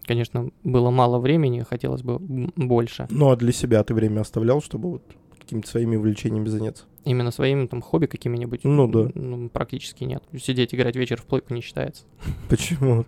конечно, 0.04 0.50
было 0.64 0.90
мало 0.90 1.20
времени, 1.20 1.60
хотелось 1.60 2.02
бы 2.02 2.18
больше. 2.18 3.06
Ну, 3.10 3.30
а 3.30 3.36
для 3.36 3.52
себя 3.52 3.84
ты 3.84 3.94
время 3.94 4.22
оставлял, 4.22 4.60
чтобы 4.60 4.90
вот 4.90 5.02
какими-то 5.38 5.68
своими 5.68 5.96
увлечениями 5.96 6.48
заняться? 6.48 6.84
Именно 7.04 7.30
своими 7.30 7.66
там 7.66 7.82
хобби 7.82 8.06
какими-нибудь? 8.06 8.64
Ну 8.64 8.88
да. 8.88 9.10
Ну, 9.14 9.48
практически 9.50 10.04
нет. 10.04 10.22
Сидеть, 10.40 10.74
играть 10.74 10.96
вечер 10.96 11.20
в 11.20 11.24
плойку 11.24 11.52
не 11.52 11.60
считается. 11.60 12.04
Почему? 12.48 13.04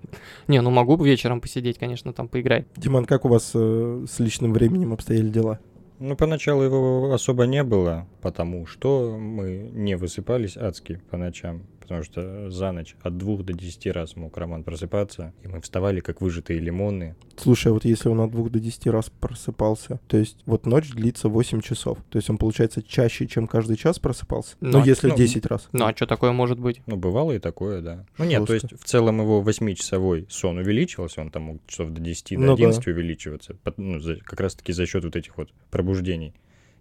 Не, 0.49 0.61
ну 0.61 0.71
могу 0.71 1.03
вечером 1.03 1.41
посидеть, 1.41 1.79
конечно, 1.79 2.13
там 2.13 2.29
поиграть. 2.29 2.67
Диман, 2.77 3.07
как 3.07 3.25
у 3.25 3.29
вас 3.29 3.53
э, 3.55 4.05
с 4.09 4.19
личным 4.19 4.53
временем 4.53 4.93
обстояли 4.93 5.29
дела? 5.29 5.61
Ну, 5.99 6.15
поначалу 6.15 6.63
его 6.63 7.13
особо 7.15 7.47
не 7.47 7.63
было, 7.63 8.07
потому 8.21 8.67
что 8.67 9.17
мы 9.19 9.71
не 9.73 9.97
высыпались 9.97 10.59
адски 10.59 11.01
по 11.11 11.17
ночам. 11.17 11.63
Потому 11.87 12.03
что 12.03 12.51
за 12.51 12.73
ночь 12.73 12.97
от 13.01 13.17
двух 13.17 13.45
до 13.45 13.53
десяти 13.53 13.91
раз 13.93 14.17
мог 14.17 14.37
Роман 14.37 14.65
просыпаться, 14.65 15.33
и 15.45 15.49
мы 15.49 15.61
вставали 15.61 16.01
как 16.01 16.21
выжатые 16.21 16.59
лимоны. 16.59 17.15
Слушай, 17.37 17.69
а 17.69 17.75
вот 17.75 17.85
если 17.85 18.09
он 18.09 18.21
от 18.21 18.33
двух 18.33 18.51
до 18.51 18.59
10 18.59 18.89
раз 18.89 19.09
просыпался, 19.21 20.01
то 20.09 20.17
есть 20.17 20.39
вот 20.47 20.67
ночь 20.67 20.91
длится 20.91 21.29
8 21.29 21.61
часов, 21.61 21.99
то 22.11 22.17
есть 22.17 22.29
он, 22.29 22.39
получается, 22.39 22.83
чаще, 22.83 23.27
чем 23.29 23.47
каждый 23.47 23.77
час 23.77 23.99
просыпался? 24.01 24.57
Ну, 24.61 24.79
Ну, 24.81 24.85
если 24.85 25.09
ну, 25.11 25.17
10 25.17 25.47
раз. 25.47 25.69
Ну, 25.73 25.85
а 25.87 25.95
что 25.95 26.07
такое 26.07 26.33
может 26.33 26.59
быть? 26.59 26.81
Ну, 26.87 26.97
бывало 26.97 27.33
и 27.33 27.39
такое, 27.39 27.81
да. 27.83 28.05
Ну 28.19 28.25
нет, 28.25 28.45
то 28.45 28.53
Жестко. 28.53 28.69
есть 28.73 28.83
в 28.83 28.87
целом 28.87 29.21
его 29.21 29.41
восьмичасовой 29.41 30.27
сон 30.29 30.59
увеличивался, 30.59 31.21
он 31.21 31.31
там 31.31 31.43
мог 31.45 31.67
часов 31.69 31.91
до 31.91 32.01
10, 32.01 32.35
до 32.37 32.41
Ну 32.41 32.47
да. 32.57 32.65
11 32.65 32.87
увеличиваться, 32.89 33.55
под- 33.63 33.79
ну, 33.79 34.01
за- 34.01 34.17
как 34.17 34.41
раз-таки 34.41 34.73
за 34.73 34.87
счет 34.87 35.05
вот 35.05 35.15
этих 35.15 35.37
вот 35.37 35.51
пробуждений. 35.71 36.35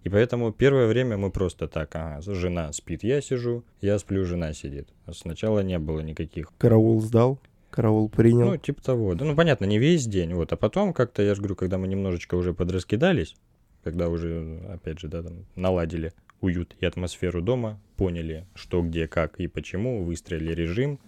И 0.06 0.10
поэтому 0.10 0.53
первое 0.53 0.86
время 0.86 1.18
мы 1.18 1.32
просто 1.32 1.68
так, 1.68 1.95
ага, 1.95 2.22
жена 2.22 2.72
спит, 2.74 3.03
я 3.03 3.22
сижу, 3.22 3.66
я 3.82 3.97
сплю, 3.97 4.24
жена 4.24 4.53
сидит. 4.53 4.88
А 5.08 5.14
сначала 5.14 5.62
не 5.62 5.80
было 5.80 5.99
никаких. 6.01 6.53
Караул 6.60 7.01
сдал, 7.01 7.39
караул 7.72 8.08
принял. 8.08 8.51
Ну, 8.51 8.58
типа 8.58 8.84
того. 8.84 9.16
Да, 9.16 9.26
ну, 9.26 9.36
понятно, 9.36 9.66
не 9.66 9.80
весь 9.80 10.06
день, 10.06 10.36
вот. 10.36 10.53
А 10.53 10.58
потом 10.58 10.93
как-то, 10.93 11.24
я 11.24 11.34
же 11.34 11.41
говорю, 11.41 11.56
когда 11.56 11.80
мы 11.80 11.88
немножечко 11.88 12.36
уже 12.36 12.53
подраскидались, 12.53 13.36
когда 13.84 14.08
уже, 14.08 14.62
опять 14.72 14.99
же, 14.99 15.08
да, 15.08 15.24
там, 15.24 15.47
наладили 15.56 16.14
уют 16.39 16.76
и 16.80 16.86
атмосферу 16.86 17.41
дома, 17.41 17.82
поняли, 17.97 18.45
что, 18.53 18.84
где, 18.84 19.08
как 19.08 19.39
и 19.39 19.47
почему, 19.47 20.03
выстроили 20.03 20.53
режим, 20.53 20.99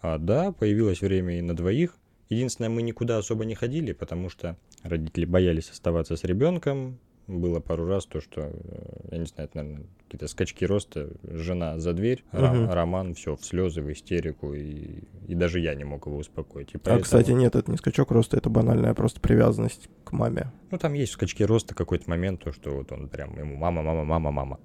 а, 0.00 0.18
да, 0.18 0.50
появилось 0.50 1.02
время 1.02 1.38
и 1.38 1.40
на 1.40 1.54
двоих. 1.54 1.94
Единственное, 2.28 2.68
мы 2.68 2.82
никуда 2.82 3.18
особо 3.18 3.44
не 3.44 3.54
ходили, 3.54 3.92
потому 3.92 4.28
что 4.28 4.56
родители 4.82 5.24
боялись 5.24 5.70
оставаться 5.70 6.16
с 6.16 6.24
ребенком. 6.24 6.98
Было 7.26 7.60
пару 7.60 7.86
раз 7.86 8.06
то, 8.06 8.20
что, 8.20 8.40
э, 8.52 9.08
я 9.12 9.18
не 9.18 9.26
знаю, 9.26 9.48
это, 9.48 9.58
наверное, 9.62 9.86
какие-то 10.04 10.26
скачки 10.26 10.64
роста, 10.64 11.10
жена 11.22 11.78
за 11.78 11.92
дверь, 11.92 12.24
Ра- 12.32 12.52
Мгм. 12.52 12.70
Роман 12.70 13.14
все 13.14 13.36
в 13.36 13.44
слезы, 13.44 13.82
в 13.82 13.92
истерику, 13.92 14.52
и, 14.52 15.04
и 15.28 15.34
даже 15.36 15.60
я 15.60 15.74
не 15.76 15.84
мог 15.84 16.06
его 16.06 16.16
успокоить. 16.16 16.72
И 16.74 16.76
А, 16.78 16.80
поэтому- 16.80 17.02
кстати, 17.04 17.30
нет, 17.30 17.54
это 17.54 17.70
не 17.70 17.76
скачок 17.76 18.10
роста, 18.10 18.36
это 18.36 18.50
банальная 18.50 18.94
просто 18.94 19.20
привязанность 19.20 19.88
к 20.04 20.10
маме. 20.12 20.50
Ну, 20.72 20.78
там 20.78 20.94
есть 20.94 21.12
в 21.12 21.14
скачке 21.14 21.44
роста 21.44 21.74
какой-то 21.76 22.10
момент, 22.10 22.42
то, 22.42 22.52
что 22.52 22.70
вот 22.74 22.90
он 22.90 23.08
прям 23.08 23.38
ему 23.38 23.54
мама, 23.56 23.82
мама, 23.82 24.02
мама, 24.04 24.30
мама 24.32 24.60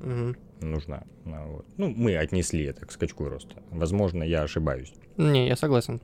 Мгм. 0.00 0.36
нужна. 0.60 1.04
Ну, 1.24 1.52
вот. 1.52 1.66
ну, 1.78 1.88
мы 1.96 2.16
отнесли 2.16 2.64
это 2.64 2.84
к 2.84 2.92
скачку 2.92 3.28
роста. 3.30 3.62
Возможно, 3.70 4.22
я 4.22 4.42
ошибаюсь. 4.42 4.92
Не, 5.16 5.48
я 5.48 5.56
согласен. 5.56 6.00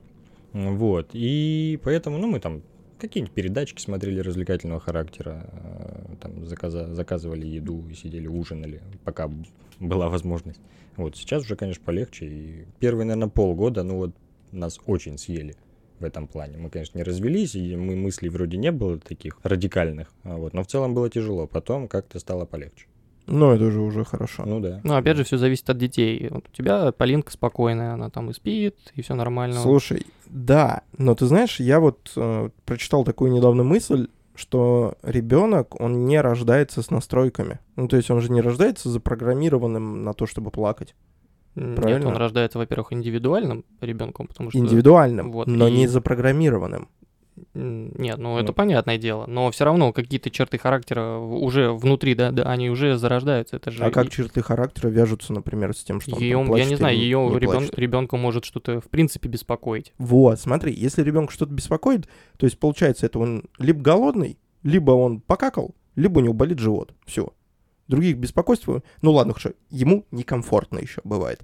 Вот. 0.55 1.11
И 1.13 1.79
поэтому, 1.85 2.17
ну, 2.17 2.27
мы 2.29 2.41
там 2.41 2.63
какие-нибудь 2.99 3.35
передачки 3.35 3.81
смотрели 3.81 4.21
развлекательного 4.21 4.81
характера, 4.81 5.49
э, 5.53 6.15
там 6.21 6.45
заказа- 6.45 6.95
заказывали 6.95 7.47
еду 7.47 7.87
и 7.89 7.95
сидели, 7.95 8.27
ужинали, 8.27 8.83
пока 9.05 9.31
была 9.81 10.09
возможность. 10.09 10.61
Вот 10.97 11.17
сейчас 11.17 11.43
уже, 11.43 11.57
конечно, 11.57 11.85
полегче. 11.85 12.27
И 12.27 12.65
первые, 12.81 13.07
наверное, 13.07 13.29
полгода, 13.29 13.83
ну 13.83 13.97
вот 13.97 14.15
нас 14.53 14.81
очень 14.87 15.19
съели 15.19 15.57
в 15.99 16.05
этом 16.05 16.27
плане. 16.27 16.59
Мы, 16.59 16.71
конечно, 16.71 16.99
не 16.99 17.05
развелись, 17.05 17.55
и 17.55 17.77
мы 17.77 17.97
мыслей 17.97 18.29
вроде 18.29 18.57
не 18.57 18.73
было 18.73 18.99
таких 18.99 19.39
радикальных, 19.43 20.13
а 20.23 20.37
вот, 20.37 20.55
но 20.55 20.63
в 20.63 20.67
целом 20.67 20.95
было 20.95 21.09
тяжело. 21.11 21.47
Потом 21.47 21.89
как-то 21.89 22.19
стало 22.19 22.45
полегче. 22.45 22.87
Ну, 23.27 23.51
это 23.53 23.71
же 23.71 23.81
уже 23.81 24.05
хорошо. 24.05 24.45
Ну 24.47 24.61
да. 24.61 24.81
Ну, 24.85 24.95
опять 24.95 25.17
же, 25.17 25.25
все 25.25 25.37
зависит 25.37 25.69
от 25.71 25.79
детей. 25.79 26.29
Вот 26.31 26.45
у 26.49 26.53
тебя 26.53 26.93
Полинка 26.93 27.33
спокойная, 27.33 27.95
она 27.95 28.09
там 28.11 28.31
и 28.31 28.33
спит, 28.33 28.77
и 28.95 29.03
все 29.03 29.15
нормально. 29.15 29.61
Слушай, 29.61 30.07
да, 30.27 30.83
но 30.97 31.15
ты 31.15 31.27
знаешь, 31.27 31.59
я 31.61 31.81
вот 31.81 32.13
э, 32.17 32.51
прочитал 32.65 33.05
такую 33.05 33.33
недавно 33.33 33.65
мысль, 33.65 34.09
что 34.35 34.95
ребенок, 35.03 35.81
он 35.81 36.05
не 36.05 36.21
рождается 36.21 36.83
с 36.83 36.91
настройками. 36.91 37.59
Ну, 37.77 37.89
то 37.89 37.97
есть 37.97 38.11
он 38.11 38.21
же 38.21 38.31
не 38.31 38.41
рождается 38.41 38.91
запрограммированным 38.91 40.05
на 40.05 40.13
то, 40.15 40.27
чтобы 40.27 40.51
плакать. 40.51 40.95
М, 41.57 41.71
Нет, 41.71 41.77
правильно. 41.77 42.09
он 42.11 42.17
рождается, 42.17 42.59
во-первых, 42.59 42.93
индивидуальным 42.93 43.65
ребенком, 43.81 44.27
потому 44.27 44.51
что... 44.51 44.59
Индивидуальным, 44.59 45.33
вот, 45.33 45.47
но 45.47 45.69
и- 45.69 45.73
не 45.73 45.87
запрограммированным. 45.87 46.89
Нет, 47.55 48.19
ну 48.19 48.35
Ну. 48.35 48.39
это 48.39 48.53
понятное 48.53 48.99
дело. 48.99 49.27
Но 49.27 49.51
все 49.51 49.65
равно 49.65 49.93
какие-то 49.93 50.31
черты 50.31 50.59
характера 50.59 51.19
уже 51.19 51.73
внутри, 51.73 52.15
да, 52.15 52.31
да, 52.31 52.45
они 52.45 52.71
уже 52.71 52.97
зарождаются. 52.97 53.57
Это 53.57 53.71
же 53.71 53.85
А 53.85 53.91
как 53.91 54.11
черты 54.11 54.43
характера 54.43 54.89
вяжутся, 54.89 55.33
например, 55.33 55.75
с 55.75 55.85
тем, 55.85 56.01
что 56.01 56.13
он 56.13 56.19
там 56.19 56.25
её- 56.27 56.41
я 56.41 56.47
плачет 56.47 56.69
не 56.71 56.77
знаю, 56.77 56.97
ее 56.97 57.19
не 57.29 57.39
плачет? 57.47 57.79
ребенка 57.79 58.17
может 58.17 58.45
что-то 58.45 58.81
в 58.81 58.89
принципе 58.89 59.29
беспокоить. 59.29 59.93
Вот, 59.99 60.41
смотри, 60.41 60.73
если 60.73 61.03
ребенка 61.03 61.33
что-то 61.33 61.53
беспокоит, 61.53 62.09
то 62.39 62.47
есть 62.47 62.59
получается, 62.59 63.07
это 63.07 63.19
он 63.19 63.45
либо 63.59 63.81
голодный, 63.81 64.39
либо 64.63 64.93
он 64.93 65.21
покакал, 65.21 65.75
либо 65.95 66.19
у 66.19 66.23
него 66.23 66.35
болит 66.35 66.59
живот. 66.59 66.95
Все. 67.05 67.33
Других 67.89 68.17
беспокойств, 68.17 68.69
ну 69.03 69.13
ладно, 69.13 69.33
хорошо, 69.33 69.51
ему 69.71 70.07
некомфортно 70.11 70.79
еще 70.79 71.01
бывает. 71.05 71.41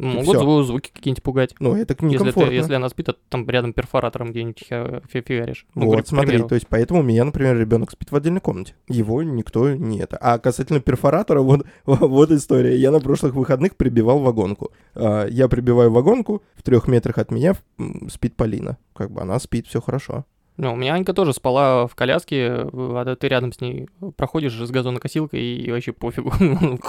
Могут 0.00 0.66
звуки 0.66 0.90
какие-нибудь 0.94 1.22
пугать. 1.22 1.54
Ну, 1.60 1.74
это 1.76 1.94
Если, 1.94 1.96
ты- 1.96 2.06
некомфортно. 2.24 2.50
если 2.52 2.74
она 2.74 2.88
спит, 2.88 3.08
а 3.10 3.14
там 3.28 3.48
рядом 3.48 3.72
перфоратором 3.72 4.30
где-нибудь 4.30 4.58
фи- 4.66 5.00
фи- 5.12 5.22
фигаришь. 5.26 5.66
Ну, 5.74 5.82
вот, 5.82 5.86
говорю, 5.90 6.04
к 6.04 6.08
смотри, 6.08 6.28
примеру. 6.28 6.48
то 6.48 6.54
есть 6.54 6.66
поэтому 6.68 7.00
у 7.00 7.02
меня, 7.02 7.24
например, 7.24 7.58
ребенок 7.58 7.90
спит 7.90 8.10
в 8.10 8.16
отдельной 8.16 8.40
комнате. 8.40 8.74
Его 8.88 9.22
никто 9.22 9.70
не 9.74 9.98
это. 10.00 10.16
А 10.16 10.38
касательно 10.38 10.80
перфоратора, 10.80 11.40
вот, 11.42 11.66
вот 11.86 12.30
история. 12.30 12.76
Я 12.76 12.90
на 12.90 13.00
прошлых 13.00 13.34
выходных 13.34 13.76
прибивал 13.76 14.20
вагонку. 14.20 14.72
А, 14.94 15.26
Я 15.26 15.48
прибиваю 15.48 15.90
вагонку, 15.92 16.42
в 16.54 16.62
трех 16.62 16.88
метрах 16.88 17.18
от 17.18 17.30
меня 17.30 17.54
спит 18.10 18.36
Полина. 18.36 18.78
Как 18.94 19.10
бы 19.10 19.20
она 19.20 19.38
спит, 19.38 19.66
все 19.66 19.80
хорошо. 19.80 20.24
Ну, 20.56 20.74
у 20.74 20.76
меня 20.76 20.94
Анька 20.94 21.14
тоже 21.14 21.32
спала 21.32 21.86
в 21.86 21.94
коляске, 21.94 22.50
а 22.72 23.16
ты 23.18 23.28
рядом 23.28 23.52
с 23.52 23.60
ней 23.62 23.88
проходишь 24.16 24.52
с 24.54 24.70
газонокосилкой 24.70 25.40
и 25.40 25.70
вообще 25.70 25.92
пофигу. 25.92 26.32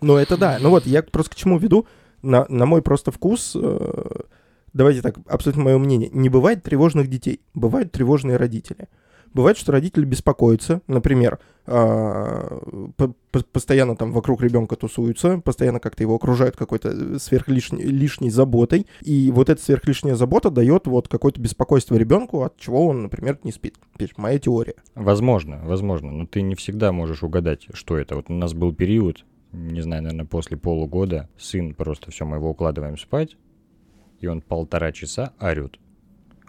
Ну, 0.00 0.16
это 0.16 0.36
да. 0.36 0.58
Ну 0.60 0.70
вот, 0.70 0.84
я 0.84 1.02
просто 1.02 1.32
к 1.32 1.36
чему 1.36 1.58
веду. 1.58 1.86
На, 2.22 2.46
на 2.48 2.66
мой 2.66 2.82
просто 2.82 3.10
вкус, 3.10 3.56
э, 3.60 4.04
давайте 4.72 5.02
так, 5.02 5.16
абсолютно 5.26 5.64
мое 5.64 5.78
мнение, 5.78 6.08
не 6.12 6.28
бывает 6.28 6.62
тревожных 6.62 7.08
детей, 7.08 7.40
бывают 7.54 7.92
тревожные 7.92 8.36
родители. 8.36 8.88
Бывает, 9.34 9.56
что 9.56 9.72
родители 9.72 10.04
беспокоятся, 10.04 10.82
например, 10.88 11.38
а, 11.66 12.60
по- 12.96 13.14
по- 13.30 13.42
постоянно 13.50 13.96
там 13.96 14.12
вокруг 14.12 14.42
ребенка 14.42 14.76
тусуются, 14.76 15.38
постоянно 15.38 15.80
как-то 15.80 16.02
его 16.02 16.14
окружают 16.14 16.54
какой-то 16.56 17.18
сверхлишней 17.18 17.82
лишней 17.84 18.28
заботой, 18.28 18.86
и 19.00 19.30
вот 19.32 19.48
эта 19.48 19.62
сверхлишняя 19.62 20.16
забота 20.16 20.50
дает 20.50 20.86
вот 20.86 21.08
какое-то 21.08 21.40
беспокойство 21.40 21.96
ребенку, 21.96 22.42
от 22.42 22.58
чего 22.58 22.86
он, 22.88 23.02
например, 23.04 23.38
не 23.42 23.52
спит. 23.52 23.76
Моя 24.18 24.38
теория. 24.38 24.74
Возможно, 24.94 25.60
возможно, 25.64 26.10
но 26.10 26.26
ты 26.26 26.42
не 26.42 26.54
всегда 26.54 26.92
можешь 26.92 27.22
угадать, 27.22 27.68
что 27.72 27.96
это. 27.96 28.16
Вот 28.16 28.26
у 28.28 28.34
нас 28.34 28.52
был 28.52 28.74
период, 28.74 29.24
не 29.52 29.80
знаю, 29.82 30.02
наверное, 30.02 30.26
после 30.26 30.56
полугода, 30.56 31.28
сын 31.36 31.74
просто 31.74 32.10
все, 32.10 32.24
мы 32.24 32.36
его 32.36 32.50
укладываем 32.50 32.96
спать, 32.98 33.36
и 34.20 34.26
он 34.26 34.40
полтора 34.40 34.92
часа 34.92 35.32
орет. 35.40 35.78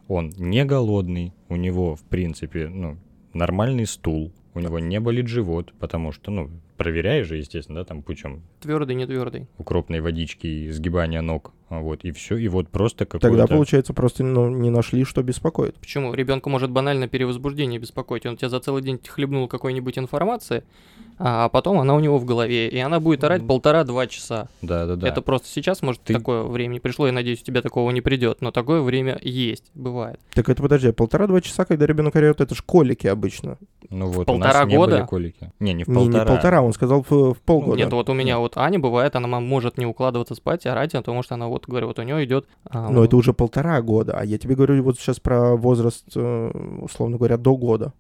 он 0.07 0.29
не 0.37 0.63
голодный, 0.65 1.33
у 1.49 1.55
него, 1.55 1.95
в 1.95 2.03
принципе, 2.03 2.67
ну, 2.67 2.97
нормальный 3.33 3.85
стул, 3.85 4.31
у 4.53 4.59
него 4.59 4.79
не 4.79 4.99
болит 4.99 5.27
живот, 5.27 5.73
потому 5.79 6.11
что, 6.11 6.31
ну, 6.31 6.49
проверяешь 6.77 7.27
же, 7.27 7.37
естественно, 7.37 7.79
да, 7.79 7.85
там 7.85 8.03
путем 8.03 8.43
Твердый, 8.59 8.95
не 8.95 9.05
твердый. 9.05 9.47
укропной 9.57 10.01
водички 10.01 10.47
и 10.47 10.69
сгибания 10.69 11.21
ног, 11.21 11.53
вот, 11.81 12.03
и 12.03 12.11
все, 12.11 12.37
и 12.37 12.47
вот 12.47 12.69
просто 12.69 13.05
какой-то... 13.05 13.27
Тогда, 13.27 13.47
получается, 13.47 13.93
просто 13.93 14.23
ну, 14.23 14.49
не 14.49 14.69
нашли, 14.69 15.03
что 15.03 15.23
беспокоит. 15.23 15.75
Почему? 15.75 16.13
Ребенка 16.13 16.49
может 16.49 16.71
банально 16.71 17.07
перевозбуждение 17.07 17.79
беспокоить. 17.79 18.25
Он 18.25 18.37
тебя 18.37 18.49
за 18.49 18.59
целый 18.59 18.81
день 18.81 18.99
хлебнул 19.05 19.47
какой-нибудь 19.47 19.97
информации, 19.97 20.63
а 21.17 21.49
потом 21.49 21.79
она 21.79 21.95
у 21.95 21.99
него 21.99 22.17
в 22.17 22.25
голове, 22.25 22.67
и 22.69 22.77
она 22.79 22.99
будет 22.99 23.23
орать 23.23 23.45
полтора-два 23.45 24.07
часа. 24.07 24.49
Да-да-да. 24.61 25.07
Это 25.07 25.21
просто 25.21 25.47
сейчас, 25.47 25.81
может, 25.81 26.01
Ты- 26.01 26.13
такое 26.13 26.43
время 26.43 26.73
не 26.73 26.79
пришло, 26.79 27.07
я 27.07 27.13
надеюсь, 27.13 27.41
у 27.41 27.45
тебя 27.45 27.61
такого 27.61 27.91
не 27.91 28.01
придет, 28.01 28.41
но 28.41 28.51
такое 28.51 28.81
время 28.81 29.19
есть, 29.21 29.71
бывает. 29.73 30.19
Так 30.33 30.49
это 30.49 30.61
подожди, 30.61 30.89
а 30.89 30.93
полтора-два 30.93 31.41
часа, 31.41 31.65
когда 31.65 31.85
ребенок 31.85 32.15
орет, 32.15 32.41
это 32.41 32.55
ж 32.55 32.61
колики 32.61 33.07
обычно. 33.07 33.57
Ну 33.89 34.07
вот, 34.07 34.25
полтора 34.25 34.61
у 34.61 34.63
нас 34.63 34.67
не 34.67 34.75
года? 34.75 34.95
были 34.97 35.05
колики. 35.05 35.51
Не, 35.59 35.73
не 35.73 35.83
в 35.83 35.87
Не, 35.87 35.95
полтора. 35.95 36.23
не 36.23 36.27
полтора, 36.27 36.61
он 36.61 36.73
сказал 36.73 37.05
в, 37.07 37.33
в 37.33 37.41
полгода. 37.41 37.77
Нет, 37.77 37.91
вот 37.93 38.09
у 38.09 38.13
меня 38.13 38.39
вот 38.39 38.57
Аня 38.57 38.79
бывает, 38.79 39.15
она 39.15 39.27
может 39.39 39.77
не 39.77 39.85
укладываться 39.85 40.35
спать, 40.35 40.65
орать, 40.65 40.93
потому 40.93 41.23
что 41.23 41.35
она 41.35 41.47
вот, 41.47 41.62
говорю, 41.67 41.87
вот 41.87 41.99
у 41.99 42.03
нее 42.03 42.23
идет... 42.25 42.47
а, 42.65 42.89
Но 42.89 43.03
это 43.05 43.15
уже 43.15 43.33
полтора 43.33 43.81
года, 43.81 44.17
а 44.19 44.25
я 44.25 44.37
тебе 44.37 44.55
говорю 44.55 44.81
вот 44.83 44.97
сейчас 44.99 45.19
про 45.19 45.55
возраст, 45.55 46.05
э, 46.15 46.51
условно 46.81 47.17
говоря, 47.17 47.37
до 47.37 47.55
года. 47.57 47.93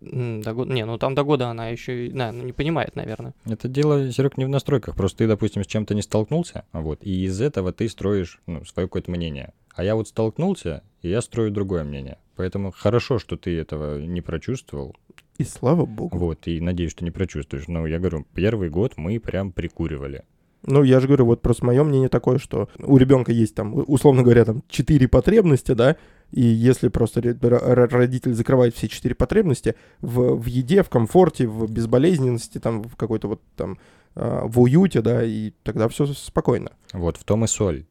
до 0.00 0.52
года- 0.52 0.72
Не, 0.72 0.84
ну 0.84 0.98
там 0.98 1.14
до 1.14 1.24
года 1.24 1.48
она 1.48 1.68
еще 1.68 2.06
и, 2.06 2.10
да, 2.10 2.30
ну, 2.32 2.44
не 2.44 2.52
понимает, 2.52 2.94
наверное. 2.96 3.34
Это 3.46 3.68
дело, 3.68 4.10
Серег, 4.12 4.36
не 4.36 4.44
в 4.44 4.48
настройках. 4.48 4.94
Просто 4.96 5.18
ты, 5.18 5.28
допустим, 5.28 5.62
с 5.64 5.66
чем-то 5.66 5.94
не 5.94 6.02
столкнулся, 6.02 6.64
вот, 6.72 6.98
и 7.02 7.24
из 7.24 7.40
этого 7.40 7.72
ты 7.72 7.88
строишь 7.88 8.40
ну, 8.46 8.64
свое 8.64 8.86
какое-то 8.88 9.10
мнение. 9.10 9.52
А 9.74 9.82
я 9.82 9.94
вот 9.96 10.06
столкнулся, 10.08 10.82
и 11.02 11.08
я 11.08 11.20
строю 11.20 11.50
другое 11.50 11.84
мнение. 11.84 12.18
Поэтому 12.36 12.70
хорошо, 12.72 13.18
что 13.18 13.36
ты 13.36 13.56
этого 13.58 13.98
не 14.00 14.20
прочувствовал. 14.20 14.94
И 15.38 15.44
слава 15.44 15.84
богу. 15.84 16.16
Вот, 16.16 16.46
и 16.46 16.60
надеюсь, 16.60 16.92
что 16.92 17.04
не 17.04 17.10
прочувствуешь. 17.10 17.66
Но 17.66 17.86
я 17.86 17.98
говорю, 17.98 18.24
первый 18.34 18.70
год 18.70 18.92
мы 18.96 19.18
прям 19.18 19.50
прикуривали. 19.52 20.24
Ну, 20.66 20.82
я 20.82 21.00
же 21.00 21.06
говорю, 21.06 21.26
вот 21.26 21.42
просто 21.42 21.64
мое 21.64 21.84
мнение 21.84 22.08
такое, 22.08 22.38
что 22.38 22.68
у 22.78 22.96
ребенка 22.96 23.32
есть 23.32 23.54
там, 23.54 23.84
условно 23.86 24.22
говоря, 24.22 24.44
там 24.44 24.62
четыре 24.68 25.08
потребности, 25.08 25.72
да, 25.72 25.96
и 26.30 26.42
если 26.42 26.88
просто 26.88 27.20
родитель 27.20 28.34
закрывает 28.34 28.74
все 28.74 28.88
четыре 28.88 29.14
потребности 29.14 29.76
в, 30.00 30.36
в 30.36 30.46
еде, 30.46 30.82
в 30.82 30.88
комфорте, 30.88 31.46
в 31.46 31.70
безболезненности, 31.70 32.58
там, 32.58 32.82
в 32.82 32.96
какой-то 32.96 33.28
вот 33.28 33.42
там, 33.56 33.78
а, 34.14 34.46
в 34.46 34.60
уюте, 34.60 35.00
да, 35.00 35.22
и 35.22 35.52
тогда 35.62 35.88
все 35.88 36.06
спокойно. 36.06 36.72
Вот 36.92 37.16
в 37.18 37.24
том 37.24 37.44
и 37.44 37.46
соль. 37.46 37.84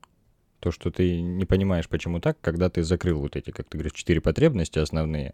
То, 0.59 0.71
что 0.71 0.91
ты 0.91 1.21
не 1.21 1.45
понимаешь, 1.45 1.87
почему 1.87 2.19
так, 2.19 2.37
когда 2.41 2.69
ты 2.69 2.83
закрыл 2.83 3.19
вот 3.19 3.35
эти, 3.35 3.51
как 3.51 3.67
ты 3.67 3.77
говоришь, 3.77 3.93
четыре 3.93 4.21
потребности 4.21 4.79
основные, 4.79 5.33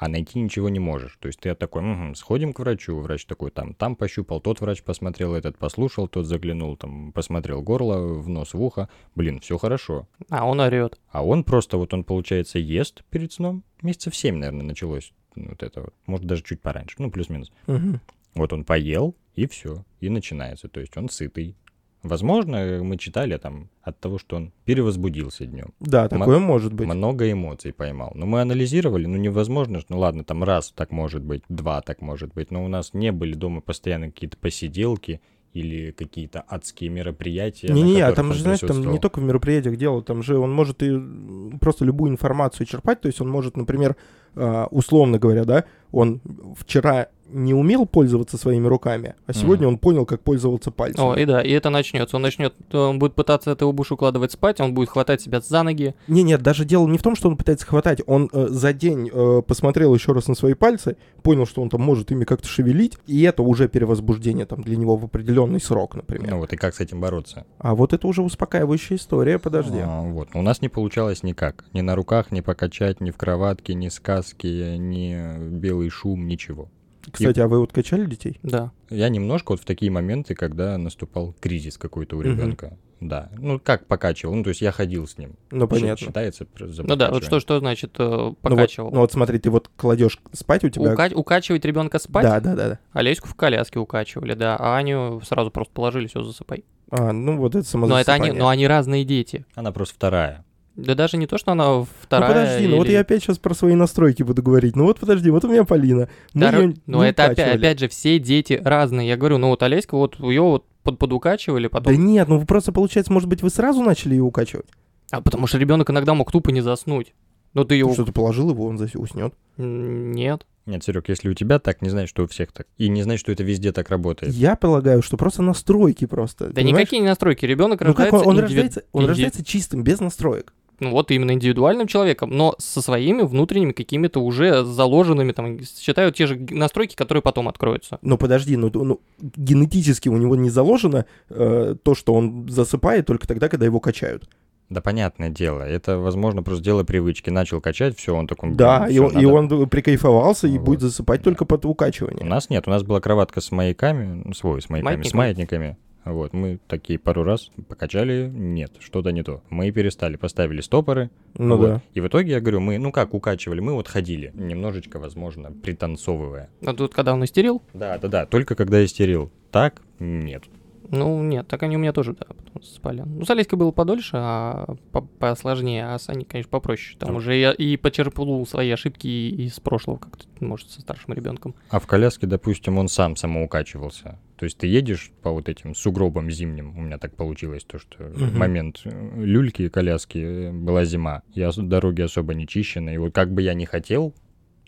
а 0.00 0.08
найти 0.08 0.40
ничего 0.40 0.70
не 0.70 0.78
можешь. 0.78 1.18
То 1.20 1.28
есть 1.28 1.40
ты 1.40 1.54
такой, 1.54 1.82
«Мгм, 1.82 2.14
сходим 2.14 2.54
к 2.54 2.58
врачу, 2.58 2.98
врач 2.98 3.26
такой, 3.26 3.50
там, 3.50 3.74
там 3.74 3.96
пощупал, 3.96 4.40
тот 4.40 4.58
врач 4.62 4.82
посмотрел, 4.82 5.34
этот 5.34 5.58
послушал, 5.58 6.08
тот 6.08 6.24
заглянул, 6.24 6.78
там, 6.78 7.12
посмотрел 7.12 7.60
горло, 7.60 7.98
в 8.18 8.26
нос, 8.26 8.54
в 8.54 8.62
ухо, 8.62 8.88
блин, 9.14 9.40
все 9.40 9.58
хорошо. 9.58 10.08
А 10.30 10.46
он 10.46 10.58
орет. 10.60 10.98
А 11.10 11.22
он 11.22 11.44
просто, 11.44 11.76
вот 11.76 11.92
он, 11.92 12.04
получается, 12.04 12.58
ест 12.58 13.04
перед 13.10 13.34
сном, 13.34 13.62
месяцев 13.82 14.16
семь, 14.16 14.36
наверное, 14.36 14.64
началось 14.64 15.12
вот 15.36 15.62
это 15.62 15.82
вот, 15.82 15.94
может, 16.06 16.26
даже 16.26 16.42
чуть 16.44 16.62
пораньше, 16.62 16.96
ну, 16.98 17.10
плюс-минус. 17.10 17.52
Мгм. 17.66 18.00
Вот 18.34 18.54
он 18.54 18.64
поел, 18.64 19.14
и 19.34 19.46
все, 19.46 19.84
и 20.00 20.08
начинается. 20.08 20.68
То 20.68 20.80
есть 20.80 20.96
он 20.96 21.10
сытый. 21.10 21.56
Возможно, 22.02 22.80
мы 22.82 22.96
читали 22.96 23.36
там 23.36 23.68
от 23.82 24.00
того, 24.00 24.18
что 24.18 24.36
он 24.36 24.52
перевозбудился 24.64 25.44
днем. 25.44 25.74
Да, 25.80 26.08
такое 26.08 26.38
может 26.38 26.72
быть. 26.72 26.86
Много 26.86 27.30
эмоций 27.30 27.72
поймал. 27.72 28.12
Но 28.14 28.24
мы 28.26 28.40
анализировали, 28.40 29.06
ну 29.06 29.16
невозможно, 29.16 29.80
ж, 29.80 29.84
ну 29.88 29.98
ладно, 29.98 30.24
там 30.24 30.42
раз 30.42 30.72
так 30.74 30.92
может 30.92 31.22
быть, 31.22 31.42
два 31.48 31.82
так 31.82 32.00
может 32.00 32.32
быть, 32.32 32.50
но 32.50 32.64
у 32.64 32.68
нас 32.68 32.94
не 32.94 33.12
были 33.12 33.34
дома 33.34 33.60
постоянно 33.60 34.06
какие-то 34.06 34.38
посиделки 34.38 35.20
или 35.52 35.90
какие-то 35.90 36.44
адские 36.48 36.90
мероприятия. 36.90 37.72
Не-не-не, 37.72 38.02
а 38.02 38.10
которых 38.10 38.16
там 38.16 38.32
же, 38.34 38.42
знаешь, 38.42 38.60
там 38.60 38.92
не 38.92 38.98
только 38.98 39.18
в 39.18 39.24
мероприятиях 39.24 39.76
дело, 39.76 40.00
там 40.02 40.22
же 40.22 40.38
он 40.38 40.52
может 40.52 40.82
и 40.82 40.86
м, 40.86 41.58
просто 41.60 41.84
любую 41.84 42.12
информацию 42.12 42.66
черпать, 42.66 43.00
то 43.00 43.08
есть 43.08 43.20
он 43.20 43.28
может, 43.28 43.56
например, 43.56 43.96
условно 44.34 45.18
говоря, 45.18 45.44
да, 45.44 45.64
он 45.92 46.20
вчера 46.56 47.08
не 47.32 47.54
умел 47.54 47.86
пользоваться 47.86 48.36
своими 48.36 48.66
руками, 48.66 49.14
а 49.26 49.32
сегодня 49.32 49.68
он 49.68 49.78
понял, 49.78 50.04
как 50.04 50.20
пользоваться 50.20 50.70
пальцем. 50.70 51.04
О, 51.04 51.14
и 51.14 51.24
да, 51.24 51.40
и 51.40 51.50
это 51.50 51.70
начнется. 51.70 52.16
Он 52.16 52.22
начнет, 52.22 52.54
он 52.72 52.98
будет 52.98 53.14
пытаться 53.14 53.50
этого 53.50 53.72
будешь 53.72 53.92
укладывать 53.92 54.32
спать, 54.32 54.60
он 54.60 54.74
будет 54.74 54.90
хватать 54.90 55.20
себя 55.20 55.40
за 55.40 55.62
ноги. 55.62 55.94
Не, 56.08 56.22
нет, 56.22 56.42
даже 56.42 56.64
дело 56.64 56.86
не 56.86 56.98
в 56.98 57.02
том, 57.02 57.16
что 57.16 57.28
он 57.28 57.36
пытается 57.36 57.66
хватать. 57.66 58.00
Он 58.06 58.28
э, 58.32 58.46
за 58.48 58.72
день 58.72 59.10
э, 59.12 59.42
посмотрел 59.46 59.94
еще 59.94 60.12
раз 60.12 60.28
на 60.28 60.34
свои 60.34 60.54
пальцы, 60.54 60.96
понял, 61.22 61.46
что 61.46 61.62
он 61.62 61.70
там 61.70 61.80
может 61.82 62.10
ими 62.10 62.24
как-то 62.24 62.48
шевелить, 62.48 62.98
и 63.06 63.22
это 63.22 63.42
уже 63.42 63.68
перевозбуждение 63.68 64.46
там 64.46 64.62
для 64.62 64.76
него 64.76 64.96
в 64.96 65.04
определенный 65.04 65.60
срок, 65.60 65.94
например. 65.94 66.30
Ну 66.30 66.38
вот, 66.38 66.52
и 66.52 66.56
как 66.56 66.74
с 66.74 66.80
этим 66.80 67.00
бороться? 67.00 67.46
А 67.58 67.74
вот 67.74 67.92
это 67.92 68.06
уже 68.06 68.22
успокаивающая 68.22 68.96
история, 68.96 69.38
подожди. 69.38 69.78
А, 69.78 70.02
вот. 70.02 70.28
У 70.34 70.42
нас 70.42 70.60
не 70.62 70.68
получалось 70.68 71.22
никак. 71.22 71.64
Ни 71.72 71.80
на 71.80 71.94
руках, 71.94 72.32
ни 72.32 72.40
покачать, 72.40 73.00
ни 73.00 73.10
в 73.10 73.16
кроватке, 73.16 73.74
ни 73.74 73.88
сказки, 74.22 74.76
ни 74.76 75.58
белый 75.58 75.88
шум, 75.90 76.26
ничего. 76.26 76.68
Кстати, 77.10 77.40
а 77.40 77.48
вы 77.48 77.60
вот 77.60 77.72
качали 77.72 78.04
детей? 78.04 78.38
Да. 78.42 78.72
Я 78.90 79.08
немножко 79.08 79.52
вот 79.52 79.60
в 79.60 79.64
такие 79.64 79.90
моменты, 79.90 80.34
когда 80.34 80.76
наступал 80.78 81.34
кризис 81.40 81.78
какой-то 81.78 82.16
у 82.16 82.20
ребенка. 82.22 82.76
Да. 83.00 83.30
Ну, 83.38 83.58
как 83.58 83.86
покачивал? 83.86 84.34
Ну, 84.34 84.42
то 84.44 84.50
есть 84.50 84.60
я 84.60 84.72
ходил 84.72 85.06
с 85.06 85.16
ним. 85.16 85.36
Ну, 85.50 85.66
понятно. 85.66 86.04
Считается 86.06 86.46
за 86.58 86.82
Ну 86.82 86.96
да, 86.96 87.10
вот 87.10 87.24
что, 87.24 87.40
что 87.40 87.58
значит 87.58 87.94
э, 87.98 88.02
Ну 88.04 88.24
вот, 88.26 88.38
покачивал? 88.42 88.90
ну 88.90 89.00
вот 89.00 89.10
смотри, 89.10 89.38
ты 89.38 89.48
вот 89.48 89.70
кладешь 89.74 90.18
спать 90.32 90.64
у 90.64 90.68
тебя... 90.68 90.92
Ука- 90.92 91.14
укачивать 91.14 91.64
ребенка 91.64 91.98
спать? 91.98 92.24
Да, 92.24 92.40
да, 92.40 92.54
да, 92.54 92.68
да. 92.68 92.78
Олеську 92.92 93.26
в 93.26 93.34
коляске 93.34 93.78
укачивали, 93.78 94.34
да, 94.34 94.54
а 94.58 94.76
Аню 94.76 95.22
сразу 95.24 95.50
просто 95.50 95.72
положили, 95.72 96.08
все, 96.08 96.22
засыпай. 96.22 96.66
А, 96.90 97.12
ну 97.12 97.38
вот 97.38 97.54
это 97.54 97.66
Но 97.78 97.86
это 97.98 98.12
они, 98.12 98.24
самозасыпание. 98.26 98.34
но 98.34 98.48
они 98.50 98.66
разные 98.66 99.04
дети. 99.06 99.46
Она 99.54 99.72
просто 99.72 99.94
вторая. 99.94 100.44
Да 100.76 100.94
даже 100.94 101.16
не 101.16 101.26
то, 101.26 101.36
что 101.36 101.52
она 101.52 101.66
Ну 101.78 101.86
вторая. 102.00 102.28
подожди, 102.28 102.66
ну 102.68 102.76
вот 102.78 102.86
или- 102.86 102.92
я 102.92 103.00
опять 103.00 103.22
сейчас 103.22 103.38
про 103.38 103.54
свои 103.54 103.74
настройки 103.74 104.22
буду 104.22 104.42
говорить. 104.42 104.76
Ну 104.76 104.84
вот 104.84 104.98
подожди, 104.98 105.30
вот 105.30 105.44
у 105.44 105.48
меня 105.48 105.64
Полина. 105.64 106.08
Мы 106.32 106.40
Да, 106.40 106.52
но 106.86 107.04
не 107.04 107.10
это 107.10 107.24
опять, 107.24 107.38
укачивали. 107.38 107.58
опять 107.58 107.78
же 107.80 107.88
все 107.88 108.18
дети 108.18 108.60
разные. 108.64 109.08
Я 109.08 109.16
говорю, 109.16 109.38
ну 109.38 109.48
вот 109.48 109.62
Олеська, 109.62 109.96
вот 109.96 110.18
ее 110.20 110.42
вот 110.42 110.64
под, 110.82 110.98
подукачивали, 110.98 111.66
потом. 111.66 111.92
Да 111.94 111.98
нет, 112.00 112.28
ну 112.28 112.38
вы 112.38 112.46
просто, 112.46 112.72
получается, 112.72 113.12
может 113.12 113.28
быть, 113.28 113.42
вы 113.42 113.50
сразу 113.50 113.82
начали 113.82 114.14
ее 114.14 114.22
укачивать? 114.22 114.66
А 115.10 115.20
потому 115.20 115.46
что 115.46 115.58
ребенок 115.58 115.90
иногда 115.90 116.14
мог 116.14 116.30
тупо 116.32 116.50
не 116.50 116.60
заснуть. 116.60 117.14
Ну 117.52 117.64
ты 117.64 117.74
его. 117.74 117.92
Что 117.92 118.04
ты 118.04 118.12
положил 118.12 118.48
его, 118.50 118.64
он 118.66 118.76
зас- 118.76 118.96
уснет. 118.96 119.34
Нет. 119.56 120.46
Нет, 120.66 120.84
Серег, 120.84 121.08
если 121.08 121.28
у 121.28 121.34
тебя 121.34 121.58
так, 121.58 121.82
не 121.82 121.88
значит, 121.88 122.10
что 122.10 122.22
у 122.22 122.26
всех 122.28 122.52
так. 122.52 122.66
И 122.78 122.88
не 122.88 123.02
значит, 123.02 123.20
что 123.20 123.32
это 123.32 123.42
везде 123.42 123.72
так 123.72 123.88
работает. 123.90 124.32
Я 124.32 124.54
полагаю, 124.54 125.02
что 125.02 125.16
просто 125.16 125.42
настройки 125.42 126.04
просто. 126.04 126.46
Да 126.48 126.52
понимаешь? 126.52 126.82
никакие 126.82 127.02
не 127.02 127.08
настройки. 127.08 127.44
Ребенок 127.44 127.80
Ну 127.80 127.92
как 127.94 128.12
рождается. 128.12 128.28
он, 128.28 128.36
он 128.38 128.38
индиви- 128.38 128.42
рождается, 128.42 128.82
он 128.92 129.02
инди- 129.02 129.08
рождается 129.08 129.44
чистым, 129.44 129.82
без 129.82 129.98
настроек. 130.00 130.52
Ну 130.80 130.90
вот 130.90 131.10
именно 131.10 131.32
индивидуальным 131.32 131.86
человеком, 131.86 132.30
но 132.30 132.54
со 132.58 132.80
своими 132.82 133.22
внутренними 133.22 133.72
какими-то 133.72 134.20
уже 134.20 134.64
заложенными, 134.64 135.32
там, 135.32 135.60
считаю, 135.62 136.10
те 136.10 136.26
же 136.26 136.38
настройки, 136.50 136.96
которые 136.96 137.22
потом 137.22 137.48
откроются. 137.48 137.98
Но 138.02 138.16
подожди, 138.16 138.56
ну, 138.56 138.70
ну, 138.72 139.00
генетически 139.20 140.08
у 140.08 140.16
него 140.16 140.36
не 140.36 140.50
заложено 140.50 141.04
э, 141.28 141.76
то, 141.82 141.94
что 141.94 142.14
он 142.14 142.48
засыпает 142.48 143.06
только 143.06 143.28
тогда, 143.28 143.48
когда 143.48 143.66
его 143.66 143.78
качают. 143.78 144.28
Да 144.70 144.80
понятное 144.80 145.30
дело, 145.30 145.62
это, 145.62 145.98
возможно, 145.98 146.44
просто 146.44 146.62
дело 146.62 146.84
привычки. 146.84 147.28
Начал 147.28 147.60
качать, 147.60 147.98
все, 147.98 148.14
он 148.14 148.28
такой... 148.28 148.52
Да, 148.52 148.84
«Блин, 148.86 148.96
и, 148.96 148.98
он, 149.00 149.10
и 149.18 149.26
надо». 149.26 149.56
он 149.56 149.68
прикайфовался 149.68 150.46
и 150.46 150.58
Вот. 150.58 150.64
будет 150.64 150.80
засыпать 150.80 151.22
только 151.24 151.44
под 151.44 151.64
У 151.66 151.70
укачивание. 151.70 152.24
нас 152.24 152.50
нет, 152.50 152.68
у 152.68 152.70
нас 152.70 152.84
была 152.84 153.00
кроватка 153.00 153.40
с 153.40 153.50
маяками, 153.50 154.22
ну, 154.24 154.32
свой, 154.32 154.62
с 154.62 154.70
маяками, 154.70 155.02
с 155.02 155.12
Маятниками? 155.12 155.76
Вот, 156.04 156.32
мы 156.32 156.58
такие 156.66 156.98
пару 156.98 157.24
раз 157.24 157.50
покачали, 157.68 158.30
нет, 158.32 158.72
что-то 158.80 159.10
не 159.10 159.22
то. 159.22 159.42
Мы 159.50 159.70
перестали, 159.70 160.16
поставили 160.16 160.60
стопоры. 160.60 161.10
Ну 161.36 161.56
вот. 161.56 161.66
да. 161.66 161.82
И 161.94 162.00
в 162.00 162.08
итоге, 162.08 162.32
я 162.32 162.40
говорю, 162.40 162.60
мы, 162.60 162.78
ну 162.78 162.90
как, 162.90 163.12
укачивали, 163.14 163.60
мы 163.60 163.74
вот 163.74 163.88
ходили, 163.88 164.32
немножечко, 164.34 164.98
возможно, 164.98 165.52
пританцовывая. 165.52 166.48
А 166.64 166.72
тут, 166.74 166.94
когда 166.94 167.12
он 167.12 167.24
истерил, 167.24 167.62
Да, 167.74 167.98
да, 167.98 168.08
да, 168.08 168.26
только 168.26 168.54
когда 168.54 168.84
истерил. 168.84 169.30
Так, 169.50 169.82
нет. 169.98 170.44
Ну 170.90 171.22
нет, 171.22 171.46
так 171.48 171.62
они 171.62 171.76
у 171.76 171.78
меня 171.78 171.92
тоже, 171.92 172.12
да, 172.14 172.26
потом 172.26 172.62
спали. 172.62 173.02
Ну, 173.06 173.24
с 173.24 173.30
Олеськой 173.30 173.58
было 173.58 173.70
подольше, 173.70 174.12
а 174.14 174.74
по- 174.92 175.00
посложнее, 175.02 175.86
а 175.86 175.98
с 175.98 176.08
Аней, 176.08 176.24
конечно, 176.24 176.50
попроще. 176.50 176.96
Там 176.98 177.10
Ну. 177.12 177.16
уже 177.18 177.34
я 177.36 177.52
и 177.52 177.76
почерпнул 177.76 178.46
свои 178.46 178.70
ошибки 178.70 179.06
и- 179.06 179.44
из 179.46 179.58
прошлого, 179.60 179.98
как-то, 179.98 180.24
может, 180.44 180.70
со 180.70 180.80
старшим 180.80 181.14
ребенком. 181.14 181.54
А 181.70 181.78
в 181.78 181.86
коляске, 181.86 182.26
допустим, 182.26 182.78
он 182.78 182.88
сам 182.88 183.16
самоукачивался. 183.16 184.18
То 184.36 184.44
есть 184.44 184.58
ты 184.58 184.66
едешь 184.66 185.12
по 185.22 185.30
вот 185.30 185.48
этим 185.48 185.74
сугробам 185.74 186.30
зимним, 186.30 186.76
у 186.78 186.80
меня 186.80 186.98
так 186.98 187.14
получилось, 187.14 187.62
то 187.64 187.78
что 187.78 188.04
в 188.04 188.22
Мгм. 188.22 188.38
момент 188.38 188.80
э, 188.84 188.90
люльки 189.22 189.68
коляски 189.68 190.18
э, 190.18 190.52
была 190.52 190.84
зима, 190.84 191.22
я 191.34 191.50
дороги 191.56 192.02
особо 192.02 192.34
не 192.34 192.46
чищены, 192.46 192.94
и 192.94 192.98
вот 192.98 193.12
как 193.14 193.32
бы 193.32 193.42
я 193.42 193.54
не 193.54 193.66
хотел, 193.66 194.14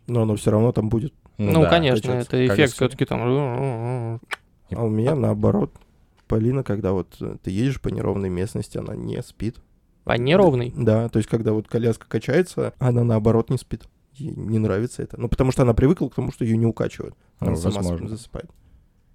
Но 0.09 0.23
оно 0.23 0.35
все 0.37 0.51
равно 0.51 0.73
там 0.73 0.89
будет. 0.89 1.14
Ну, 1.39 1.62
да, 1.62 1.70
конечно, 1.70 2.11
это 2.12 2.45
эффект 2.47 2.75
все-таки 2.75 3.05
там. 3.07 3.20
И- 4.68 4.75
А 4.75 4.83
у 4.85 4.89
меня 4.89 5.14
наоборот. 5.14 5.73
Полина, 6.33 6.62
когда 6.64 6.93
вот 6.93 7.14
э, 7.20 7.37
ты 7.43 7.51
едешь 7.51 7.78
по 7.78 7.89
неровной 7.89 8.30
местности, 8.30 8.78
она 8.78 8.97
не 8.97 9.22
спит. 9.22 9.57
А 10.07 10.16
неровный. 10.16 10.72
Да, 10.74 11.11
то 11.11 11.18
есть 11.18 11.28
когда 11.28 11.53
вот 11.53 11.68
коляска 11.68 12.07
качается, 12.09 12.72
она 12.78 13.05
наоборот 13.05 13.51
не 13.51 13.59
спит. 13.59 13.83
Ей 14.14 14.33
не 14.35 14.59
нравится 14.59 15.03
это. 15.03 15.20
Ну, 15.20 15.28
потому 15.28 15.53
что 15.53 15.61
она 15.61 15.74
привыкла 15.74 16.09
к 16.09 16.14
тому, 16.14 16.33
что 16.33 16.47
ее 16.47 16.57
не 16.57 16.64
укачивают. 16.64 17.14
Она 17.39 17.51
Ну, 17.51 17.57
сама 17.59 17.83
возможно. 17.83 18.09
засыпает. 18.09 18.51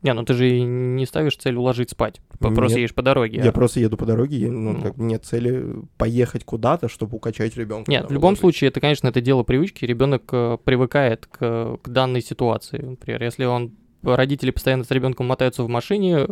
Не, 0.03 0.13
ну 0.13 0.23
ты 0.25 0.35
же 0.35 0.59
не 0.61 1.07
ставишь 1.07 1.37
цель 1.37 1.55
уложить 1.55 1.89
спать. 1.89 2.21
Просто 2.37 2.61
Нет. 2.75 2.77
едешь 2.77 2.93
по 2.93 3.01
дороге. 3.01 3.41
Я 3.43 3.49
а- 3.49 3.51
просто 3.51 3.79
еду 3.79 3.97
по 3.97 4.05
дороге, 4.05 4.37
и, 4.37 4.47
ну, 4.47 4.73
Ну. 4.73 4.81
как 4.83 4.97
нет 4.97 5.25
цели 5.25 5.73
поехать 5.97 6.43
куда-то, 6.43 6.87
чтобы 6.87 7.17
укачать 7.17 7.57
ребенка. 7.57 7.89
Нет, 7.89 8.07
в 8.07 8.13
любом 8.13 8.35
случае, 8.35 8.67
это, 8.67 8.79
конечно, 8.79 9.07
это 9.07 9.21
дело 9.21 9.41
привычки. 9.41 9.85
Ребенок 9.85 10.29
э, 10.31 10.59
привыкает 10.63 11.25
к, 11.25 11.79
к 11.81 11.89
данной 11.89 12.21
ситуации. 12.21 12.77
Например, 12.77 13.23
если 13.23 13.45
он 13.45 13.71
родители 14.03 14.51
постоянно 14.51 14.83
с 14.83 14.91
ребенком 14.91 15.25
мотаются 15.25 15.63
в 15.63 15.67
машине, 15.67 16.27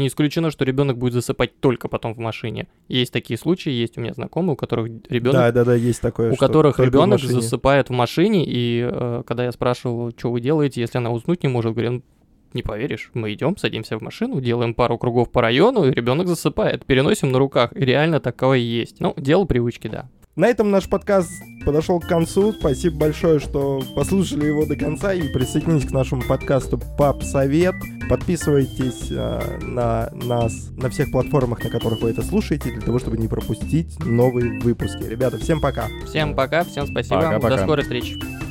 не 0.00 0.08
исключено, 0.08 0.50
что 0.50 0.64
ребенок 0.64 0.98
будет 0.98 1.12
засыпать 1.12 1.58
только 1.60 1.88
потом 1.88 2.14
в 2.14 2.18
машине. 2.18 2.66
Есть 2.88 3.12
такие 3.12 3.38
случаи, 3.38 3.70
есть 3.70 3.96
у 3.96 4.00
меня 4.00 4.14
знакомые, 4.14 4.54
у 4.54 4.56
которых 4.56 4.88
ребенок 5.08 5.34
Да, 5.34 5.52
да, 5.52 5.64
да, 5.64 5.74
есть 5.74 6.00
такое. 6.00 6.32
у 6.32 6.36
которых 6.36 6.78
в 6.78 6.82
ребенок 6.82 7.20
засыпает 7.20 7.88
в 7.88 7.92
машине, 7.92 8.44
и 8.46 8.88
э, 8.90 9.22
когда 9.26 9.44
я 9.44 9.52
спрашивал, 9.52 10.10
что 10.16 10.32
вы 10.32 10.40
делаете, 10.40 10.80
если 10.80 10.98
она 10.98 11.10
уснуть 11.10 11.42
не 11.42 11.48
может, 11.48 11.72
говорю, 11.72 11.92
«Ну, 11.92 12.02
не 12.52 12.62
поверишь, 12.62 13.10
мы 13.14 13.32
идем, 13.32 13.56
садимся 13.56 13.96
в 13.98 14.02
машину, 14.02 14.40
делаем 14.40 14.74
пару 14.74 14.98
кругов 14.98 15.30
по 15.30 15.40
району, 15.40 15.84
и 15.84 15.92
ребенок 15.92 16.26
засыпает, 16.26 16.84
переносим 16.84 17.30
на 17.30 17.38
руках, 17.38 17.72
и 17.76 17.84
реально 17.84 18.18
такое 18.20 18.58
есть. 18.58 18.98
Ну, 19.00 19.14
дело 19.16 19.44
привычки, 19.44 19.88
да. 19.88 20.08
На 20.36 20.46
этом 20.46 20.70
наш 20.70 20.88
подкаст 20.88 21.30
подошел 21.66 21.98
к 21.98 22.06
концу. 22.06 22.52
Спасибо 22.52 22.98
большое, 22.98 23.40
что 23.40 23.82
послушали 23.96 24.46
его 24.46 24.64
до 24.64 24.76
конца 24.76 25.12
и 25.12 25.22
присоединились 25.32 25.86
к 25.86 25.90
нашему 25.90 26.22
подкасту 26.22 26.80
Пап 26.96 27.22
Совет. 27.24 27.74
Подписывайтесь 28.08 29.08
э, 29.10 29.58
на 29.62 30.08
нас 30.12 30.70
на 30.76 30.88
всех 30.88 31.10
платформах, 31.10 31.62
на 31.64 31.70
которых 31.70 32.00
вы 32.00 32.10
это 32.10 32.22
слушаете, 32.22 32.70
для 32.70 32.80
того, 32.80 33.00
чтобы 33.00 33.18
не 33.18 33.26
пропустить 33.28 33.98
новые 34.04 34.60
выпуски. 34.60 35.02
Ребята, 35.02 35.36
всем 35.38 35.60
пока! 35.60 35.88
Всем 36.06 36.34
пока, 36.34 36.64
всем 36.64 36.86
спасибо, 36.86 37.16
Пока-пока. 37.16 37.56
до 37.56 37.62
скорой 37.62 37.82
встречи. 37.82 38.49